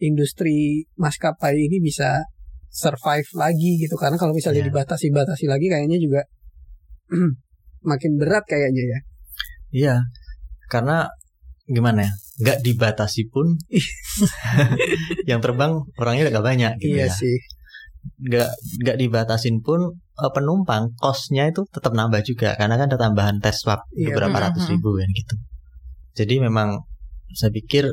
industri 0.00 0.88
maskapai 0.96 1.54
ini 1.56 1.78
bisa 1.78 2.24
survive 2.72 3.26
lagi 3.36 3.76
gitu 3.82 3.98
karena 4.00 4.16
kalau 4.16 4.32
misalnya 4.32 4.64
Ya. 4.64 4.68
dibatasi-batasi 4.72 5.44
lagi 5.50 5.66
kayaknya 5.68 5.98
juga 6.00 6.22
makin 7.90 8.16
berat 8.16 8.44
kayaknya 8.48 8.82
ya. 8.86 8.98
Iya, 9.70 9.94
karena 10.72 11.06
gimana 11.66 12.08
ya? 12.08 12.12
Nggak 12.40 12.58
dibatasi 12.64 13.28
pun 13.28 13.54
yang 15.30 15.38
terbang 15.44 15.76
orangnya 16.00 16.30
nggak 16.32 16.46
banyak 16.46 16.72
gitu 16.80 16.96
iya 16.96 17.06
ya. 17.06 17.12
sih. 17.12 17.36
Nggak 18.20 18.50
nggak 18.80 18.96
dibatasin 18.96 19.60
pun 19.60 19.80
eh, 19.96 20.32
penumpang 20.32 20.92
costnya 20.96 21.48
itu 21.48 21.64
tetap 21.68 21.92
nambah 21.92 22.20
juga 22.22 22.56
karena 22.56 22.76
kan 22.76 22.88
ada 22.88 22.98
tambahan 22.98 23.36
tes 23.38 23.60
swab 23.60 23.84
Iya, 23.92 24.12
beberapa 24.12 24.32
benar. 24.34 24.44
ratus 24.52 24.68
ribu 24.68 24.96
kan 24.96 25.08
gitu. 25.10 25.34
Jadi 26.16 26.34
memang 26.40 26.80
saya 27.32 27.50
pikir 27.50 27.84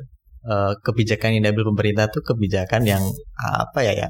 eh, 0.48 0.74
kebijakan 0.80 1.36
yang 1.36 1.52
diambil 1.52 1.72
pemerintah 1.72 2.08
tuh 2.08 2.24
kebijakan 2.24 2.84
yang 2.84 3.04
apa 3.38 3.84
ya 3.84 3.94
ya 3.98 4.10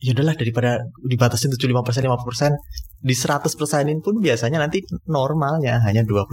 ya 0.00 0.16
udahlah 0.16 0.32
daripada 0.32 0.80
dibatasin 1.04 1.52
75% 1.52 2.08
50% 2.08 2.56
di 3.00 3.12
100 3.12 3.52
persenin 3.52 4.00
pun 4.00 4.16
biasanya 4.16 4.56
nanti 4.56 4.80
normalnya 5.04 5.76
hanya 5.84 6.00
25 6.04 6.32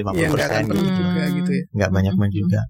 50 0.00 0.16
Iya 0.16 0.28
nggak 0.28 0.32
akan 0.32 0.32
persen 0.32 0.62
gitu. 0.64 0.96
juga 0.96 1.22
gitu 1.28 1.50
ya. 1.52 1.62
nggak 1.76 1.90
banyak 1.92 2.14
Mhm. 2.16 2.30
juga 2.32 2.60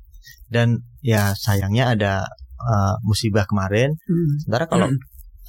dan 0.47 0.68
ya 1.01 1.31
sayangnya 1.33 1.95
ada 1.95 2.12
uh, 2.59 2.95
musibah 3.03 3.47
kemarin 3.47 3.95
Hmm. 4.03 4.35
sementara 4.42 4.66
kalau 4.66 4.87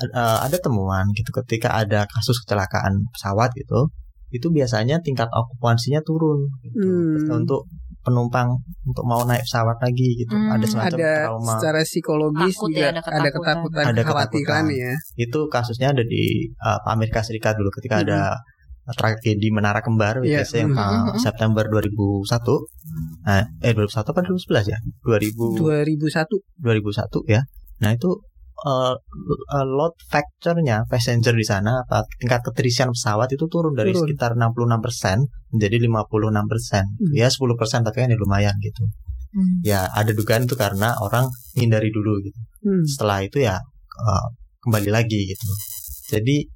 uh, 0.01 0.39
ada 0.41 0.57
temuan 0.57 1.05
gitu 1.13 1.29
ketika 1.43 1.69
ada 1.73 2.05
kasus 2.09 2.41
kecelakaan 2.45 3.05
pesawat 3.13 3.53
gitu 3.53 3.89
itu 4.33 4.49
biasanya 4.49 4.97
tingkat 5.05 5.29
okupansinya 5.29 6.01
turun 6.01 6.49
gitu, 6.65 6.81
Hmm. 6.81 7.45
untuk 7.45 7.69
penumpang 8.03 8.51
untuk 8.83 9.05
mau 9.07 9.23
naik 9.23 9.45
pesawat 9.45 9.77
lagi 9.79 10.19
gitu 10.19 10.33
Hmm, 10.35 10.57
ada 10.57 10.65
semacam 10.67 10.97
Ada 10.99 11.11
trauma 11.23 11.53
secara 11.55 11.79
psikologis 11.85 12.51
Takut 12.57 12.69
juga 12.73 12.81
ya, 12.81 12.89
ada 12.91 13.01
ada 13.05 13.29
ketakutan. 13.31 13.83
Ada 13.87 14.01
kekhawatiran 14.03 14.63
ketakutan. 14.67 14.83
ya. 14.83 14.93
itu 15.15 15.39
kasusnya 15.47 15.87
ada 15.93 16.03
di 16.03 16.23
uh, 16.59 16.79
Amerika 16.89 17.21
Serikat 17.23 17.55
dulu 17.55 17.69
ketika 17.71 18.01
ada 18.03 18.35
tragedi 18.91 19.47
Menara 19.53 19.79
Kembar 19.79 20.19
Hmm. 20.19 20.27
Iya, 20.27 20.43
WTC 20.43 20.53
yang 20.59 20.71
hmm. 20.75 21.13
uh, 21.13 21.15
September 21.15 21.63
2001 21.63 22.27
nah, 23.23 23.45
eh 23.61 23.71
2001 23.71 24.11
apa 24.11 24.19
2011 24.19 24.67
ya 24.67 24.77
2000 25.05 25.63
2001 25.63 26.27
2001 26.59 27.31
ya. 27.31 27.41
Nah 27.79 27.91
itu 27.93 28.09
uh, 28.63 28.95
uh, 28.95 29.65
load 29.67 29.93
factor-nya 30.07 30.87
passenger 30.87 31.35
di 31.35 31.45
sana 31.45 31.83
apa 31.83 32.07
tingkat 32.19 32.41
keterisian 32.47 32.91
pesawat 32.95 33.29
itu 33.35 33.45
turun 33.51 33.75
dari 33.75 33.91
Turun. 33.91 34.07
sekitar 34.07 34.35
66% 34.39 35.53
menjadi 35.53 35.75
56%. 35.85 35.91
Hmm. 35.91 37.13
Ya 37.13 37.27
10% 37.29 37.87
tapi 37.87 37.97
kan 38.01 38.09
ya 38.09 38.17
lumayan 38.17 38.55
gitu. 38.63 38.83
Hmm. 39.33 39.59
Ya 39.61 39.87
ada 39.91 40.11
dugaan 40.15 40.47
itu 40.47 40.55
karena 40.55 40.95
orang 40.99 41.27
hindari 41.53 41.91
dulu 41.91 42.19
gitu. 42.23 42.39
Hmm. 42.63 42.83
Setelah 42.87 43.21
itu 43.21 43.43
ya 43.43 43.59
uh, 43.99 44.25
kembali 44.63 44.89
lagi 44.89 45.27
gitu. 45.27 45.47
Jadi 46.13 46.47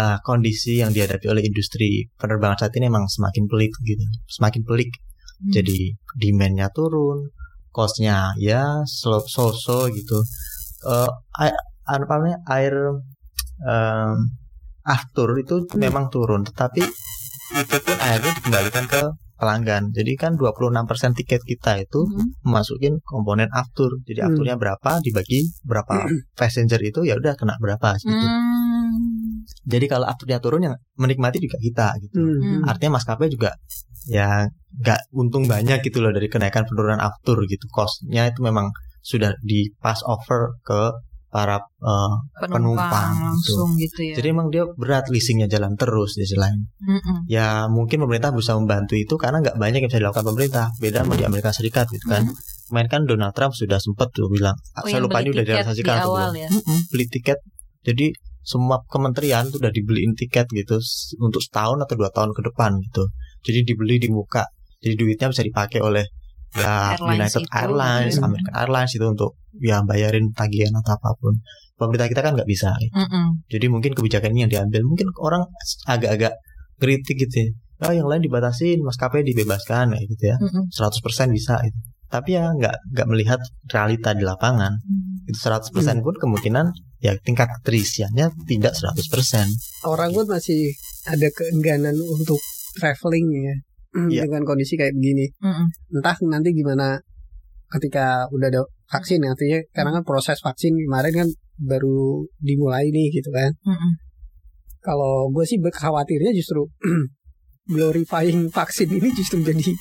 uh, 0.00 0.18
kondisi 0.24 0.80
yang 0.80 0.90
dihadapi 0.90 1.28
oleh 1.28 1.44
industri 1.44 2.08
penerbangan 2.16 2.66
saat 2.66 2.74
ini 2.80 2.88
memang 2.88 3.06
semakin 3.06 3.44
pelik 3.46 3.72
gitu. 3.84 4.04
Semakin 4.26 4.64
pelik 4.64 4.90
Hmm. 5.38 5.54
jadi 5.54 5.94
demand-nya 6.18 6.66
turun, 6.74 7.30
cost-nya 7.70 8.34
ya 8.42 8.82
slow 8.82 9.22
so-so 9.22 9.86
gitu. 9.86 10.18
Eh 10.84 11.10
air, 11.42 11.54
apa 11.88 12.12
namanya 12.18 12.38
air 12.46 12.74
em, 13.64 14.16
after 14.86 15.28
itu 15.40 15.66
Hmm. 15.66 15.78
memang 15.82 16.08
turun, 16.12 16.46
tetapi 16.46 16.82
itu 17.58 17.76
pun 17.82 17.96
akhirnya 17.98 18.32
dikembalikan 18.38 18.84
ke 18.86 19.00
pelanggan. 19.38 19.94
Jadi 19.94 20.12
kan 20.18 20.34
26% 20.34 21.14
tiket 21.14 21.42
kita 21.46 21.78
itu 21.78 22.02
Hmm. 22.06 22.34
masukin 22.42 22.98
komponen 23.02 23.46
after. 23.54 23.86
Jadi 24.06 24.20
Hmm. 24.22 24.28
afturnya 24.34 24.56
berapa 24.58 24.90
dibagi 25.02 25.50
berapa 25.62 26.06
passenger 26.34 26.78
itu 26.82 27.06
ya 27.06 27.14
udah 27.18 27.34
kena 27.38 27.54
berapa 27.58 27.98
gitu. 27.98 28.14
Hmm. 28.26 29.46
Jadi 29.68 29.86
kalau 29.86 30.06
afturnya 30.06 30.38
turun 30.42 30.66
yang 30.66 30.74
menikmati 30.98 31.38
juga 31.38 31.58
kita 31.62 31.88
gitu. 32.02 32.18
Hmm. 32.18 32.66
Artinya 32.66 32.98
maskapai 32.98 33.30
juga 33.30 33.54
ya 34.08 34.46
nggak 34.78 35.00
untung 35.14 35.44
banyak 35.46 35.82
gitu 35.86 36.00
loh 36.02 36.10
dari 36.14 36.26
kenaikan 36.30 36.66
penurunan 36.66 36.98
aftur 36.98 37.38
gitu. 37.46 37.66
Cost-nya 37.70 38.30
itu 38.30 38.42
memang 38.42 38.70
sudah 39.00 39.34
di 39.42 39.70
pass 39.80 40.02
over 40.04 40.58
ke 40.62 40.92
para 41.28 41.60
uh, 41.60 42.14
penumpang, 42.40 43.36
langsung 43.36 43.76
gitu. 43.76 44.00
gitu 44.00 44.12
ya. 44.12 44.14
Jadi 44.20 44.26
emang 44.32 44.48
dia 44.48 44.64
berat 44.64 45.12
leasingnya 45.12 45.44
jalan 45.44 45.76
terus 45.76 46.16
di 46.16 46.24
sisi 46.24 46.40
lain. 46.40 46.64
Mm-mm. 46.80 47.28
Ya 47.28 47.68
mungkin 47.68 48.00
pemerintah 48.00 48.32
bisa 48.32 48.56
membantu 48.56 48.96
itu 48.96 49.14
karena 49.20 49.44
nggak 49.44 49.60
banyak 49.60 49.84
yang 49.84 49.90
bisa 49.92 50.00
dilakukan 50.00 50.24
pemerintah. 50.24 50.72
Beda 50.80 51.04
sama 51.04 51.20
di 51.20 51.28
Amerika 51.28 51.52
Serikat 51.52 51.92
gitu 51.92 52.08
kan. 52.08 52.24
Mm. 52.24 52.34
Kemarin 52.72 52.88
kan 52.88 53.02
Donald 53.04 53.32
Trump 53.36 53.52
sudah 53.52 53.76
sempat 53.76 54.08
tuh 54.12 54.28
bilang, 54.32 54.56
Oh, 54.80 54.88
saya 54.88 55.04
lupa 55.04 55.20
ini 55.20 55.36
udah 55.36 55.44
direalisasikan 55.44 55.96
di 56.00 56.04
awal 56.04 56.28
belum. 56.32 56.42
ya? 56.44 56.48
Mm-mm, 56.48 56.78
beli 56.92 57.06
tiket. 57.12 57.38
Jadi 57.84 58.06
semua 58.40 58.80
kementerian 58.88 59.52
tuh 59.52 59.60
udah 59.60 59.72
dibeliin 59.72 60.16
tiket 60.16 60.48
gitu 60.48 60.80
untuk 61.20 61.44
setahun 61.44 61.84
atau 61.84 61.94
dua 61.96 62.08
tahun 62.08 62.32
ke 62.32 62.40
depan 62.40 62.80
gitu. 62.80 63.04
Jadi 63.44 63.68
dibeli 63.68 64.00
di 64.00 64.08
muka. 64.08 64.48
Jadi 64.80 64.96
duitnya 64.96 65.28
bisa 65.28 65.44
dipakai 65.44 65.84
oleh 65.84 66.08
ya 66.56 66.96
Airlines 66.96 67.34
United 67.34 67.42
itu, 67.44 67.50
Airlines, 67.52 68.14
gitu. 68.16 68.24
American 68.24 68.54
Airlines 68.54 68.92
itu 68.96 69.06
untuk 69.06 69.30
ya 69.60 69.76
bayarin 69.84 70.26
tagihan 70.32 70.72
atau 70.80 70.96
apa 70.96 71.10
pun. 71.18 71.34
Pemerintah 71.78 72.08
kita 72.10 72.20
kan 72.24 72.32
nggak 72.34 72.48
bisa. 72.48 72.74
Mm-mm. 72.74 73.46
Jadi 73.46 73.66
mungkin 73.70 73.94
kebijakan 73.94 74.34
ini 74.34 74.48
yang 74.48 74.52
diambil 74.52 74.82
mungkin 74.82 75.06
orang 75.22 75.46
agak-agak 75.86 76.34
kritik 76.78 77.28
gitu 77.28 77.36
ya. 77.46 77.50
Oh, 77.78 77.94
yang 77.94 78.10
lain 78.10 78.26
dibatasin, 78.26 78.82
maskapai 78.82 79.22
dibebaskan 79.22 79.94
kayak 79.94 80.06
gitu 80.10 80.24
ya. 80.34 80.36
Mm-mm. 80.42 80.66
100% 80.74 81.30
bisa 81.30 81.62
gitu. 81.62 81.78
Tapi 82.08 82.34
ya 82.34 82.50
nggak 82.50 82.76
nggak 82.96 83.06
melihat 83.06 83.38
realita 83.70 84.16
di 84.16 84.24
lapangan. 84.26 84.74
Itu 85.28 85.38
100% 85.38 85.70
pun 86.02 86.14
kemungkinan 86.18 86.66
ya 86.98 87.14
tingkat 87.22 87.46
keterisiannya 87.60 88.26
tidak 88.48 88.74
100%. 88.74 89.86
orang 89.86 90.10
pun 90.10 90.26
masih 90.26 90.74
ada 91.06 91.30
keengganan 91.30 91.94
untuk 91.94 92.42
traveling 92.74 93.26
ya 93.30 93.54
Iya. 94.06 94.30
dengan 94.30 94.46
kondisi 94.46 94.78
kayak 94.78 94.94
begini 94.94 95.26
Mm-mm. 95.42 95.66
entah 95.98 96.14
nanti 96.30 96.54
gimana 96.54 97.02
ketika 97.68 98.30
udah 98.30 98.46
ada 98.48 98.62
vaksin 98.86 99.26
artinya 99.26 99.58
karena 99.74 99.90
kan 99.98 100.02
proses 100.06 100.38
vaksin 100.38 100.78
kemarin 100.78 101.12
kan 101.12 101.28
baru 101.58 102.22
dimulai 102.38 102.88
nih 102.88 103.10
gitu 103.10 103.34
kan 103.34 103.50
kalau 104.78 105.28
gue 105.28 105.42
sih 105.42 105.58
khawatirnya 105.58 106.30
justru 106.30 106.64
glorifying 107.74 108.48
vaksin 108.48 108.88
ini 108.88 109.10
justru 109.12 109.42
jadi 109.42 109.72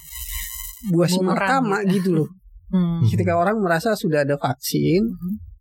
buah 0.92 1.08
si 1.08 1.20
pertama 1.22 1.78
gitu. 1.86 1.94
gitu 1.96 2.10
loh 2.24 2.30
Mm. 2.68 3.00
ketika 3.08 3.40
orang 3.40 3.64
merasa 3.64 3.96
sudah 3.96 4.28
ada 4.28 4.36
vaksin 4.36 5.00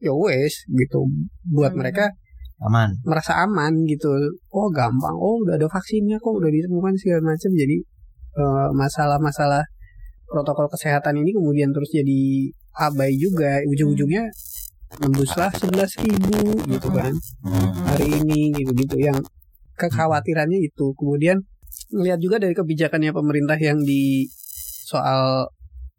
ya 0.03 0.11
wes 0.11 0.67
gitu 0.67 1.07
buat 1.47 1.71
Hmm. 1.71 1.79
mereka 1.79 2.11
Aman. 2.59 2.99
merasa 3.07 3.47
aman 3.47 3.87
gitu 3.87 4.11
oh 4.51 4.67
gampang 4.75 5.15
oh 5.15 5.39
udah 5.47 5.55
ada 5.55 5.71
vaksinnya 5.71 6.19
kok 6.19 6.35
udah 6.35 6.51
ditemukan 6.51 6.99
segala 6.99 7.31
macam 7.31 7.55
jadi 7.55 7.79
eh, 8.37 8.69
masalah-masalah 8.77 9.65
protokol 10.29 10.67
kesehatan 10.69 11.17
ini 11.23 11.33
kemudian 11.33 11.73
terus 11.73 11.91
jadi 11.91 12.53
abai 12.77 13.17
juga. 13.17 13.65
Ujung-ujungnya 13.65 14.29
nembuslah 15.03 15.51
sebelas 15.57 15.93
ribu 15.99 16.61
gitu 16.69 16.89
kan. 16.93 17.13
Hari 17.91 18.23
ini 18.23 18.53
gitu 18.55 18.73
gitu 18.77 18.97
yang 19.01 19.19
kekhawatirannya 19.81 20.61
itu. 20.61 20.93
Kemudian 20.95 21.41
melihat 21.93 22.21
juga 22.21 22.37
dari 22.43 22.55
kebijakannya 22.57 23.13
pemerintah 23.13 23.59
yang 23.61 23.81
di 23.81 24.27
soal 24.87 25.51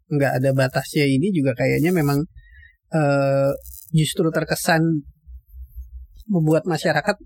nggak 0.08 0.40
ada 0.40 0.50
batasnya 0.56 1.04
ini 1.04 1.28
juga 1.28 1.52
kayaknya 1.52 1.92
memang 1.92 2.24
eh, 2.96 3.52
justru 3.92 4.28
terkesan 4.32 4.80
membuat 6.28 6.64
masyarakat 6.64 7.16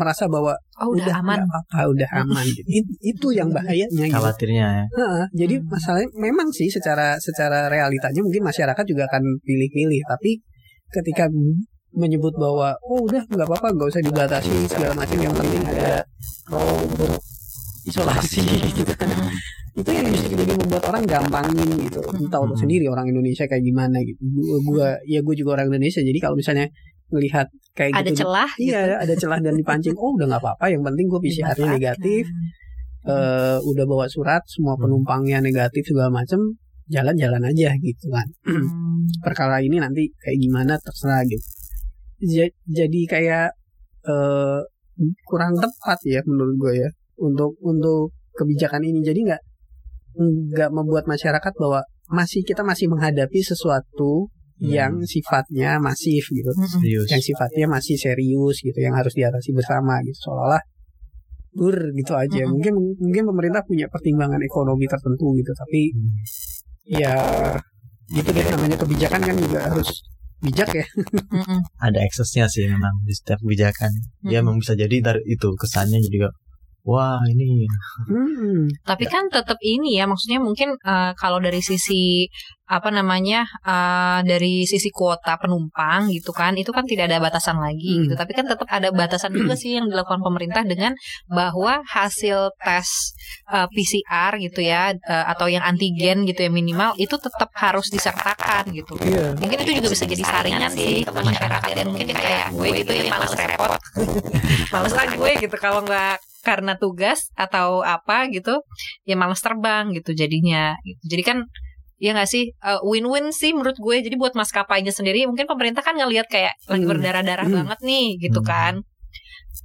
merasa 0.00 0.24
bahwa 0.24 0.56
Oh 0.80 0.90
udah, 0.90 1.12
aman. 1.14 1.38
nggak 1.38 1.46
apa-apa 1.46 1.80
udah 1.92 2.10
aman 2.18 2.44
gitu. 2.48 2.64
It- 2.66 2.96
itu 3.06 3.28
yang 3.30 3.52
bahayanya 3.52 3.92
gitu. 4.02 4.16
Khawatirnya 4.16 4.66
ya. 4.74 4.84
Heeh, 4.90 5.24
jadi 5.36 5.54
Hmm. 5.56 5.68
masalahnya 5.68 6.08
memang 6.16 6.48
sih 6.48 6.66
secara 6.66 7.20
secara 7.20 7.68
realitanya 7.68 8.18
mungkin 8.18 8.40
masyarakat 8.42 8.84
juga 8.84 9.04
akan 9.06 9.22
pilih-pilih 9.40 10.00
tapi 10.08 10.40
ketika 10.90 11.28
menyebut 11.92 12.32
bahwa 12.34 12.72
oh 12.82 13.02
udah 13.02 13.22
nggak 13.26 13.44
apa-apa 13.44 13.68
nggak 13.70 13.88
usah 13.88 14.00
dibatasi 14.00 14.54
segala 14.64 14.94
macam 14.94 15.18
yang 15.18 15.34
penting 15.34 15.62
ada 15.64 16.00
robot 16.46 17.18
isolasi 17.82 18.42
gitu 18.78 18.92
kan 18.92 19.10
itu 19.72 19.86
yang 19.88 20.06
justru 20.06 20.34
jadi 20.36 20.52
membuat 20.52 20.82
orang 20.84 21.02
gampangin 21.04 21.66
gitu 21.80 21.98
tahu 22.28 22.44
Hmm. 22.46 22.58
sendiri 22.58 22.86
orang 22.86 23.06
Indonesia 23.06 23.42
kayak 23.44 23.62
gimana 23.64 24.02
gitu 24.02 24.18
gua, 24.28 24.58
gua 24.62 24.88
ya 25.04 25.18
gue 25.18 25.34
juga 25.34 25.50
orang 25.56 25.70
Indonesia 25.70 25.98
jadi 25.98 26.18
kalau 26.18 26.34
misalnya 26.34 26.66
melihat 27.10 27.46
kayak 27.74 27.94
Ada 27.94 28.10
gitu. 28.10 28.18
celah 28.24 28.50
gitu. 28.58 28.70
iya 28.70 28.98
ada 28.98 29.14
celah 29.14 29.38
dan 29.38 29.54
dipancing. 29.54 29.94
Oh 30.02 30.14
udah 30.16 30.26
nggak 30.30 30.42
apa-apa. 30.42 30.64
Yang 30.70 30.82
penting 30.86 31.06
gue 31.06 31.20
PCR-nya 31.20 31.66
negatif. 31.70 32.24
Eh, 33.00 33.58
udah 33.60 33.84
bawa 33.88 34.06
surat 34.06 34.42
semua 34.44 34.76
Hmm. 34.76 34.84
penumpangnya 34.84 35.40
negatif 35.40 35.88
segala 35.88 36.12
macam 36.12 36.40
jalan-jalan 36.86 37.42
aja 37.46 37.70
gitu 37.78 38.06
kan. 38.10 38.26
Hmm. 38.50 39.08
perkara 39.24 39.58
ini 39.58 39.80
nanti 39.80 40.12
kayak 40.16 40.38
gimana 40.38 40.76
terserah 40.76 41.24
gitu. 41.24 41.46
Ja- 42.20 42.56
jadi 42.68 43.00
kayak 43.08 43.48
eh, 44.04 44.60
kurang 45.24 45.56
tepat 45.56 45.96
ya 46.04 46.20
menurut 46.24 46.56
gue 46.56 46.72
ya 46.84 46.90
untuk 47.16 47.56
untuk 47.60 48.12
kebijakan 48.36 48.84
ini. 48.84 49.00
Jadi 49.00 49.24
nggak 49.24 49.42
nggak 50.52 50.70
membuat 50.70 51.04
masyarakat 51.06 51.52
bahwa 51.56 51.80
masih 52.10 52.42
kita 52.42 52.60
masih 52.60 52.90
menghadapi 52.90 53.40
sesuatu 53.40 54.28
yang 54.60 54.92
sifatnya 55.04 55.80
masif 55.80 56.28
gitu. 56.28 56.52
Serius. 56.52 57.08
yang 57.08 57.22
sifatnya 57.24 57.66
masih 57.66 57.96
serius 57.96 58.60
gitu 58.60 58.76
yang 58.76 58.92
harus 58.92 59.16
diatasi 59.16 59.56
bersama 59.56 60.04
gitu 60.04 60.28
seolah-olah 60.28 60.60
dur 61.50 61.76
gitu 61.96 62.12
aja 62.14 62.46
Mm-mm. 62.46 62.52
mungkin 62.54 62.74
mungkin 63.00 63.24
pemerintah 63.26 63.64
punya 63.66 63.88
pertimbangan 63.90 64.38
ekonomi 64.38 64.86
tertentu 64.86 65.32
gitu 65.34 65.50
tapi 65.50 65.90
Hmm. 65.90 66.20
ya 66.86 67.14
gitu 68.10 68.28
deh 68.30 68.44
namanya 68.50 68.76
kebijakan 68.76 69.20
kan 69.22 69.34
juga 69.34 69.58
harus 69.70 69.90
bijak 70.40 70.70
ya. 70.72 70.86
Ada 71.78 72.00
eksesnya 72.00 72.48
sih 72.48 72.64
memang 72.64 73.04
di 73.04 73.12
setiap 73.12 73.38
kebijakan. 73.44 73.92
Ya 74.24 74.40
Mm-mm. 74.40 74.42
emang 74.42 74.56
bisa 74.58 74.72
jadi 74.74 74.96
dari 74.98 75.20
itu 75.28 75.48
kesannya 75.54 76.00
jadi 76.00 76.26
kayak, 76.26 76.34
wah 76.82 77.20
ini 77.28 77.66
Hmm. 78.08 78.66
Tapi 78.86 79.04
kan 79.06 79.28
tetap 79.28 79.58
ini 79.60 80.00
ya, 80.00 80.08
maksudnya 80.08 80.40
mungkin 80.40 80.74
eh, 80.80 81.12
kalau 81.14 81.38
dari 81.38 81.60
sisi 81.60 82.26
apa 82.70 82.86
namanya 82.94 83.42
eh, 83.66 84.20
dari 84.22 84.62
sisi 84.62 84.88
kuota 84.94 85.34
penumpang 85.36 86.06
gitu 86.14 86.30
kan, 86.30 86.54
itu 86.54 86.70
kan 86.70 86.86
tidak 86.86 87.10
ada 87.10 87.18
batasan 87.18 87.58
lagi 87.58 87.98
Hmm. 87.98 88.02
gitu. 88.08 88.14
Tapi 88.16 88.32
kan 88.32 88.46
tetap 88.46 88.64
ada 88.70 88.88
batasan 88.90 89.34
juga 89.34 89.54
sih 89.58 89.76
yang 89.76 89.90
dilakukan 89.90 90.22
pemerintah 90.22 90.62
dengan 90.64 90.94
bahwa 91.26 91.82
hasil 91.84 92.54
tes 92.58 93.12
eh, 93.52 93.66
PCR 93.68 94.32
gitu 94.38 94.60
ya 94.62 94.94
eh, 94.94 95.24
atau 95.28 95.50
yang 95.50 95.62
antigen 95.62 96.24
gitu 96.24 96.46
ya 96.46 96.50
minimal 96.50 96.94
itu 96.96 97.14
tetap 97.18 97.50
harus 97.58 97.90
disertakan 97.90 98.70
gitu. 98.72 98.94
Iya. 99.02 99.34
Mungkin 99.36 99.58
itu 99.66 99.72
juga 99.82 99.88
bisa 99.90 100.06
jadi 100.06 100.22
saringan 100.22 100.70
sih 100.72 101.02
ke 101.02 101.10
masyarakat 101.12 101.70
dan 101.74 101.86
mungkin 101.90 102.14
kayak 102.14 102.54
gue 102.54 102.68
gitu 102.82 102.92
ya 102.94 103.02
males 103.12 103.34
repot. 103.34 103.70
males 104.72 104.92
lah 104.94 105.06
gue 105.10 105.30
gitu 105.38 105.56
kalau 105.58 105.82
nggak 105.82 106.16
karena 106.40 106.76
tugas 106.80 107.28
atau 107.36 107.84
apa 107.84 108.28
gitu 108.32 108.60
ya 109.08 109.14
males 109.16 109.40
terbang 109.44 109.92
gitu 109.96 110.16
jadinya 110.16 110.74
gitu. 110.84 111.16
Jadi 111.16 111.22
kan 111.24 111.38
ya 112.00 112.16
nggak 112.16 112.28
sih 112.32 112.56
Uh, 112.64 112.80
win-win 112.84 113.28
sih 113.32 113.52
menurut 113.52 113.76
gue. 113.76 113.96
Jadi 114.00 114.16
buat 114.16 114.32
maskapainya 114.32 114.92
sendiri 114.92 115.28
mungkin 115.28 115.44
pemerintah 115.44 115.84
kan 115.84 115.96
ngelihat 115.96 116.26
kayak 116.32 116.56
lagi 116.68 116.84
Hmm. 116.84 116.90
berdarah-darah 116.96 117.46
Hmm. 117.48 117.56
banget 117.64 117.78
nih 117.84 118.06
gitu 118.20 118.40
Hmm. 118.40 118.48
kan. 118.48 118.74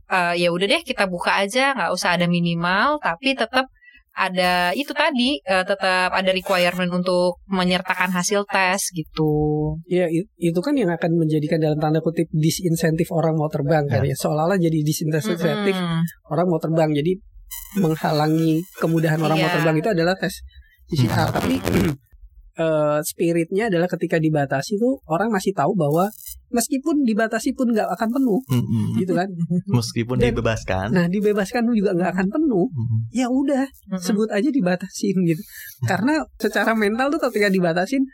Eh, 0.05 0.34
ya 0.45 0.49
udah 0.53 0.65
deh 0.69 0.82
kita 0.86 1.09
buka 1.09 1.34
aja 1.41 1.73
nggak 1.73 1.89
usah 1.89 2.13
ada 2.13 2.30
minimal 2.30 3.01
tapi 3.01 3.34
tetap 3.34 3.65
ada 4.16 4.72
itu 4.72 4.95
tadi 4.95 5.43
eh, 5.43 5.63
tetap 5.68 6.09
ada 6.09 6.32
requirement 6.32 6.88
untuk 6.89 7.43
menyertakan 7.45 8.16
hasil 8.16 8.47
tes 8.47 8.80
gitu. 8.95 9.32
Ya 9.86 10.07
itu 10.39 10.59
kan 10.63 10.72
yang 10.74 10.88
akan 10.89 11.20
menjadikan 11.20 11.59
dalam 11.59 11.76
tanda 11.78 11.99
kutip 11.99 12.32
disinsentif 12.32 13.11
orang 13.11 13.36
mau 13.36 13.51
terbang 13.51 13.84
kan 13.86 14.01
ya 14.01 14.16
seolah-olah 14.16 14.55
jadi 14.55 14.80
disinsentif 14.82 15.76
Mm-mm. 15.76 16.01
orang 16.32 16.47
mau 16.47 16.57
terbang 16.57 16.95
jadi 16.95 17.11
menghalangi 17.76 18.63
kemudahan 18.80 19.20
orang 19.20 19.38
mau 19.38 19.49
Iya. 19.51 19.55
terbang 19.59 19.76
itu 19.78 19.89
adalah 19.91 20.16
tes 20.16 20.34
PCR 20.88 21.30
tapi 21.30 21.59
eh, 22.56 22.99
spiritnya 23.03 23.68
adalah 23.68 23.88
ketika 23.88 24.18
dibatasi 24.18 24.80
tuh 24.80 24.99
orang 25.06 25.30
masih 25.32 25.51
tahu 25.51 25.76
bahwa 25.76 26.08
meskipun 26.49 27.03
dibatasi 27.03 27.51
pun 27.51 27.76
nggak 27.76 27.89
akan 27.91 28.10
penuh 28.16 28.39
mm-mm. 28.47 28.86
gitu 28.99 29.12
kan 29.12 29.28
meskipun 29.78 30.16
Dan- 30.20 30.32
dibebaskan. 30.32 30.88
nah 30.95 31.06
dibebaskan 31.12 31.68
juga 31.70 31.91
nggak 31.91 32.12
akan 32.16 32.28
penuh 32.32 32.68
mm-mm. 32.72 32.99
ya 33.12 33.28
udah 33.28 33.68
sebut 33.99 34.32
aja 34.32 34.47
dibatasin 34.47 35.16
gitu 35.28 35.43
karena 35.84 36.24
secara 36.39 36.72
mental 36.74 37.12
tuh 37.12 37.20
ketika 37.28 37.51
dibatasin 37.51 38.08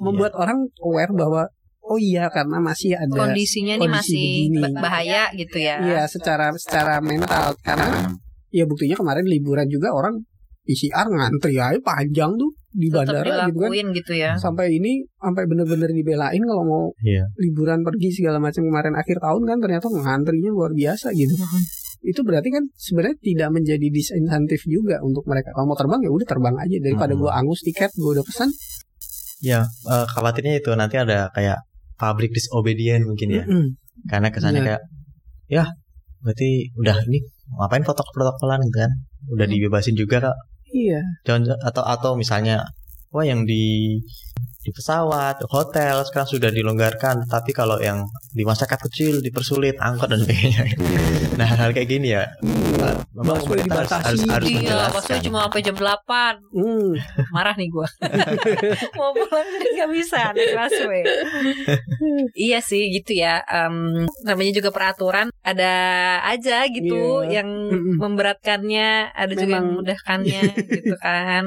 membuat 0.00 0.32
orang 0.34 0.66
aware 0.80 1.12
bahwa 1.12 1.44
oh 1.84 1.98
iya 1.98 2.30
karena 2.30 2.62
masih 2.62 2.94
ada 2.94 3.10
kondisinya 3.10 3.74
nih 3.76 3.82
kondisi 3.82 3.98
masih 3.98 4.26
begini. 4.48 4.62
ba- 4.62 4.82
bahaya 4.86 5.22
gitu 5.34 5.58
ya. 5.58 5.76
Iya 5.82 6.02
secara 6.06 6.54
secara 6.54 7.02
mental 7.02 7.52
karena 7.60 8.14
ya 8.54 8.64
buktinya 8.64 8.94
kemarin 8.94 9.26
liburan 9.26 9.66
juga 9.66 9.90
orang 9.90 10.22
PCR 10.64 11.06
ngantri 11.10 11.58
aja 11.58 11.76
panjang 11.82 12.30
tuh 12.38 12.50
di 12.72 12.86
Tetap 12.86 13.02
bandara 13.02 13.50
gitu 13.50 13.58
kan 13.58 13.70
gitu 13.90 14.12
ya. 14.14 14.32
sampai 14.36 14.70
ini 14.72 15.02
sampai 15.16 15.42
bener-bener 15.44 15.90
dibelain 15.90 16.38
kalau 16.40 16.62
mau 16.62 16.84
Iya. 17.00 17.26
liburan 17.36 17.82
pergi 17.82 18.08
segala 18.12 18.38
macam 18.38 18.62
kemarin 18.62 18.94
akhir 18.94 19.18
tahun 19.18 19.42
kan 19.44 19.58
ternyata 19.58 19.86
ngantrinya 19.88 20.50
luar 20.50 20.70
biasa 20.70 21.10
gitu 21.10 21.34
Mm-mm. 21.34 21.62
itu 22.02 22.20
berarti 22.22 22.48
kan 22.48 22.62
sebenarnya 22.72 23.18
tidak 23.18 23.48
menjadi 23.50 23.86
disinsentif 23.86 24.62
juga 24.64 24.98
untuk 25.00 25.26
mereka 25.26 25.50
kalau 25.50 25.66
mau 25.66 25.74
terbang 25.74 26.00
ya 26.00 26.10
udah 26.10 26.24
terbang 26.24 26.54
aja 26.56 26.76
daripada 26.78 27.12
Hmm. 27.12 27.20
gua 27.20 27.32
angus 27.36 27.60
tiket 27.60 27.90
gua 27.96 28.14
udah 28.14 28.24
pesan 28.24 28.50
Ya, 29.40 29.64
eh, 29.64 30.06
khawatirnya 30.06 30.54
itu 30.54 30.68
nanti 30.74 30.94
ada 30.94 31.28
kayak 31.30 31.64
pabrik 31.96 32.28
disobedient 32.28 33.02
mungkin 33.02 33.28
ya. 33.30 33.42
Mm-mm. 33.42 33.72
Karena 34.04 34.28
kesannya 34.28 34.60
Iya. 34.60 34.66
kayak 34.68 34.82
ya 35.48 35.64
berarti 36.20 36.48
udah 36.76 36.96
ini 37.04 37.24
ngapain 37.50 37.80
foto 37.80 38.04
protokolan 38.06 38.60
gitu 38.62 38.78
kan. 38.78 38.92
Udah 39.32 39.46
Hmm. 39.48 39.54
dibebasin 39.56 39.96
juga 39.96 40.20
kak. 40.22 40.36
Iya. 40.70 41.00
Jangan 41.26 41.58
atau 41.66 41.82
atau 41.82 42.10
misalnya 42.14 42.62
wah 43.10 43.26
yang 43.26 43.42
di 43.46 43.98
di 44.60 44.70
pesawat, 44.70 45.40
hotel 45.46 46.04
sekarang 46.04 46.28
sudah 46.28 46.50
dilonggarkan, 46.50 47.24
tapi 47.24 47.50
kalau 47.50 47.76
yang 47.76 48.04
di 48.30 48.42
masyarakat 48.42 48.76
kecil 48.82 49.18
dipersulit 49.18 49.74
angkot 49.76 50.06
dan 50.06 50.20
sebagainya. 50.20 50.68
Nah 51.34 51.48
hal 51.48 51.72
kayak 51.72 51.88
gini 51.88 52.12
ya, 52.12 52.28
Iya. 52.38 53.00
memang 53.10 53.36
Busway 53.38 53.60
pemerintah 53.60 53.76
harus, 53.80 53.88
dibatasi. 53.88 54.04
harus, 54.04 54.20
harus 54.26 54.46
Iya, 54.46 54.56
menjelaskan. 54.60 54.92
maksudnya 54.94 55.22
cuma 55.22 55.38
sampai 55.42 55.60
jam 55.62 55.76
8 55.76 56.34
Hmm. 56.50 56.90
Marah 57.30 57.54
nih 57.54 57.68
gue 57.68 57.88
Mau 58.96 59.10
pulang 59.12 59.46
jadi 59.50 59.66
gak 59.76 59.90
bisa 59.90 60.20
naik 60.30 60.52
busway 60.54 61.02
Iya 62.34 62.58
sih 62.60 62.88
gitu 62.90 63.12
ya 63.14 63.44
Em, 63.44 64.04
Namanya 64.22 64.52
juga 64.54 64.70
peraturan 64.70 65.28
Ada 65.40 65.74
aja 66.26 66.64
gitu 66.66 67.22
Iya. 67.22 67.40
Yang 67.40 67.48
memberatkannya 67.96 68.90
Ada 69.12 69.32
juga 69.32 69.40
yang 69.40 69.50
Memang- 69.50 69.68
memudahkannya 69.74 70.42
Gitu 70.74 70.94
kan 70.98 71.44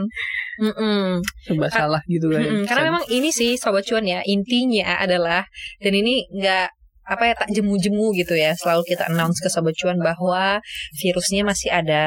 Mm-mm. 0.61 1.23
Serba 1.45 1.67
salah 1.71 2.01
gitu 2.05 2.29
kan. 2.29 2.41
Mm-mm. 2.43 2.63
Karena 2.69 2.93
memang 2.93 3.03
ini 3.09 3.29
sih 3.33 3.57
Sobat 3.57 3.85
Cuan 3.87 4.05
ya 4.05 4.21
Intinya 4.27 5.01
adalah 5.01 5.47
Dan 5.81 5.97
ini 5.97 6.29
nggak 6.29 6.83
apa 7.03 7.23
ya 7.27 7.33
tak 7.35 7.51
jemu-jemu 7.51 8.15
gitu 8.15 8.31
ya 8.31 8.55
selalu 8.55 8.95
kita 8.95 9.11
announce 9.11 9.43
ke 9.43 9.51
sobat 9.51 9.75
cuan 9.75 9.99
bahwa 9.99 10.63
virusnya 10.95 11.43
masih 11.43 11.67
ada 11.67 12.05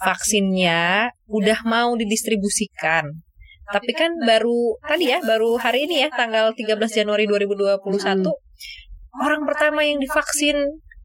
vaksinnya 0.00 1.12
udah 1.28 1.60
mau 1.68 1.92
didistribusikan 1.92 3.04
tapi 3.68 3.92
kan 3.92 4.16
baru 4.24 4.80
tadi 4.80 5.12
ya 5.12 5.20
baru 5.20 5.60
hari 5.60 5.84
ini 5.84 6.06
ya 6.06 6.08
tanggal 6.08 6.56
13 6.56 6.80
Januari 6.88 7.28
2021 7.28 8.24
orang 9.20 9.42
pertama 9.44 9.84
yang 9.84 10.00
divaksin 10.00 10.56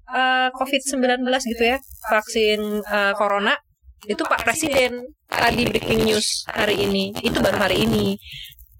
eh, 0.08 0.50
COVID-19 0.56 1.28
gitu 1.28 1.64
ya 1.76 1.78
vaksin 2.08 2.80
eh, 2.88 3.14
corona 3.20 3.60
itu 4.08 4.24
Pak 4.24 4.42
Presiden 4.42 5.06
tadi 5.28 5.68
breaking 5.68 6.02
news 6.06 6.46
hari 6.50 6.86
ini 6.86 7.14
itu 7.22 7.38
baru 7.38 7.58
hari 7.62 7.86
ini 7.86 8.18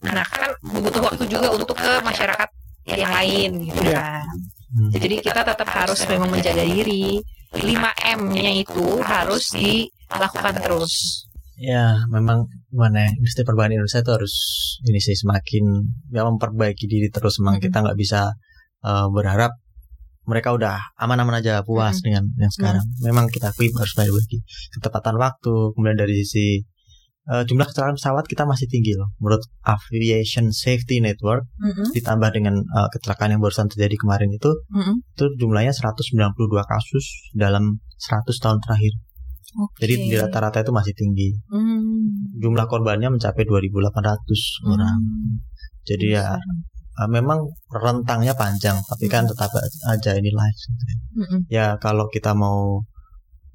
nah 0.02 0.26
kan 0.26 0.50
butuh 0.66 1.02
waktu 1.06 1.30
juga 1.30 1.54
untuk 1.54 1.78
ke 1.78 2.02
masyarakat 2.02 2.50
yang 2.90 3.14
lain 3.14 3.50
gitu 3.70 3.82
Iya. 3.86 4.02
kan 4.02 4.26
Hmm. 4.72 4.88
jadi 4.88 5.20
kita 5.20 5.44
tetap 5.44 5.68
harus 5.68 6.00
memang 6.08 6.32
menjaga 6.32 6.64
diri 6.64 7.20
5M-nya 7.52 8.56
itu 8.56 9.04
harus 9.04 9.52
dilakukan 9.52 10.56
terus 10.64 11.28
Ya, 11.62 11.94
memang 12.10 12.50
gimana 12.74 13.06
ya, 13.06 13.10
industri 13.14 13.46
perbankan 13.46 13.78
Indonesia 13.78 14.02
itu 14.02 14.10
harus 14.10 14.34
ini 14.82 14.98
sih 14.98 15.14
semakin 15.14 15.86
ya 16.10 16.26
memperbaiki 16.26 16.90
diri 16.90 17.06
terus. 17.14 17.38
Memang 17.38 17.62
Mm-mm. 17.62 17.66
kita 17.70 17.78
nggak 17.86 18.00
bisa 18.02 18.34
eh, 18.82 19.08
berharap 19.14 19.54
mereka 20.26 20.54
udah 20.54 20.78
aman-aman 21.02 21.42
aja 21.42 21.66
puas 21.66 21.98
Mm-mm. 21.98 22.06
dengan 22.06 22.24
yang 22.38 22.54
sekarang. 22.54 22.86
Memang 23.02 23.26
kita 23.28 23.50
akui 23.50 23.74
harus 23.74 23.94
memperbaiki 23.98 24.38
ketepatan 24.78 25.18
waktu, 25.18 25.54
kemudian 25.74 25.98
dari 25.98 26.14
sisi 26.22 26.62
eh, 27.32 27.44
jumlah 27.46 27.66
kecelakaan 27.66 27.98
pesawat 27.98 28.26
kita 28.30 28.46
masih 28.46 28.70
tinggi 28.70 28.94
loh. 28.94 29.10
Menurut 29.18 29.42
Aviation 29.66 30.54
Safety 30.54 31.02
Network 31.02 31.50
Mm-mm, 31.58 31.90
ditambah 31.98 32.30
dengan 32.34 32.62
eh, 32.62 32.90
kecelakaan 32.94 33.34
yang 33.34 33.42
barusan 33.42 33.66
terjadi 33.70 33.98
kemarin 33.98 34.30
itu 34.30 34.52
mm-mm. 34.70 35.02
itu 35.18 35.26
jumlahnya 35.42 35.74
192 35.74 36.38
kasus 36.70 37.34
dalam 37.34 37.82
100 37.98 38.30
tahun 38.38 38.62
terakhir. 38.62 38.94
Oke. 39.52 39.84
Jadi 39.84 39.94
di 40.08 40.16
rata-rata 40.16 40.64
itu 40.64 40.72
masih 40.72 40.96
tinggi 40.96 41.36
Hmm. 41.52 42.40
jumlah 42.40 42.72
korbannya 42.72 43.12
mencapai 43.12 43.44
2.800 43.44 44.64
orang. 44.64 44.96
Hmm. 44.96 45.44
Jadi 45.84 46.16
ya 46.16 46.40
uh, 47.02 47.10
memang 47.10 47.50
rentangnya 47.74 48.38
panjang, 48.38 48.78
tapi 48.86 49.10
kan 49.10 49.26
tetap 49.26 49.50
aja 49.90 50.12
ini 50.14 50.30
live. 50.30 50.60
gitu 50.62 50.84
ya. 50.86 50.98
Ya 51.50 51.66
kalau 51.82 52.06
kita 52.14 52.38
mau 52.38 52.86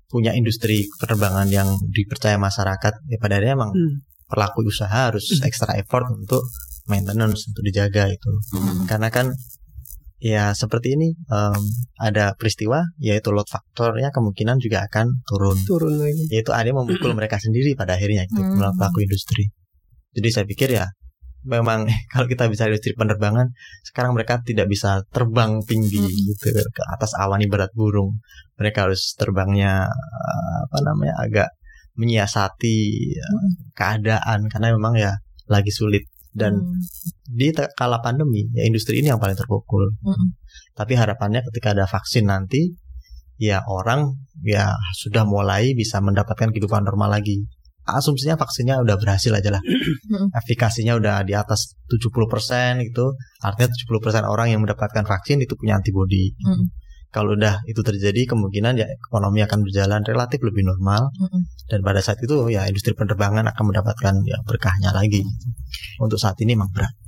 punya 0.06 0.34
industri 0.34 0.86
penerbangan 0.98 1.46
yang 1.50 1.68
dipercaya 1.90 2.34
masyarakat, 2.38 2.94
ya 3.06 3.18
pada 3.22 3.38
akhirnya 3.38 3.54
emang 3.54 3.70
Hmm. 3.70 4.02
pelaku 4.26 4.66
usaha 4.66 5.10
harus 5.10 5.38
extra 5.46 5.78
effort 5.78 6.10
untuk 6.10 6.42
maintenance 6.86 7.46
untuk 7.46 7.62
dijaga 7.62 8.10
itu. 8.10 8.32
Mm-mm. 8.54 8.86
Karena 8.86 9.10
kan 9.10 9.34
ya 10.18 10.50
seperti 10.54 10.94
ini 10.98 11.14
um, 11.28 11.62
ada 12.00 12.32
peristiwa 12.38 12.82
yaitu 12.98 13.30
load 13.30 13.46
faktornya 13.46 14.10
kemungkinan 14.10 14.58
juga 14.58 14.86
akan 14.86 15.22
turun. 15.26 15.58
Turun 15.66 15.94
lagi. 15.98 16.26
yaitu 16.30 16.50
ada 16.54 16.66
yang 16.66 16.78
memukul 16.82 17.14
mereka 17.14 17.38
sendiri 17.38 17.74
pada 17.74 17.94
akhirnya 17.94 18.26
itu 18.26 18.38
Hmm. 18.38 18.58
pelaku 18.78 19.02
industri. 19.02 19.50
Jadi 20.14 20.28
saya 20.32 20.46
pikir 20.46 20.68
ya 20.72 20.86
memang 21.46 21.86
kalau 22.12 22.26
kita 22.26 22.50
bisa 22.50 22.66
industri 22.66 22.92
penerbangan 22.98 23.54
sekarang 23.86 24.12
mereka 24.12 24.42
tidak 24.42 24.66
bisa 24.66 25.06
terbang 25.14 25.62
tinggi 25.64 26.02
Hmm. 26.02 26.26
gitu 26.34 26.50
ke 26.74 26.82
atas 26.92 27.14
awan 27.16 27.40
ibarat 27.40 27.70
burung. 27.72 28.18
Mereka 28.58 28.90
harus 28.90 29.14
terbangnya 29.14 29.86
eh, 29.88 30.56
apa 30.66 30.78
namanya 30.82 31.14
agak 31.22 31.48
menyiasati 31.96 32.78
eh, 33.16 33.30
Hmm. 33.32 33.50
keadaan 33.72 34.50
karena 34.52 34.74
memang 34.74 34.94
ya 34.98 35.12
lagi 35.46 35.70
sulit 35.70 36.04
dan 36.36 36.58
Hmm. 36.60 36.82
di 37.30 37.48
kala 37.54 38.04
pandemi 38.04 38.44
ya 38.52 38.66
industri 38.68 39.00
ini 39.00 39.08
yang 39.08 39.22
paling 39.22 39.38
terpukul. 39.38 39.88
Mm-mm. 40.04 40.36
Tapi 40.76 40.92
harapannya 40.92 41.40
ketika 41.48 41.72
ada 41.72 41.88
vaksin 41.88 42.28
nanti 42.28 42.76
ya 43.40 43.64
orang 43.64 44.16
ya 44.44 44.76
sudah 44.96 45.24
mulai 45.24 45.72
bisa 45.72 46.00
mendapatkan 46.04 46.52
kehidupan 46.52 46.84
normal 46.84 47.16
lagi. 47.16 47.48
Asumsinya 47.86 48.34
vaksinnya 48.34 48.82
udah 48.82 48.98
berhasil 48.98 49.30
aja 49.30 49.54
lah. 49.54 49.62
Mm-mm. 49.62 50.34
Efikasinya 50.34 50.98
udah 50.98 51.22
di 51.22 51.38
atas 51.38 51.78
70% 51.86 52.82
gitu. 52.82 53.14
Artinya 53.40 53.70
70% 53.70 54.26
orang 54.26 54.50
yang 54.50 54.60
mendapatkan 54.66 55.06
vaksin 55.06 55.38
itu 55.38 55.54
punya 55.54 55.78
antibodi. 55.78 56.34
Mm. 56.42 56.66
Kalau 57.14 57.38
udah 57.38 57.62
itu 57.70 57.80
terjadi 57.80 58.26
kemungkinan 58.26 58.76
ya 58.76 58.90
ekonomi 58.90 59.40
akan 59.40 59.62
berjalan 59.62 60.02
relatif 60.02 60.42
lebih 60.42 60.66
normal 60.66 61.14
Mm-mm. 61.14 61.46
dan 61.70 61.80
pada 61.86 62.02
saat 62.02 62.18
itu 62.18 62.50
ya 62.50 62.66
industri 62.66 62.92
penerbangan 62.92 63.46
akan 63.54 63.64
mendapatkan 63.70 64.14
ya 64.26 64.36
berkahnya 64.42 64.90
lagi. 64.90 65.22
gitu. 65.22 65.46
Untuk 66.02 66.18
saat 66.18 66.36
ini 66.42 66.58
memang 66.58 66.74
berat. 66.74 67.05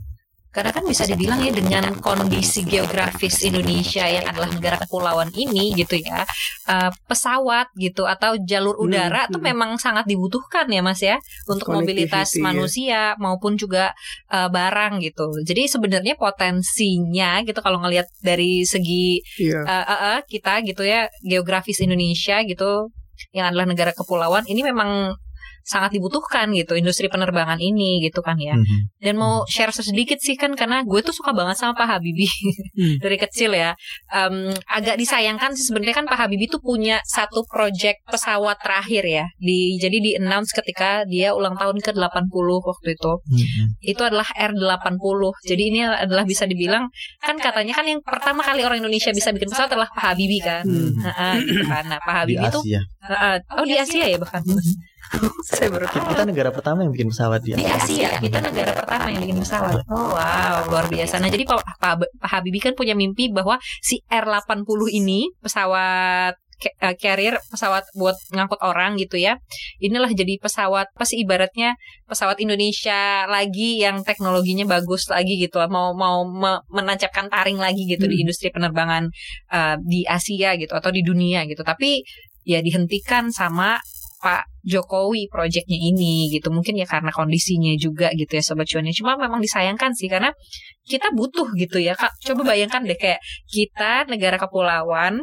Karena 0.49 0.73
kan 0.73 0.85
bisa 0.89 1.05
dibilang 1.05 1.45
ya 1.45 1.53
dengan 1.53 1.93
kondisi 2.01 2.65
geografis 2.65 3.45
Indonesia 3.45 4.09
yang 4.09 4.25
adalah 4.25 4.49
negara 4.49 4.77
kepulauan 4.81 5.29
ini 5.37 5.77
gitu 5.77 6.01
ya, 6.01 6.25
eh, 6.67 6.91
pesawat 7.07 7.69
gitu 7.77 8.09
atau 8.09 8.35
jalur 8.41 8.75
Hmm, 8.79 8.85
udara 8.89 9.29
itu 9.29 9.39
hmm. 9.39 9.45
memang 9.45 9.71
sangat 9.77 10.09
dibutuhkan 10.09 10.65
ya 10.73 10.81
Mas 10.81 11.05
ya 11.05 11.21
untuk 11.47 11.69
mobilitas 11.71 12.33
Connectivity, 12.33 12.41
ya. 12.41 12.45
manusia 12.49 13.01
maupun 13.21 13.61
juga 13.61 13.93
eh, 14.33 14.49
barang 14.49 15.05
gitu. 15.05 15.29
Jadi 15.45 15.69
sebenarnya 15.69 16.15
potensinya 16.17 17.45
gitu 17.45 17.61
kalau 17.61 17.79
ngelihat 17.85 18.09
dari 18.25 18.65
segi 18.65 19.21
Iya. 19.39 19.63
eh, 19.69 19.85
eh, 19.85 20.01
eh, 20.17 20.19
kita 20.27 20.65
gitu 20.65 20.83
ya 20.83 21.07
geografis 21.23 21.79
Indonesia 21.85 22.41
gitu 22.43 22.89
yang 23.35 23.51
adalah 23.51 23.67
negara 23.67 23.93
kepulauan 23.93 24.47
ini 24.47 24.63
memang 24.63 25.13
sangat 25.69 25.93
dibutuhkan 25.93 26.49
gitu 26.51 26.73
industri 26.73 27.07
penerbangan 27.07 27.61
ini 27.61 28.01
gitu 28.01 28.25
kan 28.25 28.41
ya. 28.41 28.57
Mhm. 28.57 28.79
Dan 28.99 29.15
mau 29.15 29.45
share 29.45 29.69
sedikit 29.71 30.17
sih 30.19 30.33
kan 30.35 30.57
karena 30.57 30.81
gue 30.83 31.01
tuh 31.05 31.13
suka 31.13 31.37
banget 31.37 31.61
sama 31.61 31.77
Pak 31.77 31.87
Habibie 31.87 32.25
Hmm. 32.79 32.97
dari 33.05 33.15
kecil 33.15 33.53
ya. 33.53 33.77
Em, 34.09 34.49
agak 34.65 34.97
disayangkan 34.97 35.53
sih 35.53 35.69
sebenarnya 35.69 35.95
kan 35.95 36.07
Pak 36.07 36.19
Habibie 36.19 36.49
tuh 36.49 36.59
punya 36.59 36.99
satu 37.05 37.45
project 37.45 38.01
pesawat 38.07 38.57
terakhir 38.59 39.05
ya. 39.05 39.25
Di 39.37 39.77
jadi 39.77 39.97
di 39.99 40.11
announce 40.17 40.51
ketika 40.51 41.05
dia 41.05 41.37
ulang 41.37 41.55
tahun 41.55 41.79
ke-80 41.79 42.33
waktu 42.65 42.89
itu. 42.97 43.13
Mhm. 43.29 43.65
Itu 43.85 44.03
adalah 44.03 44.27
R80. 44.33 45.21
Jadi 45.45 45.63
ini 45.69 45.81
adalah 45.85 46.25
bisa 46.25 46.49
dibilang 46.49 46.89
kan 47.21 47.37
katanya 47.37 47.75
kan 47.75 47.85
yang 47.85 48.01
pertama 48.01 48.41
kali 48.41 48.65
orang 48.65 48.81
Indonesia 48.81 49.13
bisa 49.13 49.29
bikin 49.31 49.51
pesawat 49.51 49.69
adalah 49.69 49.91
Pak 49.91 50.05
Habibie 50.09 50.41
kan. 50.41 50.65
Hmm. 50.65 50.97
Heeh, 50.97 51.35
gitu 51.45 51.65
kan. 51.67 51.85
Nah, 51.85 51.99
Pak 51.99 52.13
Di 52.25 52.35
Habibie 52.39 52.49
tuh 52.49 52.63
Asia. 52.63 52.81
heeh, 53.05 53.35
oh 53.53 53.65
di 53.65 53.77
Asia 53.77 54.07
ya 54.07 54.17
bahkan. 54.17 54.41
Saya 55.49 55.69
baru 55.73 55.87
tahu. 55.89 56.13
Kita 56.13 56.25
negara 56.29 56.51
pertama 56.53 56.85
yang 56.85 56.93
bikin 56.93 57.09
pesawat 57.13 57.41
di 57.41 57.57
di 57.57 57.65
Asia. 57.65 57.79
Asia 57.81 58.11
kita 58.21 58.39
negara 58.45 58.73
pertama 58.77 59.09
yang 59.09 59.21
bikin 59.25 59.39
pesawat. 59.41 59.83
Oh 59.89 60.13
wow 60.13 60.57
luar 60.69 60.87
biasa. 60.87 61.19
Nah 61.23 61.29
jadi 61.33 61.45
Pak, 61.49 61.59
Pak, 61.81 61.95
Pak 62.21 62.29
Habibie 62.29 62.61
kan 62.63 62.75
punya 62.77 62.93
mimpi 62.93 63.33
bahwa 63.33 63.57
si 63.81 64.05
R80 64.07 64.69
ini 64.93 65.33
pesawat 65.41 66.35
eh, 66.59 66.95
carrier 66.99 67.39
pesawat 67.49 67.87
buat 67.95 68.19
ngangkut 68.35 68.61
orang 68.61 68.99
gitu 68.99 69.17
ya. 69.17 69.39
Inilah 69.79 70.11
jadi 70.13 70.37
pesawat 70.43 70.91
pas 70.93 71.11
ibaratnya 71.15 71.79
pesawat 72.11 72.43
Indonesia 72.43 73.25
lagi 73.31 73.79
yang 73.81 74.03
teknologinya 74.03 74.67
bagus 74.67 75.07
lagi 75.09 75.39
gitu. 75.39 75.63
Mau 75.71 75.95
mau 75.97 76.27
me- 76.27 76.63
menancapkan 76.69 77.31
taring 77.31 77.57
lagi 77.57 77.87
gitu 77.87 78.05
di 78.11 78.21
Hmm. 78.21 78.25
industri 78.29 78.51
penerbangan 78.53 79.09
eh, 79.55 79.77
di 79.81 80.03
Asia 80.05 80.59
gitu 80.59 80.75
atau 80.77 80.91
di 80.93 81.01
dunia 81.01 81.47
gitu. 81.49 81.63
Tapi 81.65 82.03
ya 82.49 82.61
dihentikan 82.65 83.29
sama 83.29 83.77
Pak 84.19 84.51
Jokowi 84.67 85.31
proyeknya 85.31 85.79
ini 85.79 86.29
gitu. 86.35 86.51
Mungkin 86.51 86.75
ya 86.75 86.85
karena 86.85 87.15
kondisinya 87.15 87.73
juga 87.79 88.11
gitu 88.13 88.35
ya 88.35 88.43
sobat 88.43 88.67
cuannya. 88.67 88.93
Cuma 88.93 89.15
memang 89.15 89.39
disayangkan 89.39 89.95
sih 89.95 90.11
karena 90.11 90.35
kita 90.85 91.15
butuh 91.15 91.47
gitu 91.55 91.79
ya 91.79 91.95
Kak. 91.95 92.11
Coba 92.23 92.55
bayangkan 92.55 92.83
deh 92.83 92.99
kayak 92.99 93.23
kita 93.47 94.11
negara 94.11 94.37
kepulauan 94.37 95.23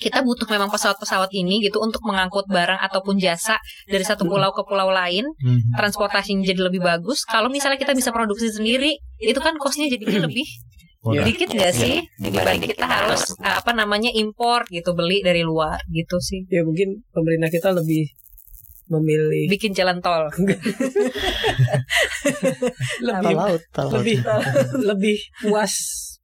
kita 0.00 0.24
butuh 0.24 0.48
memang 0.48 0.72
pesawat-pesawat 0.72 1.28
ini 1.36 1.60
gitu 1.60 1.76
untuk 1.76 2.00
mengangkut 2.08 2.48
barang 2.48 2.80
ataupun 2.88 3.20
jasa 3.20 3.60
dari 3.84 4.00
satu 4.00 4.24
pulau 4.24 4.48
ke 4.56 4.64
pulau 4.64 4.88
lain. 4.88 5.28
Mhm. 5.28 5.76
transportasinya 5.76 6.40
jadi 6.40 6.72
lebih 6.72 6.80
bagus. 6.80 7.28
Kalau 7.28 7.52
misalnya 7.52 7.76
kita 7.76 7.92
bisa 7.92 8.08
produksi 8.08 8.48
sendiri 8.48 8.96
itu 9.20 9.36
kan 9.44 9.60
costnya 9.60 9.92
jadinya 9.92 10.24
lebih 10.26 10.48
Murah. 11.00 11.24
Dikit 11.24 11.48
gak 11.56 11.72
sih 11.72 12.04
dibanding 12.20 12.76
kita 12.76 12.84
harus 12.84 13.32
uh, 13.40 13.64
apa 13.64 13.72
namanya 13.72 14.12
impor 14.12 14.68
gitu 14.68 14.92
beli 14.92 15.24
dari 15.24 15.40
luar 15.40 15.80
gitu 15.88 16.20
sih. 16.20 16.44
Ya 16.52 16.60
mungkin 16.60 17.08
pemerintah 17.08 17.48
kita 17.48 17.72
lebih 17.72 18.04
memilih 18.90 19.46
Bikin 19.48 19.72
jalan 19.72 20.02
tol. 20.02 20.28
Tol 20.28 20.44
lebih 23.08 23.34
laut, 23.38 23.62
tol 23.72 23.86
laut. 23.88 24.02
lebih 24.02 24.16
lebih 24.90 25.16
puas 25.40 25.72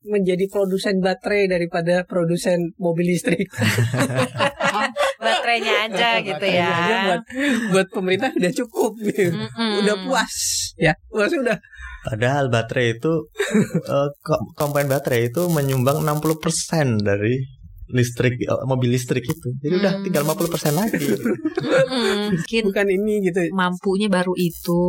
menjadi 0.06 0.46
produsen 0.46 1.02
baterai 1.02 1.50
daripada 1.50 2.06
produsen 2.06 2.76
mobil 2.78 3.16
listrik. 3.16 3.50
Baterainya 5.18 5.88
aja 5.90 6.20
gitu 6.22 6.46
ya. 6.46 6.68
Aja 6.68 6.96
buat 7.06 7.22
buat 7.74 7.88
pemerintah 7.90 8.30
udah 8.34 8.52
cukup 8.54 8.92
gitu. 9.02 9.34
Mm-mm. 9.34 9.82
Udah 9.82 9.96
puas 10.06 10.34
ya. 10.78 10.92
Puas 11.10 11.32
udah. 11.32 11.58
Padahal 12.06 12.46
baterai 12.46 12.94
itu 12.94 13.12
eh, 13.92 14.08
ko- 14.22 14.44
komponen 14.54 14.86
baterai 14.86 15.28
itu 15.28 15.50
menyumbang 15.50 16.00
60% 16.00 17.02
dari 17.02 17.34
listrik 17.86 18.38
eh, 18.38 18.62
mobil 18.64 18.90
listrik 18.90 19.22
itu. 19.24 19.48
Jadi 19.58 19.74
udah 19.76 19.92
Hmm. 19.98 20.02
tinggal 20.02 20.22
50% 20.22 20.74
lagi. 20.74 21.06
Mungkin 22.30 22.62
Bukan 22.66 22.86
ini 22.88 23.14
gitu. 23.22 23.40
mampunya 23.52 24.06
baru 24.08 24.34
itu. 24.36 24.82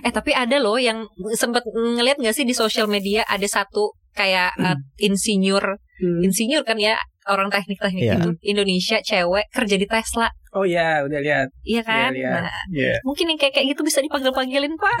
Eh 0.00 0.10
tapi 0.10 0.32
ada 0.32 0.56
loh 0.56 0.76
yang 0.76 1.04
sempet 1.32 1.64
ngeliat 1.68 2.16
nggak 2.16 2.34
sih 2.34 2.44
di 2.44 2.52
sosial 2.52 2.86
media 2.86 3.24
ada 3.24 3.44
satu 3.44 3.92
kayak 4.10 4.56
uh, 4.58 4.76
insinyur, 4.98 5.78
Hmm. 6.00 6.24
insinyur 6.24 6.64
kan 6.64 6.80
ya 6.80 6.96
orang 7.28 7.46
teknik-teknik 7.46 8.00
Iya. 8.02 8.16
itu 8.16 8.30
Indonesia 8.42 8.98
cewek 9.00 9.52
kerja 9.52 9.76
di 9.76 9.84
Tesla, 9.84 10.32
Oh 10.50 10.66
ya, 10.66 11.06
udah 11.06 11.22
lihat. 11.22 11.46
iya 11.62 11.78
kan? 11.78 12.10
Iya, 12.10 12.26
lihat. 12.26 12.42
Nah, 12.42 12.62
Ya. 12.74 12.94
mungkin 13.06 13.30
yang 13.30 13.38
kayak 13.38 13.54
kayak 13.54 13.70
gitu 13.70 13.86
bisa 13.86 14.02
dipanggil 14.02 14.34
panggilin 14.34 14.74
pak. 14.74 14.98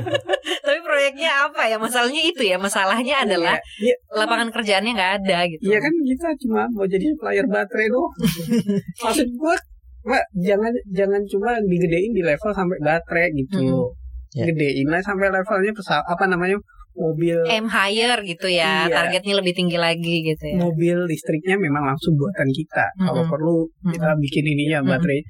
tapi 0.68 0.78
proyeknya 0.84 1.48
apa 1.48 1.64
ya? 1.64 1.80
Masalahnya 1.80 2.20
itu 2.20 2.42
ya. 2.44 2.60
Masalahnya 2.60 3.24
adalah 3.24 3.56
Iya, 3.80 3.96
lapangan 4.12 4.52
kerjaannya 4.52 4.92
nggak 4.92 5.12
ada 5.24 5.38
gitu. 5.48 5.62
Iya 5.64 5.78
kan 5.80 5.92
kita 5.96 6.28
cuma 6.44 6.60
mau 6.68 6.84
jadi 6.84 7.04
supplier 7.08 7.46
baterai 7.48 7.88
doang. 7.88 8.12
Maksud 9.08 9.28
gua 9.40 9.56
Mbak, 10.02 10.24
jangan 10.34 10.72
jangan 10.90 11.22
cuma 11.24 11.50
digedein 11.62 12.10
di 12.10 12.20
level 12.20 12.50
sampai 12.52 12.76
baterai 12.82 13.32
gitu. 13.32 13.62
Hmm. 13.62 13.88
Ya. 14.34 14.44
Gedein 14.50 14.88
lah 14.88 15.00
sampai 15.00 15.28
levelnya 15.28 15.72
pesawat 15.72 16.04
apa 16.04 16.24
namanya 16.26 16.56
mobil 16.92 17.38
aim 17.48 17.66
higher 17.68 18.20
gitu 18.22 18.48
ya. 18.48 18.86
Iya. 18.86 18.94
Targetnya 18.94 19.34
lebih 19.40 19.52
tinggi 19.56 19.78
lagi 19.80 20.16
gitu 20.24 20.44
ya. 20.44 20.56
mobil 20.60 20.96
listriknya 21.08 21.56
memang 21.56 21.88
langsung 21.88 22.12
buatan 22.14 22.48
kita. 22.52 22.86
Kalau 23.00 23.22
Mm-mm. 23.24 23.32
perlu 23.32 23.56
kita 23.88 24.12
bikin 24.20 24.44
ininya 24.44 24.78
baterai. 24.84 25.20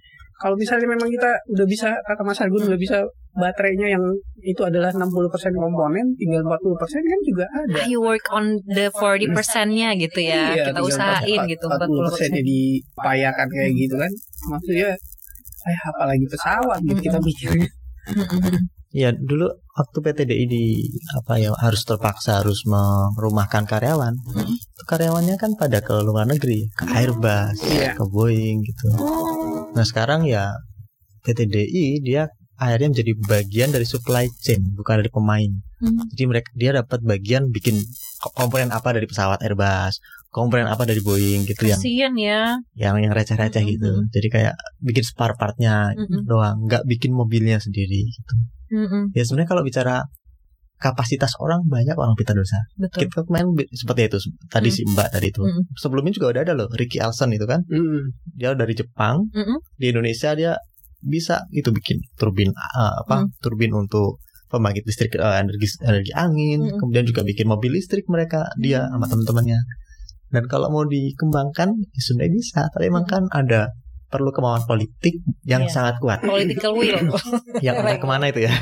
Kalau 0.43 0.59
misalnya 0.59 0.91
memang 0.91 1.07
kita 1.07 1.39
udah 1.55 1.67
bisa 1.71 1.95
kata 2.03 2.23
Mas 2.27 2.43
Argun 2.43 2.67
udah 2.67 2.75
bisa 2.75 2.99
baterainya 3.33 3.95
yang 3.95 4.03
itu 4.43 4.59
adalah 4.67 4.91
60% 4.91 5.07
komponen, 5.55 6.03
tinggal 6.19 6.43
40% 6.43 6.83
kan 6.99 7.21
juga 7.23 7.47
ada. 7.47 7.79
Ayo 7.87 8.03
work 8.03 8.27
on 8.35 8.59
the 8.67 8.91
40%-nya 8.91 9.95
gitu 10.03 10.19
ya. 10.19 10.51
Iya, 10.51 10.65
Kita 10.75 10.83
usahain 10.83 11.47
gitu 11.47 11.65
40% 11.71 12.35
40%. 12.35 12.43
dipayakan 12.43 13.47
kayak 13.55 13.73
gitu 13.79 13.95
kan. 13.95 14.11
Maksudnya 14.51 14.91
eh 15.63 15.79
apalagi 15.95 16.27
pesawat 16.27 16.79
gitu 16.83 17.01
kita 17.01 17.19
mikirnya. 17.23 17.69
Ya 18.93 19.09
dulu 19.09 19.49
waktu 19.73 19.99
PTDI 19.99 20.45
di 20.47 20.65
apa 21.11 21.41
ya 21.41 21.57
harus 21.57 21.81
terpaksa 21.83 22.39
harus 22.39 22.61
merumahkan 22.65 23.65
karyawan. 23.65 24.13
Hmm. 24.15 24.53
Itu 24.53 24.85
karyawannya 24.85 25.37
kan 25.37 25.57
pada 25.57 25.81
ke 25.81 25.97
luar 25.99 26.25
negeri, 26.25 26.69
ke 26.71 26.85
Airbus, 26.87 27.57
Iya. 27.65 27.97
ke 27.97 28.05
Boeing 28.05 28.61
gitu. 28.61 28.89
Nah 29.73 29.83
sekarang 29.83 30.25
ya 30.25 30.53
PTDI 31.21 32.01
dia 32.01 32.29
akhirnya 32.55 32.93
menjadi 32.93 33.13
bagian 33.19 33.71
dari 33.71 33.83
supply 33.83 34.29
chain 34.39 34.63
bukan 34.71 35.01
dari 35.01 35.09
pemain. 35.09 35.51
Hmm. 35.81 35.99
Jadi 36.13 36.23
mereka 36.29 36.49
dia 36.53 36.71
dapat 36.73 37.01
bagian 37.03 37.49
bikin 37.49 37.75
ko- 38.21 38.35
komponen 38.37 38.71
apa 38.71 38.93
dari 38.93 39.09
pesawat 39.09 39.41
Airbus, 39.41 39.99
komponen 40.29 40.67
apa 40.67 40.85
dari 40.85 41.01
Boeing 41.01 41.43
gitu 41.43 41.65
yang 41.65 41.81
Kasian 41.81 42.15
ya. 42.15 42.43
yang 42.73 42.97
yang 42.97 43.11
receh-receh 43.11 43.57
Mm-mm. 43.59 43.73
gitu. 43.73 43.91
Jadi 44.11 44.29
kayak 44.29 44.55
bikin 44.79 45.03
spare 45.03 45.35
partnya 45.35 45.91
Mm-mm. 45.93 46.23
doang, 46.23 46.63
nggak 46.63 46.87
bikin 46.87 47.11
mobilnya 47.11 47.59
sendiri 47.59 48.05
gitu. 48.05 48.35
Mm-mm, 48.73 49.13
Ya 49.13 49.23
sebenarnya 49.23 49.51
kalau 49.51 49.63
bicara 49.63 50.09
kapasitas 50.81 51.39
orang 51.39 51.63
banyak 51.63 51.95
orang 51.95 52.19
pita 52.19 52.35
dosa. 52.35 52.59
Betul. 52.75 53.07
Kita 53.07 53.23
kemarin 53.23 53.55
bi- 53.55 53.71
seperti 53.71 54.11
itu 54.11 54.19
tadi 54.49 54.67
Mm. 54.67 54.75
si 54.75 54.83
Mbak 54.83 55.09
tadi 55.13 55.27
itu. 55.31 55.43
Mm. 55.43 55.63
Sebelumnya 55.77 56.11
juga 56.11 56.27
udah 56.35 56.43
ada 56.43 56.55
loh 56.57 56.69
Ricky 56.73 56.99
Elson 56.99 57.31
itu 57.31 57.47
kan. 57.47 57.63
Mm. 57.71 58.11
Dia 58.35 58.57
dari 58.57 58.75
Jepang 58.75 59.31
Mm-mm. 59.31 59.63
di 59.77 59.87
Indonesia 59.89 60.35
dia 60.35 60.59
bisa 60.99 61.47
itu 61.51 61.69
bikin 61.69 61.99
turbin 62.15 62.51
uh, 62.51 62.95
apa 63.03 63.27
turbin 63.39 63.71
untuk 63.73 64.23
pembangkit 64.47 64.83
listrik 64.83 65.15
uh, 65.17 65.35
energi 65.35 65.67
energi 65.83 66.11
angin 66.13 66.63
Mm. 66.63 66.79
kemudian 66.79 67.05
juga 67.05 67.23
bikin 67.23 67.47
mobil 67.47 67.75
listrik 67.75 68.07
mereka 68.07 68.47
dia 68.57 68.87
sama 68.87 69.07
teman-temannya 69.07 69.59
dan 70.31 70.47
kalau 70.47 70.71
mau 70.71 70.87
dikembangkan 70.87 71.75
ya 71.75 72.01
sebenarnya 72.01 72.33
bisa 72.33 72.61
tapi 72.71 72.87
emang 72.87 73.03
kan 73.05 73.27
ada 73.31 73.75
perlu 74.13 74.29
kemauan 74.29 74.63
politik 74.63 75.25
yang 75.43 75.65
Iya. 75.65 75.73
sangat 75.73 75.95
kuat. 75.97 76.21
Political 76.21 76.73
will. 76.73 77.01
Yang 77.65 77.75
entah 77.81 77.97
ke 77.97 78.07
mana 78.07 78.29
itu 78.29 78.45
ya? 78.45 78.53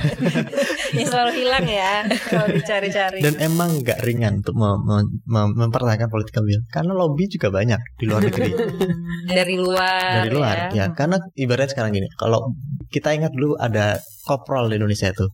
Yang 0.96 1.08
selalu 1.08 1.32
hilang 1.36 1.66
ya 1.66 1.92
kalau 2.24 2.46
dicari-cari. 2.48 3.18
dan 3.20 3.34
emang 3.38 3.82
nggak 3.82 3.98
ringan 4.00 4.40
untuk 4.40 4.54
mem- 4.54 4.78
mem- 4.80 5.10
mem- 5.24 5.54
mempertahankan 5.56 6.06
political 6.06 6.42
will 6.42 6.62
karena 6.68 6.92
lobby 6.92 7.26
juga 7.26 7.50
banyak 7.50 7.80
di 7.96 8.04
luar 8.06 8.22
negeri. 8.22 8.50
Dari 9.30 9.54
luar. 9.56 10.22
dari 10.22 10.30
luar 10.30 10.56
ya. 10.70 10.90
karena 10.90 11.18
ibaratnya 11.34 11.70
sekarang 11.70 11.90
gini 11.92 12.08
kalau 12.12 12.50
kita 12.88 13.10
ingat 13.10 13.30
dulu 13.30 13.54
ada 13.56 13.98
koprol 14.22 14.66
di 14.66 14.76
Indonesia 14.76 15.06
itu. 15.08 15.26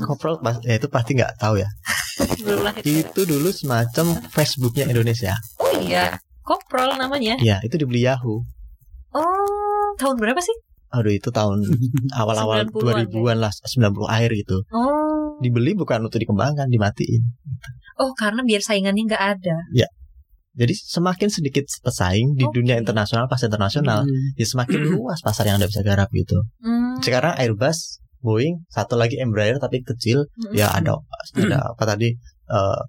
Koprol 0.00 0.38
pas- 0.38 0.62
ya 0.62 0.74
itu 0.74 0.86
pasti 0.86 1.14
nggak 1.14 1.38
tahu 1.38 1.58
ya. 1.58 1.68
Itu 2.80 3.22
dulu 3.24 3.50
semacam 3.50 4.18
Facebooknya 4.28 4.86
Indonesia. 4.86 5.34
Oh 5.58 5.70
iya, 5.76 6.18
Koprol 6.40 6.94
namanya. 6.94 7.38
ya 7.38 7.58
itu 7.60 7.74
dibeli 7.76 8.02
Yahoo 8.02 8.42
Oh, 9.12 9.92
tahun 9.96 10.16
berapa 10.16 10.40
sih? 10.40 10.56
aduh 10.92 11.08
itu 11.08 11.32
tahun 11.32 11.64
awal-awal 12.20 12.68
90-an 12.68 13.08
2000-an 13.08 13.38
lah 13.40 13.48
90 13.48 13.96
akhir 14.06 14.30
gitu 14.36 14.60
Oh, 14.68 15.40
dibeli 15.40 15.72
bukan 15.72 16.04
untuk 16.04 16.20
dikembangkan 16.20 16.68
dimatiin 16.68 17.32
oh 17.96 18.12
karena 18.12 18.44
biar 18.44 18.60
saingannya 18.60 19.08
nggak 19.08 19.24
ada. 19.32 19.56
jadi 20.52 20.68
semakin 20.76 21.32
sedikit 21.32 21.64
pesaing 21.80 22.36
di 22.36 22.44
Oke. 22.44 22.52
dunia 22.52 22.76
internasional 22.76 23.24
pas 23.24 23.40
internasional 23.40 24.04
Mm. 24.04 24.36
ya 24.36 24.44
semakin 24.44 24.80
luas 24.92 25.24
pasar 25.24 25.48
yang 25.48 25.56
anda 25.56 25.64
bisa 25.64 25.80
garap 25.80 26.12
gitu 26.12 26.44
Hmm. 26.60 27.00
sekarang 27.00 27.40
Airbus 27.40 28.04
Boeing 28.20 28.60
satu 28.68 29.00
lagi 29.00 29.16
Embraer 29.16 29.56
tapi 29.56 29.80
kecil 29.80 30.28
Mm-mm. 30.36 30.52
ya 30.52 30.68
ada 30.70 31.00
ada 31.32 31.58
apa 31.72 31.84
tadi 31.88 32.12
eh 32.52 32.80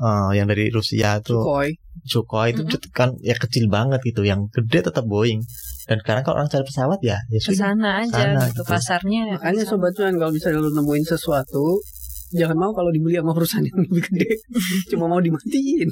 eh, 0.00 0.30
yang 0.38 0.46
dari 0.48 0.72
Rusia 0.72 1.20
itu 1.20 1.36
Sukhoi. 1.36 1.70
Sukhoi 2.08 2.48
itu 2.56 2.62
Mm-mm. 2.64 2.92
kan 2.94 3.12
ya 3.20 3.36
kecil 3.36 3.68
banget 3.68 4.00
gitu 4.06 4.24
yang 4.24 4.48
gede 4.48 4.88
tetap 4.88 5.04
Boeing 5.04 5.44
dan 5.90 5.98
sekarang 5.98 6.22
kalau 6.22 6.36
orang 6.40 6.48
cari 6.48 6.62
pesawat 6.62 6.98
ya 7.02 7.18
ya 7.26 7.38
sudah 7.42 7.58
sana 7.74 7.90
aja 8.06 8.14
Sana, 8.14 8.40
gitu 8.48 8.62
gitu. 8.62 8.70
pasarnya. 8.70 9.22
Makanya 9.34 9.62
sobat 9.66 9.92
cuan 9.98 10.14
kalau 10.14 10.32
misalnya 10.32 10.62
lu 10.62 10.70
nemuin 10.72 11.04
sesuatu 11.04 11.82
jangan 12.32 12.56
mau 12.56 12.72
kalau 12.72 12.88
dibeli 12.88 13.16
sama 13.16 13.32
perusahaan 13.32 13.64
yang 13.64 13.78
lebih 13.84 14.02
gede 14.08 14.30
cuma 14.90 15.04
mau 15.06 15.20
dimatiin 15.20 15.88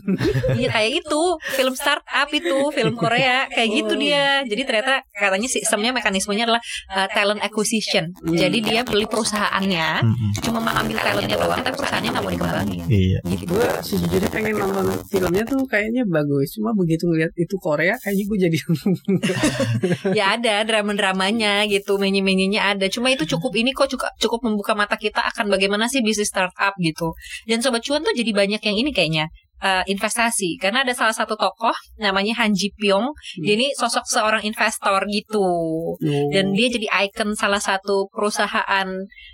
Iya 0.51 0.69
kayak 0.71 0.91
itu 1.05 1.23
film 1.55 1.75
startup 1.75 2.29
itu 2.33 2.57
film 2.73 2.95
Korea 2.97 3.47
kayak 3.49 3.69
gitu 3.71 3.89
Oh. 3.91 3.99
dia. 3.99 4.47
Jadi 4.47 4.63
ternyata 4.63 5.03
katanya 5.11 5.45
sistemnya 5.45 5.91
mekanismenya 5.91 6.47
adalah 6.47 6.63
uh, 6.89 7.09
talent 7.11 7.43
acquisition. 7.43 8.15
Hmm. 8.23 8.33
Jadi 8.33 8.63
dia 8.63 8.81
beli 8.87 9.05
perusahaannya 9.05 9.89
Mm-mm. 10.07 10.31
cuma 10.41 10.63
mengambil 10.63 10.97
talentnya 10.99 11.37
doang 11.37 11.61
tapi 11.61 11.75
perusahaannya 11.75 12.11
nggak 12.15 12.23
mau 12.23 12.33
dikembangin. 12.33 12.81
iya 12.89 13.19
Gitu. 13.27 13.45
gue 13.51 13.67
sejujurnya 13.83 14.31
pengen 14.31 14.55
nonton 14.57 14.87
filmnya 15.07 15.43
tuh 15.45 15.61
kayaknya 15.67 16.03
bagus 16.07 16.55
cuma 16.57 16.71
begitu 16.73 17.05
ngeliat 17.07 17.33
itu 17.35 17.55
Korea 17.59 17.95
kayaknya 17.99 18.25
gue 18.27 18.39
jadi 18.41 18.57
ya 20.19 20.25
ada 20.39 20.63
drama-dramanya 20.65 21.67
gitu, 21.67 21.99
menye-menyenya 21.99 22.75
ada. 22.77 22.87
Cuma 22.89 23.11
itu 23.11 23.27
cukup 23.27 23.53
ini 23.59 23.71
kok 23.75 23.91
cukup 23.91 24.11
cukup 24.17 24.41
membuka 24.47 24.73
mata 24.75 24.97
kita 24.97 25.21
akan 25.35 25.51
bagaimana 25.51 25.87
sih 25.91 26.01
bisnis 26.01 26.30
startup 26.31 26.75
gitu. 26.79 27.19
Dan 27.51 27.59
sobat 27.65 27.83
cuan 27.83 28.07
tuh 28.07 28.15
jadi 28.15 28.31
banyak 28.31 28.63
yang 28.63 28.77
ini 28.79 28.91
kayaknya 28.95 29.27
eh, 29.63 29.85
investasi 29.87 30.57
karena 30.59 30.83
ada 30.83 30.93
salah 30.97 31.15
satu 31.15 31.37
tokoh 31.37 31.75
namanya 32.01 32.37
Han 32.43 32.57
Ji 32.57 32.73
Pyong. 32.75 33.13
Dia 33.41 33.55
ini 33.57 33.73
sosok 33.77 34.05
seorang 34.09 34.43
investor 34.45 35.05
gitu. 35.09 35.49
Dan 36.33 36.53
dia 36.57 36.69
jadi 36.73 36.89
ikon 37.09 37.37
salah 37.37 37.61
satu 37.61 38.09
perusahaan 38.11 38.89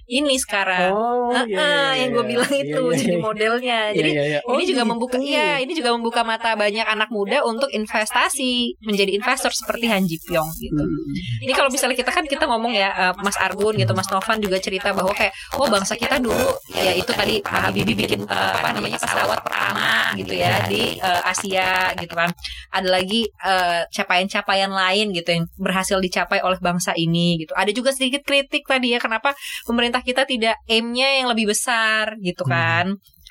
ini 0.07 0.39
sekarang. 0.39 0.95
oh 0.95 1.35
iya, 1.47 1.59
ah, 1.59 1.93
iya, 1.95 2.07
yang 2.07 2.11
iya, 2.11 2.15
gue 2.15 2.25
bilang 2.31 2.53
iya, 2.55 2.63
itu 2.63 2.83
iya, 2.83 2.97
jadi 2.99 3.17
iya. 3.19 3.23
modelnya. 3.23 3.79
Iya, 3.91 3.97
Jadi 3.99 4.11
iya, 4.15 4.25
iya. 4.31 4.41
Oh, 4.47 4.55
ini 4.55 4.65
juga 4.67 4.83
gitu. 4.87 4.91
membuka 4.95 5.17
ya 5.19 5.59
ini 5.59 5.73
juga 5.75 5.91
membuka 5.95 6.21
mata 6.23 6.55
banyak 6.55 6.87
anak 6.87 7.11
muda 7.11 7.43
untuk 7.43 7.71
investasi 7.75 8.79
menjadi 8.87 9.19
investor 9.19 9.51
seperti 9.51 9.91
Han 9.91 10.07
Ji 10.07 10.23
Pyong 10.23 10.51
gitu. 10.63 10.83
Hmm. 10.83 11.43
Ini 11.43 11.53
kalau 11.55 11.71
misalnya 11.71 11.99
kita 11.99 12.11
kan 12.15 12.25
kita 12.27 12.47
ngomong 12.47 12.71
ya 12.71 12.91
eh, 12.95 13.15
Mas 13.19 13.35
Argun 13.39 13.75
gitu 13.75 13.93
Mas 13.99 14.07
Novan 14.11 14.39
juga 14.39 14.63
cerita 14.63 14.95
bahwa 14.95 15.11
kayak 15.11 15.35
oh 15.59 15.67
bangsa 15.67 15.99
kita 15.99 16.23
dulu 16.23 16.55
ya 16.71 16.95
itu 16.95 17.11
tadi 17.11 17.43
Pak 17.43 17.71
Habibie 17.71 17.99
bikin 17.99 18.23
eh, 18.27 18.53
apa 18.63 18.71
namanya 18.73 18.99
pesawat 19.03 19.43
pertama 19.43 20.15
gitu 20.17 20.33
ya 20.33 20.65
di 20.65 20.97
eh, 20.97 21.23
Asia 21.23 21.71
gitu 21.95 22.13
kan. 22.13 22.33
Ada 22.71 22.89
lagi 22.89 23.29
eh, 23.29 23.83
capaian-capaian 23.89 24.69
lain 24.69 25.13
gitu 25.13 25.29
yang 25.31 25.45
berhasil 25.57 25.97
dicapai 25.99 26.41
oleh 26.41 26.57
bangsa 26.59 26.93
ini 26.93 27.39
gitu. 27.39 27.53
Ada 27.53 27.71
juga 27.71 27.93
sedikit 27.93 28.23
kritik 28.23 28.65
tadi 28.65 28.91
ya 28.91 28.99
kenapa 28.99 29.37
pemerintah 29.63 30.01
kita 30.01 30.25
tidak 30.25 30.57
aimnya 30.65 31.21
yang 31.21 31.29
lebih 31.29 31.49
besar 31.49 32.17
gitu 32.19 32.43
Hmm. 32.43 32.53
kan. 32.53 32.87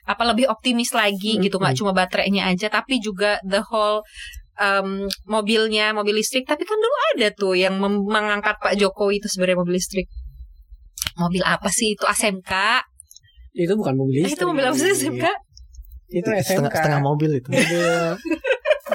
apa 0.06 0.22
lebih 0.22 0.46
optimis 0.46 0.94
lagi 0.94 1.42
gitu 1.42 1.58
nggak 1.58 1.82
cuma 1.82 1.90
baterainya 1.90 2.46
aja 2.46 2.70
tapi 2.70 3.02
juga 3.02 3.42
the 3.42 3.58
whole 3.66 4.06
um, 4.56 5.10
mobilnya 5.26 5.90
mobil 5.92 6.14
listrik 6.14 6.46
tapi 6.46 6.62
kan 6.62 6.78
dulu 6.78 6.96
ada 7.18 7.34
tuh 7.34 7.58
yang 7.58 7.74
mengangkat 7.82 8.54
Pak 8.62 8.78
Jokowi 8.78 9.18
itu 9.18 9.26
sebenarnya 9.26 9.58
mobil 9.58 9.82
listrik 9.82 10.06
mobil 11.18 11.42
apa 11.42 11.74
sih 11.74 11.98
itu 11.98 12.06
ASMK 12.06 12.54
itu 13.58 13.74
bukan 13.74 13.98
mobil 13.98 14.14
Eh, 14.22 14.30
listrik. 14.30 14.38
itu 14.38 14.46
mobil 14.46 14.62
apa 14.62 14.78
sih 14.78 14.94
ASMK 14.94 15.26
Itu 16.10 16.30
setengah, 16.30 16.70
SMK. 16.70 16.76
setengah 16.76 17.02
mobil 17.02 17.32
itu. 17.38 17.50
mobil 17.50 17.90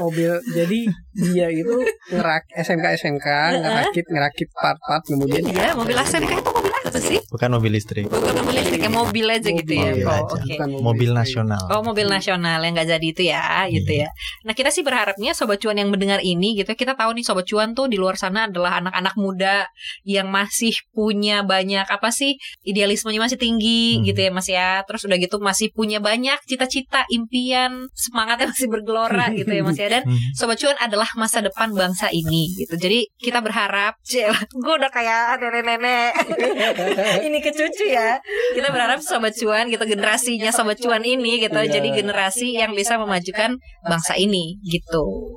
mobil 0.00 0.32
jadi 0.56 0.80
dia 1.12 1.46
itu 1.52 1.76
ngerak 2.08 2.48
SMK 2.56 2.86
SMK 2.96 3.26
ngerakit 3.61 4.06
ngerakit 4.08 4.48
part-part 4.56 5.02
kemudian 5.04 5.44
iya 5.44 5.76
mobil 5.76 5.92
ASMK 5.92 6.30
itu 6.40 6.50
apa 6.80 6.98
sih 6.98 7.18
Bukan 7.26 7.48
mobil 7.52 7.72
listrik. 7.72 8.06
bukan 8.06 8.34
mobil 8.36 8.54
listrik 8.56 8.80
ya 8.80 8.90
mobil 8.90 9.26
aja 9.26 9.48
gitu 9.48 9.72
ya 9.72 9.90
Mobil 9.90 10.02
oh, 10.02 10.10
aja. 10.10 10.22
oke 10.34 10.44
bukan 10.50 10.68
Mobil 10.80 11.08
listrik. 11.08 11.20
nasional. 11.20 11.62
Oh 11.68 11.80
mobil 11.80 12.06
nasional 12.06 12.58
yang 12.58 12.72
nggak 12.72 12.88
jadi 12.90 13.06
itu 13.06 13.22
ya 13.24 13.44
gitu 13.68 13.92
ya. 13.96 14.08
Nah 14.42 14.52
kita 14.52 14.68
sih 14.68 14.80
berharapnya 14.80 15.30
sobat 15.30 15.58
cuan 15.58 15.76
yang 15.76 15.88
mendengar 15.88 16.18
ini 16.18 16.54
gitu 16.54 16.72
kita 16.72 16.92
tahu 16.92 17.12
nih 17.12 17.22
sobat 17.22 17.44
cuan 17.44 17.70
tuh 17.70 17.86
di 17.86 17.94
luar 17.94 18.14
sana 18.14 18.46
adalah 18.46 18.80
anak-anak 18.80 19.14
muda 19.14 19.68
yang 20.02 20.28
masih 20.28 20.72
punya 20.90 21.42
banyak 21.42 21.84
apa 21.84 22.10
sih 22.10 22.34
idealismenya 22.62 23.20
masih 23.20 23.36
tinggi 23.36 23.68
Hmm. 23.92 24.04
gitu 24.04 24.20
ya 24.20 24.30
mas 24.30 24.46
ya. 24.46 24.82
Terus 24.82 25.02
udah 25.04 25.16
gitu 25.16 25.36
masih 25.38 25.70
punya 25.70 25.98
banyak 25.98 26.38
cita-cita, 26.44 27.04
impian, 27.08 27.86
semangatnya 27.92 28.48
masih 28.48 28.66
bergelora 28.66 29.28
gitu 29.38 29.50
ya 29.50 29.62
mas 29.62 29.76
ya. 29.76 29.88
Dan 29.88 30.02
Hmm. 30.02 30.18
sobat 30.32 30.56
cuan 30.56 30.74
adalah 30.76 31.06
masa 31.14 31.38
depan 31.38 31.70
bangsa 31.70 32.08
ini 32.08 32.56
gitu. 32.56 32.74
Jadi 32.74 33.06
kita 33.16 33.38
berharap, 33.38 33.94
gue 34.02 34.74
udah 34.74 34.90
kayak 34.90 35.38
nenek-nenek 35.38 36.12
ini 37.26 37.38
ke 37.38 37.50
cucu 37.50 37.86
ya. 37.86 38.18
Kita 38.50 38.68
berharap 38.68 38.98
sobat 38.98 39.32
cuan 39.32 39.66
gitu 39.66 39.82
generasinya 39.84 40.48
sobat 40.48 40.76
cuan 40.76 41.00
ini 41.00 41.38
gitu 41.38 41.56
Iya. 41.56 41.70
jadi 41.72 41.88
generasi 41.94 42.54
yang 42.54 42.72
bisa 42.72 42.96
memajukan 42.96 43.54
bangsa 43.82 44.14
ini 44.14 44.58
gitu. 44.62 45.34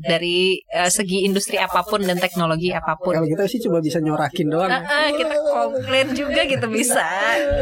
Dari 0.00 0.56
eh, 0.64 0.88
segi 0.88 1.22
industri 1.22 1.56
apa 1.56 1.82
pun 1.82 2.00
dan 2.00 2.16
teknologi 2.16 2.72
apa 2.72 2.96
pun. 2.96 3.12
kalau 3.12 3.28
kita 3.28 3.44
sih 3.44 3.60
cuma 3.60 3.78
bisa 3.78 3.98
nyorakin 3.98 4.48
doang 4.48 4.64
Ah, 4.66 4.80
ah, 4.80 5.08
kita 5.10 5.34
komplain 5.36 6.08
juga 6.10 6.40
gitu 6.42 6.66
bisa 6.66 7.04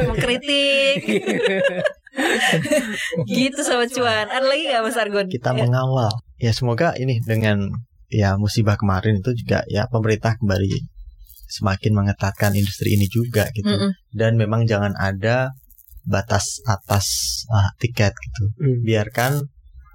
mengkritik 0.07 1.03
gitu 3.29 3.61
sobat 3.61 3.91
cuan 3.91 4.27
ada 4.27 4.45
lagi 4.45 4.67
nggak 4.67 4.83
mas 4.83 4.97
Argon 4.97 5.27
Kita 5.27 5.51
Ya. 5.51 5.65
mengawal. 5.65 6.13
Ya 6.37 6.53
semoga 6.53 6.95
ini 6.95 7.19
dengan 7.21 7.75
ya 8.07 8.37
musibah 8.37 8.77
kemarin 8.77 9.19
itu 9.19 9.35
juga 9.35 9.67
ya 9.67 9.89
pemerintah 9.89 10.37
kembali 10.37 10.69
semakin 11.47 11.93
mengetatkan 11.95 12.53
industri 12.59 12.99
ini 12.99 13.07
juga 13.07 13.47
gitu. 13.55 13.71
Mm-mm. 13.71 13.91
Dan 14.11 14.35
memang 14.37 14.67
jangan 14.67 14.95
ada 14.99 15.55
batas 16.07 16.63
atas 16.67 17.07
ah, 17.51 17.75
tiket 17.83 18.15
gitu. 18.15 18.45
Hmm. 18.63 18.79
Biarkan 18.87 19.33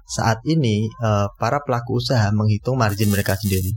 saat 0.04 0.44
ini 0.44 0.88
eh, 0.88 1.28
para 1.40 1.64
pelaku 1.64 1.96
usaha 1.96 2.28
menghitung 2.36 2.76
margin 2.76 3.08
mereka 3.08 3.32
sendiri. 3.40 3.72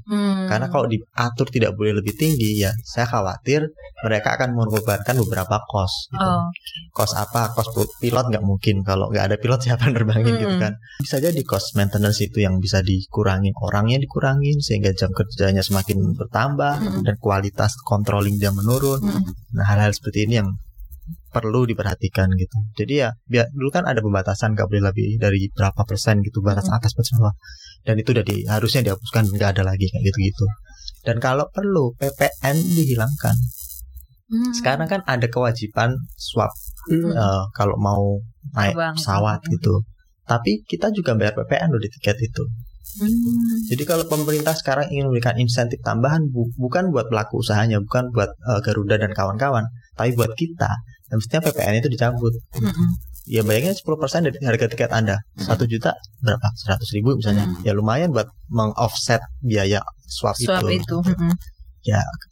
Hmm. 0.46 0.50
Karena 0.54 0.68
kalau 0.70 0.86
diatur 0.86 1.48
tidak 1.50 1.74
boleh 1.74 1.98
lebih 1.98 2.14
tinggi 2.14 2.62
ya, 2.62 2.72
saya 2.86 3.10
khawatir 3.10 3.74
mereka 4.06 4.38
akan 4.38 4.54
mengorbankan 4.54 5.18
beberapa 5.26 5.58
kos. 5.66 6.14
Gitu. 6.14 6.22
oh 6.22 6.46
Kos 6.94 7.18
apa? 7.18 7.50
Kos 7.58 7.74
pilot 7.98 8.30
nggak 8.30 8.46
mungkin. 8.46 8.86
Kalau 8.86 9.10
nggak 9.10 9.26
ada 9.34 9.38
pilot 9.42 9.60
siapa 9.66 9.90
yang 9.90 9.98
nerbangin 9.98 10.34
gitu 10.38 10.56
Mm-mm. 10.56 10.62
kan? 10.62 10.74
Bisa 11.02 11.18
jadi 11.18 11.42
kos 11.42 11.74
maintenance 11.74 12.22
itu 12.22 12.46
yang 12.46 12.62
bisa 12.62 12.86
dikurangin, 12.86 13.58
orangnya 13.58 13.98
dikurangin 13.98 14.62
sehingga 14.62 14.94
jam 14.94 15.10
kerjanya 15.12 15.66
semakin 15.66 16.14
bertambah 16.14 16.74
Mm-mm. 16.80 17.02
dan 17.04 17.16
kualitas 17.18 17.74
controlling 17.82 18.38
dia 18.38 18.54
menurun. 18.54 19.02
Mm-mm. 19.02 19.34
Nah 19.58 19.66
hal-hal 19.66 19.92
seperti 19.92 20.30
ini 20.30 20.40
yang 20.46 20.50
perlu 21.36 21.68
diperhatikan 21.68 22.32
gitu. 22.40 22.58
Jadi 22.80 23.04
ya, 23.04 23.12
biar 23.28 23.52
dulu 23.52 23.68
kan 23.76 23.84
ada 23.84 24.00
pembatasan 24.00 24.56
nggak 24.56 24.72
boleh 24.72 24.84
lebih 24.88 25.20
dari 25.20 25.52
berapa 25.52 25.84
persen 25.84 26.24
gitu 26.24 26.40
batas 26.40 26.72
Mm-mm. 26.72 26.80
atas 26.80 26.96
batas 26.96 27.12
bawah. 27.20 27.36
Dan 27.84 28.00
itu 28.00 28.16
udah 28.16 28.24
di, 28.24 28.48
harusnya 28.48 28.82
dihapuskan 28.88 29.28
nggak 29.36 29.60
ada 29.60 29.64
lagi 29.68 29.92
kayak 29.92 30.04
gitu-gitu. 30.08 30.48
Dan 31.04 31.20
kalau 31.20 31.52
perlu 31.52 31.92
PPN 32.00 32.56
dihilangkan. 32.56 33.36
Hmm. 34.26 34.50
Sekarang 34.56 34.90
kan 34.90 35.06
ada 35.06 35.28
kewajiban 35.30 35.94
swab 36.18 36.50
Mm. 36.86 37.18
eh, 37.18 37.44
kalau 37.58 37.76
mau 37.82 38.22
naik 38.54 38.78
pesawat 38.78 39.42
gitu. 39.50 39.82
Tapi 40.26 40.62
kita 40.66 40.94
juga 40.94 41.18
bayar 41.18 41.34
PPN 41.34 41.74
loh 41.74 41.82
di 41.82 41.90
tiket 41.90 42.18
itu. 42.22 42.46
Hmm. 42.96 43.60
Jadi 43.68 43.84
kalau 43.84 44.08
pemerintah 44.08 44.56
sekarang 44.56 44.88
ingin 44.88 45.12
memberikan 45.12 45.36
insentif 45.36 45.80
tambahan 45.82 46.32
bu- 46.32 46.52
bukan 46.56 46.90
buat 46.90 47.08
pelaku 47.08 47.44
usahanya, 47.44 47.84
bukan 47.84 48.12
buat 48.12 48.32
eh, 48.32 48.60
Garuda 48.64 48.96
dan 48.96 49.12
kawan-kawan, 49.12 49.68
tapi 49.94 50.14
buat 50.14 50.32
kita. 50.34 50.72
Dan 51.06 51.20
mestinya 51.20 51.42
PPN 51.44 51.80
itu 51.80 51.90
dicabut. 51.92 52.34
Mm-mm. 52.56 52.88
Ya 53.26 53.42
bayangin 53.42 53.74
10% 53.74 53.82
dari 54.22 54.38
harga 54.42 54.66
tiket 54.70 54.94
Anda. 54.94 55.18
Satu 55.36 55.66
juta 55.66 55.98
berapa? 56.22 56.46
100 56.56 56.78
ribu 56.94 57.18
misalnya. 57.18 57.50
Hmm. 57.50 57.62
Ya 57.62 57.74
lumayan 57.74 58.14
buat 58.14 58.30
meng-offset 58.48 59.22
biaya 59.42 59.82
swab, 60.06 60.38
Swab 60.38 60.62
itu. 60.70 60.82
itu. 60.82 60.98
Mm-mm. 61.10 61.34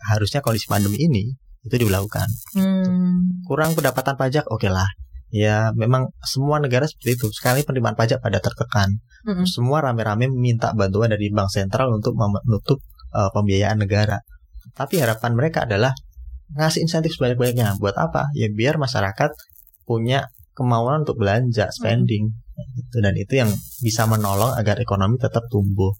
Harusnya 0.09 0.41
kondisi 0.41 0.65
pandemi 0.65 0.97
ini 0.97 1.33
itu 1.63 1.75
dilakukan. 1.79 2.27
Hmm. 2.53 3.41
Kurang 3.45 3.73
pendapatan 3.73 4.17
pajak, 4.17 4.45
oke 4.49 4.67
lah. 4.69 4.85
Ya 5.33 5.73
memang 5.73 6.13
semua 6.21 6.61
negara 6.61 6.85
seperti 6.85 7.17
itu. 7.17 7.27
Sekali 7.33 7.65
penerimaan 7.65 7.97
pajak 7.97 8.21
pada 8.21 8.37
tertekan. 8.37 9.01
Mm-mm. 9.25 9.49
Semua 9.49 9.81
rame-rame 9.81 10.29
meminta 10.29 10.77
bantuan 10.77 11.09
dari 11.09 11.33
bank 11.33 11.49
sentral 11.49 11.89
untuk 11.89 12.13
menutup 12.13 12.77
eh, 13.17 13.29
pembiayaan 13.33 13.81
negara. 13.81 14.21
Tapi 14.77 15.01
harapan 15.01 15.33
mereka 15.33 15.65
adalah 15.65 15.89
ngasih 16.53 16.85
insentif 16.85 17.17
sebanyak-banyaknya. 17.17 17.81
Buat 17.81 17.97
apa? 17.97 18.29
Ya 18.37 18.45
biar 18.53 18.77
masyarakat 18.77 19.33
punya 19.89 20.29
kemauan 20.53 21.01
untuk 21.01 21.17
belanja, 21.17 21.73
spending. 21.73 22.29
Gitu. 22.77 22.97
Dan 23.01 23.17
itu 23.17 23.33
yang 23.41 23.49
bisa 23.81 24.05
menolong 24.05 24.53
agar 24.53 24.77
ekonomi 24.77 25.17
tetap 25.17 25.49
tumbuh. 25.49 25.97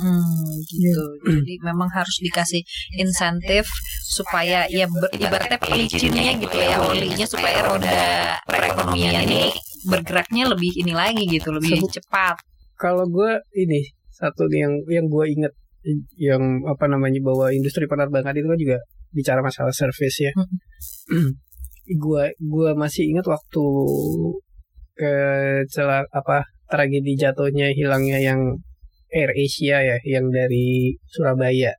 Hmm, 0.00 0.56
gitu. 0.64 1.04
Jadi 1.28 1.54
memang 1.60 1.92
harus 1.92 2.16
dikasih 2.18 2.64
insentif 2.96 3.68
supaya 4.00 4.64
ya 4.66 4.88
ber, 4.88 5.12
ibaratnya 5.12 5.60
pelicinnya 5.60 6.40
gitu 6.40 6.56
ya, 6.56 6.80
olinya 6.80 7.26
supaya 7.28 7.60
roda 7.60 8.00
perekonomian 8.48 9.28
ini 9.28 9.52
bergeraknya 9.84 10.48
lebih 10.48 10.72
ini 10.80 10.92
lagi 10.96 11.28
gitu, 11.28 11.52
lebih 11.52 11.84
Sebut- 11.84 12.00
cepat. 12.00 12.36
kalau 12.80 13.04
gue 13.04 13.44
ini 13.54 13.92
satu 14.08 14.48
yang 14.48 14.72
yang 14.88 15.04
gue 15.04 15.24
inget 15.28 15.52
yang 16.16 16.64
apa 16.64 16.88
namanya 16.88 17.20
bahwa 17.20 17.52
industri 17.52 17.84
penerbangan 17.84 18.32
itu 18.32 18.48
kan 18.48 18.56
juga 18.56 18.78
bicara 19.12 19.40
masalah 19.44 19.72
service 19.76 20.16
ya. 20.20 20.32
gue 22.04 22.24
gue 22.38 22.70
masih 22.72 23.04
ingat 23.10 23.26
waktu 23.26 23.64
ke 24.94 25.12
celak 25.68 26.06
apa 26.12 26.44
tragedi 26.70 27.16
jatuhnya 27.16 27.72
hilangnya 27.72 28.20
yang 28.20 28.40
Air 29.10 29.30
Asia 29.34 29.76
ya 29.80 29.96
yang 30.04 30.30
dari 30.30 30.94
Surabaya 31.04 31.74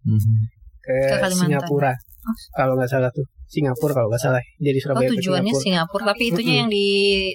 ke, 0.79 0.95
Ke 1.07 1.15
Kalimantan. 1.17 1.31
Singapura 1.59 1.93
Oh. 2.21 2.37
kalau 2.53 2.77
nggak 2.77 2.85
salah 2.85 3.09
tuh 3.09 3.25
Singapura 3.47 3.97
kalau 3.97 4.13
nggak 4.13 4.21
salah 4.21 4.37
dari 4.55 4.77
Oh 4.77 4.81
Surabaya 4.85 5.09
ke 5.09 5.17
tujuannya 5.17 5.53
Singapura 5.53 5.65
Singapura, 5.65 6.03
tapi 6.07 6.23
itunya 6.23 6.45
Mm-mm. 6.45 6.61
yang 6.61 6.69
di, 6.69 6.85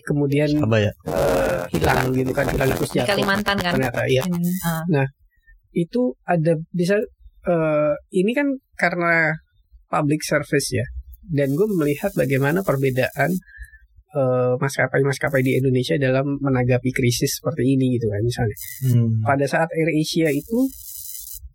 kemudian 0.00 0.48
Apa 0.62 0.76
ya? 0.78 0.92
eh, 1.10 1.62
hilang 1.74 2.14
gitu 2.14 2.30
kan 2.30 2.46
hilang 2.46 2.70
terus 2.70 2.90
di 2.90 2.96
jatuh 2.96 3.08
Kalimantan 3.10 3.56
kan. 3.58 3.72
ternyata 3.74 4.00
iya 4.06 4.22
Ah. 4.62 5.08
itu 5.72 6.14
ada 6.22 6.54
bisa 6.70 7.02
eh, 7.44 7.94
ini 8.12 8.30
kan 8.30 8.46
karena 8.74 9.34
public 9.86 10.22
service 10.22 10.70
ya 10.70 10.86
dan 11.26 11.52
gue 11.52 11.66
melihat 11.72 12.14
bagaimana 12.14 12.62
perbedaan 12.62 13.34
eh, 14.16 14.52
maskapai-maskapai 14.56 15.44
di 15.44 15.60
Indonesia 15.60 15.94
dalam 15.96 16.40
menanggapi 16.40 16.90
krisis 16.90 17.38
seperti 17.38 17.76
ini 17.76 17.94
gitu 17.94 18.08
kan 18.08 18.20
misalnya 18.20 18.56
Hmm, 18.82 19.20
pada 19.20 19.44
saat 19.44 19.68
Air 19.72 19.92
Asia 19.92 20.32
itu 20.32 20.64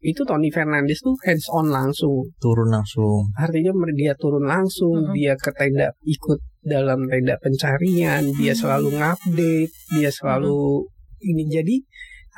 itu 0.01 0.22
Tony 0.26 0.49
Fernandes 0.49 0.97
tuh 0.97 1.14
hands 1.22 1.45
on 1.53 1.70
langsung 1.70 2.26
turun 2.41 2.74
langsung. 2.74 3.30
artinya 3.38 3.70
dia 3.93 4.14
turun 4.14 4.45
langsung 4.45 4.97
Mm-mm. 4.97 5.14
dia 5.14 5.38
ke 5.38 5.53
tenda 5.53 5.93
ikut 6.01 6.41
dalam 6.62 7.05
tenda 7.05 7.38
pencarian 7.38 8.26
dia 8.34 8.53
selalu 8.53 8.97
ngupdate 8.97 9.70
dia 9.93 10.09
selalu 10.09 10.86
ini 11.22 11.45
jadi 11.47 11.76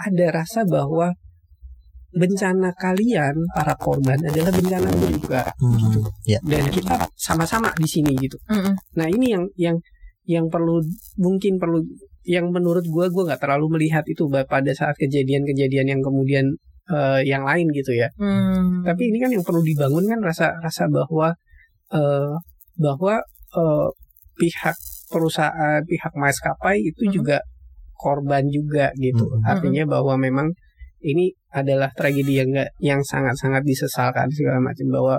ada 0.03 0.43
rasa 0.43 0.67
bahwa 0.67 1.15
bencana 2.13 2.69
kalian 2.75 3.33
para 3.55 3.73
korban 3.75 4.19
adalah 4.21 4.51
bencana 4.51 4.89
juga 5.01 5.47
Hmm, 5.57 6.03
ya. 6.27 6.37
dan 6.43 6.67
kita 6.67 7.09
sama-sama 7.15 7.73
di 7.73 7.87
sini 7.87 8.13
gitu 8.19 8.37
Mm-mm. 8.45 8.75
nah 8.93 9.07
ini 9.07 9.33
yang 9.33 9.47
yang 9.57 9.77
yang 10.23 10.47
perlu 10.47 10.79
mungkin 11.19 11.59
perlu 11.59 11.83
yang 12.23 12.47
menurut 12.55 12.87
gue 12.87 13.05
gue 13.11 13.23
nggak 13.27 13.41
terlalu 13.43 13.79
melihat 13.79 14.03
itu 14.07 14.27
pada 14.47 14.71
saat 14.71 14.95
kejadian-kejadian 14.95 15.97
yang 15.97 16.01
kemudian 16.01 16.45
eh, 16.87 17.21
yang 17.27 17.43
lain 17.43 17.67
gitu 17.71 17.91
ya 17.95 18.07
Hmm. 18.19 18.83
tapi 18.83 19.11
ini 19.11 19.19
kan 19.23 19.31
yang 19.31 19.43
perlu 19.43 19.63
dibangun 19.63 20.03
kan 20.07 20.19
rasa 20.23 20.55
rasa 20.63 20.87
bahwa 20.87 21.35
eh, 21.91 22.33
bahwa 22.79 23.19
eh, 23.55 23.87
pihak 24.39 24.75
perusahaan 25.11 25.79
pihak 25.85 26.13
maskapai 26.15 26.79
itu 26.81 27.07
Mhm. 27.07 27.13
juga 27.13 27.37
korban 27.99 28.43
juga 28.49 28.91
gitu 28.99 29.27
Mhm. 29.27 29.43
artinya 29.45 29.83
bahwa 29.87 30.15
memang 30.19 30.47
ini 31.03 31.35
adalah 31.51 31.91
tragedi 31.91 32.39
yang 32.39 32.49
nggak 32.51 32.71
yang 32.79 32.99
sangat 33.03 33.35
sangat 33.35 33.63
disesalkan 33.67 34.27
segala 34.31 34.59
macam 34.63 34.87
bahwa 34.87 35.15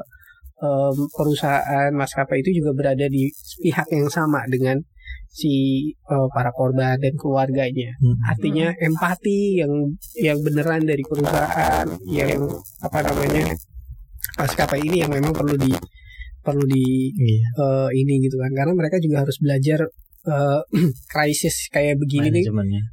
em, 0.64 0.96
perusahaan 1.12 1.92
maskapai 1.92 2.40
itu 2.40 2.64
juga 2.64 2.72
berada 2.72 3.04
di 3.06 3.28
pihak 3.60 3.84
yang 3.92 4.08
sama 4.08 4.44
dengan 4.48 4.80
si 5.28 5.54
uh, 6.06 6.30
para 6.30 6.54
korban 6.54 6.94
dan 6.98 7.14
keluarganya. 7.18 7.90
Hmm. 7.98 8.16
Artinya 8.22 8.70
empati 8.70 9.58
yang 9.58 9.72
yang 10.22 10.38
beneran 10.46 10.86
dari 10.86 11.02
perusahaan 11.02 11.86
yang 12.06 12.38
apa 12.80 12.98
namanya 13.02 13.50
maskapai 14.38 14.78
ini 14.78 15.02
yang 15.02 15.10
memang 15.10 15.34
perlu 15.34 15.58
di 15.58 15.74
perlu 16.44 16.64
di 16.68 17.08
Iya. 17.10 17.48
uh, 17.58 17.88
ini 17.90 18.20
gitu 18.20 18.36
kan 18.36 18.52
karena 18.52 18.76
mereka 18.76 19.00
juga 19.00 19.24
harus 19.24 19.40
belajar 19.40 19.80
uh, 20.28 20.60
krisis 21.12 21.72
kayak 21.72 21.96
begini 21.96 22.28
nih 22.30 22.44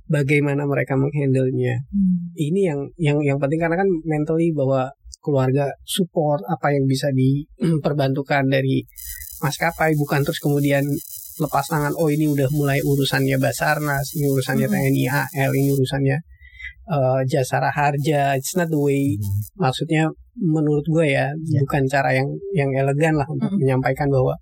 bagaimana 0.07 0.63
mereka 0.63 0.95
menghandle-nya 0.95 1.75
Hmm. 1.91 2.31
ini 2.39 2.63
yang 2.63 2.79
yang 2.95 3.17
yang 3.19 3.37
penting 3.37 3.59
karena 3.59 3.75
kan 3.75 3.89
mentally 4.07 4.55
bahwa 4.55 4.87
keluarga 5.21 5.69
support 5.85 6.41
apa 6.47 6.73
yang 6.73 6.87
bisa 6.87 7.11
diperbantukan 7.13 8.47
dari 8.55 8.81
maskapai 9.41 9.97
bukan 9.97 10.21
terus 10.23 10.39
kemudian 10.39 10.85
lepas 11.41 11.65
tangan 11.65 11.93
oh 11.97 12.07
ini 12.07 12.29
udah 12.29 12.45
mulai 12.53 12.77
urusannya 12.81 13.35
Basarnas 13.35 14.13
ini 14.13 14.29
urusannya 14.29 14.67
Hmm. 14.69 14.75
TNI 14.77 15.03
AL 15.09 15.51
ini 15.51 15.73
urusannya 15.73 16.17
eh, 16.87 17.19
Jasara 17.25 17.73
Harja 17.73 18.37
it's 18.37 18.53
not 18.53 18.69
the 18.69 18.77
way 18.77 19.17
Hmm. 19.17 19.41
maksudnya 19.57 20.03
menurut 20.37 20.85
gue 20.85 21.05
ya 21.09 21.27
Ya. 21.33 21.59
bukan 21.59 21.83
cara 21.85 22.13
yang 22.13 22.29
yang 22.53 22.69
elegan 22.71 23.17
lah 23.19 23.27
untuk 23.27 23.51
Mm. 23.51 23.57
menyampaikan 23.59 24.07
bahwa 24.07 24.37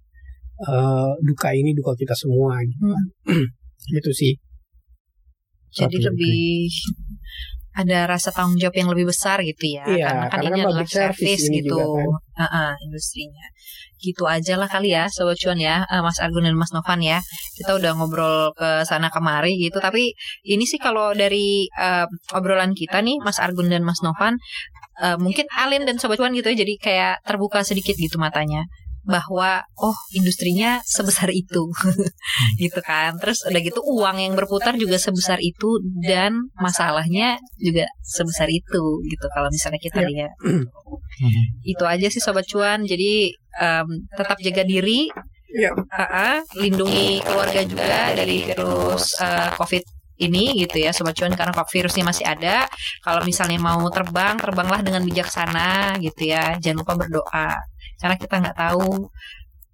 eh, 0.62 1.12
duka 1.24 1.50
ini 1.52 1.72
duka 1.72 1.96
kita 1.96 2.14
semua 2.14 2.60
gitu, 2.62 2.84
kan. 2.86 3.06
gitu 3.96 4.12
sih 4.12 4.34
Jadi 5.70 5.98
lebih 6.02 6.66
ada 7.72 8.10
rasa 8.10 8.34
tanggung 8.34 8.58
jawab 8.58 8.76
yang 8.76 8.90
lebih 8.90 9.08
besar 9.08 9.40
gitu 9.40 9.78
ya. 9.78 9.86
Iya, 9.86 10.06
karena 10.10 10.26
kan 10.26 10.30
karena 10.34 10.42
ini 10.42 10.50
kan 10.50 10.66
adalah 10.68 10.88
service 10.90 10.98
service 11.16 11.46
gitu. 11.54 11.70
juga 11.70 11.84
kan. 11.86 12.08
Heeh, 12.42 12.72
industrinya. 12.90 13.46
Gitu 14.00 14.24
aja 14.26 14.56
lah 14.56 14.72
kali 14.72 14.96
ya 14.96 15.12
Sobat 15.12 15.38
Cuan 15.38 15.60
ya 15.60 15.84
eh, 15.86 16.02
Mas 16.02 16.18
Argun 16.24 16.48
dan 16.48 16.56
Mas 16.56 16.72
Novan 16.72 17.00
ya. 17.04 17.20
Kita 17.60 17.76
udah 17.76 17.92
ngobrol 18.00 18.56
ke 18.56 18.88
sana 18.88 19.12
kemari 19.12 19.60
gitu. 19.60 19.78
Tapi 19.84 20.16
ini 20.48 20.64
sih 20.64 20.80
kalau 20.80 21.12
dari 21.14 21.68
eh, 21.68 22.08
obrolan 22.34 22.72
kita 22.74 23.04
nih 23.04 23.20
Mas 23.22 23.38
Argun 23.38 23.68
dan 23.68 23.84
Mas 23.84 24.00
Novan 24.02 24.40
eh, 25.04 25.18
Mungkin 25.20 25.46
Alin 25.54 25.84
dan 25.84 26.00
Sobat 26.00 26.18
Cuan 26.20 26.36
gitu 26.36 26.52
ya 26.52 26.58
Jadi 26.66 26.74
kayak 26.80 27.24
terbuka 27.28 27.64
sedikit 27.64 27.96
gitu 27.96 28.18
matanya 28.18 28.66
bahwa 29.06 29.64
oh 29.80 29.98
industrinya 30.14 30.80
sebesar 30.86 31.30
itu. 31.32 31.70
Gitu 32.62 32.80
kan. 32.84 33.16
Terus 33.22 33.44
udah 33.48 33.62
gitu 33.62 33.80
uang 33.84 34.18
yang 34.20 34.34
berputar 34.36 34.76
juga 34.76 35.00
sebesar 35.00 35.40
itu 35.40 35.80
dan 36.04 36.52
masalahnya 36.60 37.40
juga 37.58 37.88
sebesar 38.04 38.48
itu 38.52 38.84
gitu. 39.08 39.26
Kalau 39.32 39.48
misalnya 39.52 39.80
kita 39.82 40.00
Ya. 40.04 40.08
lihat. 40.08 40.32
Hmm. 40.44 40.64
itu 41.64 41.84
aja 41.84 42.08
sih 42.10 42.22
sobat 42.24 42.46
cuan. 42.48 42.84
Jadi 42.88 43.34
em, 43.60 43.88
tetap 44.16 44.38
jaga 44.40 44.64
diri. 44.64 45.08
Ya 45.50 45.74
uh-uh, 45.74 46.46
lindungi 46.62 47.26
keluarga 47.26 47.66
juga 47.66 48.14
dari 48.14 48.46
virus 48.46 49.18
eh, 49.18 49.50
covid 49.58 49.82
ini 50.22 50.54
gitu 50.62 50.78
ya 50.84 50.94
sobat 50.94 51.18
cuan. 51.18 51.34
Karena 51.34 51.52
kok 51.56 51.68
virusnya 51.74 52.06
masih 52.06 52.26
ada. 52.28 52.70
Kalau 53.02 53.26
misalnya 53.26 53.58
mau 53.58 53.82
terbang 53.90 54.38
terbanglah 54.38 54.82
dengan 54.86 55.02
bijaksana 55.02 55.98
gitu 56.04 56.30
ya. 56.30 56.54
Jangan 56.62 56.78
lupa 56.86 56.94
berdoa 57.00 57.50
karena 58.00 58.16
kita 58.16 58.36
nggak 58.40 58.58
tahu. 58.58 59.12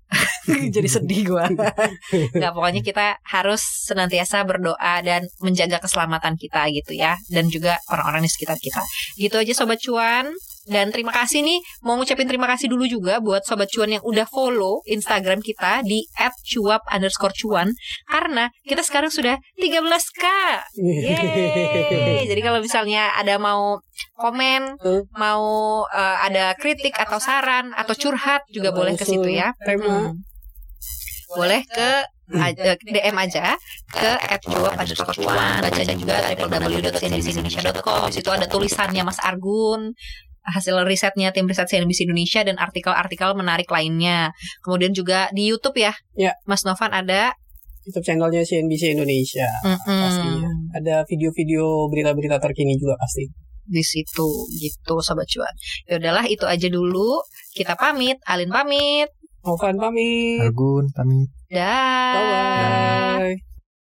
Jadi 0.75 0.85
sedih 0.85 1.33
gua. 1.33 1.49
Nggak 2.37 2.51
pokoknya 2.53 2.81
kita 2.85 3.05
harus 3.25 3.89
senantiasa 3.89 4.45
berdoa 4.45 5.01
dan 5.01 5.25
menjaga 5.41 5.81
keselamatan 5.81 6.37
kita 6.37 6.69
gitu 6.71 6.93
ya. 6.93 7.17
Dan 7.25 7.49
juga 7.49 7.81
orang-orang 7.89 8.23
di 8.23 8.31
sekitar 8.31 8.55
kita. 8.61 8.85
Gitu 9.17 9.33
aja 9.33 9.53
sobat 9.57 9.81
cuan 9.81 10.29
dan 10.65 10.89
terima 10.89 11.13
kasih 11.13 11.45
nih 11.45 11.61
mau 11.85 11.93
ngucapin 11.97 12.25
terima 12.25 12.49
kasih 12.49 12.69
dulu 12.73 12.89
juga 12.89 13.21
buat 13.21 13.45
sobat 13.45 13.69
cuan 13.69 13.93
yang 13.93 14.03
udah 14.03 14.25
follow 14.25 14.81
Instagram 14.89 15.41
kita 15.45 15.85
di 15.85 16.09
@cuap 16.53 16.81
underscore 16.89 17.33
cuan 17.37 17.69
karena 18.09 18.49
kita 18.65 18.81
sekarang 18.81 19.13
sudah 19.13 19.37
13k 19.61 20.25
Yeay. 20.75 22.25
Jadi 22.25 22.41
kalau 22.41 22.59
misalnya 22.61 23.13
ada 23.13 23.37
mau 23.37 23.77
komen, 24.17 24.77
Hmm. 24.81 25.03
mau 25.15 25.45
eh, 25.87 26.17
ada 26.25 26.57
kritik 26.57 26.97
atau 26.97 27.21
saran 27.21 27.71
atau 27.77 27.93
curhat 27.93 28.41
juga 28.49 28.73
boleh 28.73 28.97
ke 28.97 29.05
situ 29.05 29.29
ya. 29.29 29.53
Hmm. 29.61 30.17
Boleh 31.35 31.61
ke 31.65 32.05
aja, 32.25 32.73
DM 32.81 33.13
aja 33.21 33.53
ke 33.93 34.11
@cuap 34.49 34.73
underscore 34.81 35.13
cuan 35.13 35.61
baca 35.61 35.93
juga 35.93 36.15
www.cnbcindonesia.com 36.33 38.09
situ 38.09 38.29
ada 38.33 38.49
tulisannya 38.49 39.05
Mas 39.05 39.21
Argun 39.21 39.93
hasil 40.45 40.77
risetnya 40.85 41.33
tim 41.33 41.49
riset 41.49 41.65
CNBC 41.65 42.05
Indonesia 42.05 42.45
dan 42.45 42.61
artikel-artikel 42.61 43.33
menarik 43.33 43.69
lainnya 43.69 44.29
kemudian 44.61 44.93
juga 44.93 45.29
di 45.33 45.49
YouTube 45.49 45.81
ya, 45.81 45.93
Ya. 46.13 46.37
Mas 46.45 46.61
Novan 46.63 46.93
ada 46.93 47.33
YouTube 47.85 48.05
channelnya 48.05 48.41
CNBC 48.45 48.97
Indonesia 48.97 49.49
mm-mm, 49.65 50.01
pastinya 50.01 50.49
ada 50.77 50.95
video-video 51.05 51.89
berita-berita 51.89 52.37
terkini 52.41 52.77
juga 52.77 52.97
pasti 53.01 53.25
di 53.65 53.81
situ 53.81 54.29
gitu 54.61 55.01
sobat 55.01 55.25
cuan. 55.25 55.49
Ya 55.89 55.97
udahlah 55.97 56.25
itu 56.29 56.45
aja 56.45 56.69
dulu. 56.69 57.25
Kita 57.49 57.73
pamit, 57.73 58.21
Alin 58.29 58.53
pamit. 58.53 59.09
Novan 59.45 59.77
pamit 59.77 60.41
Argun 60.41 60.85
pamit. 60.93 61.29
Dah. 61.49 63.17
Bye-bye. 63.17 63.54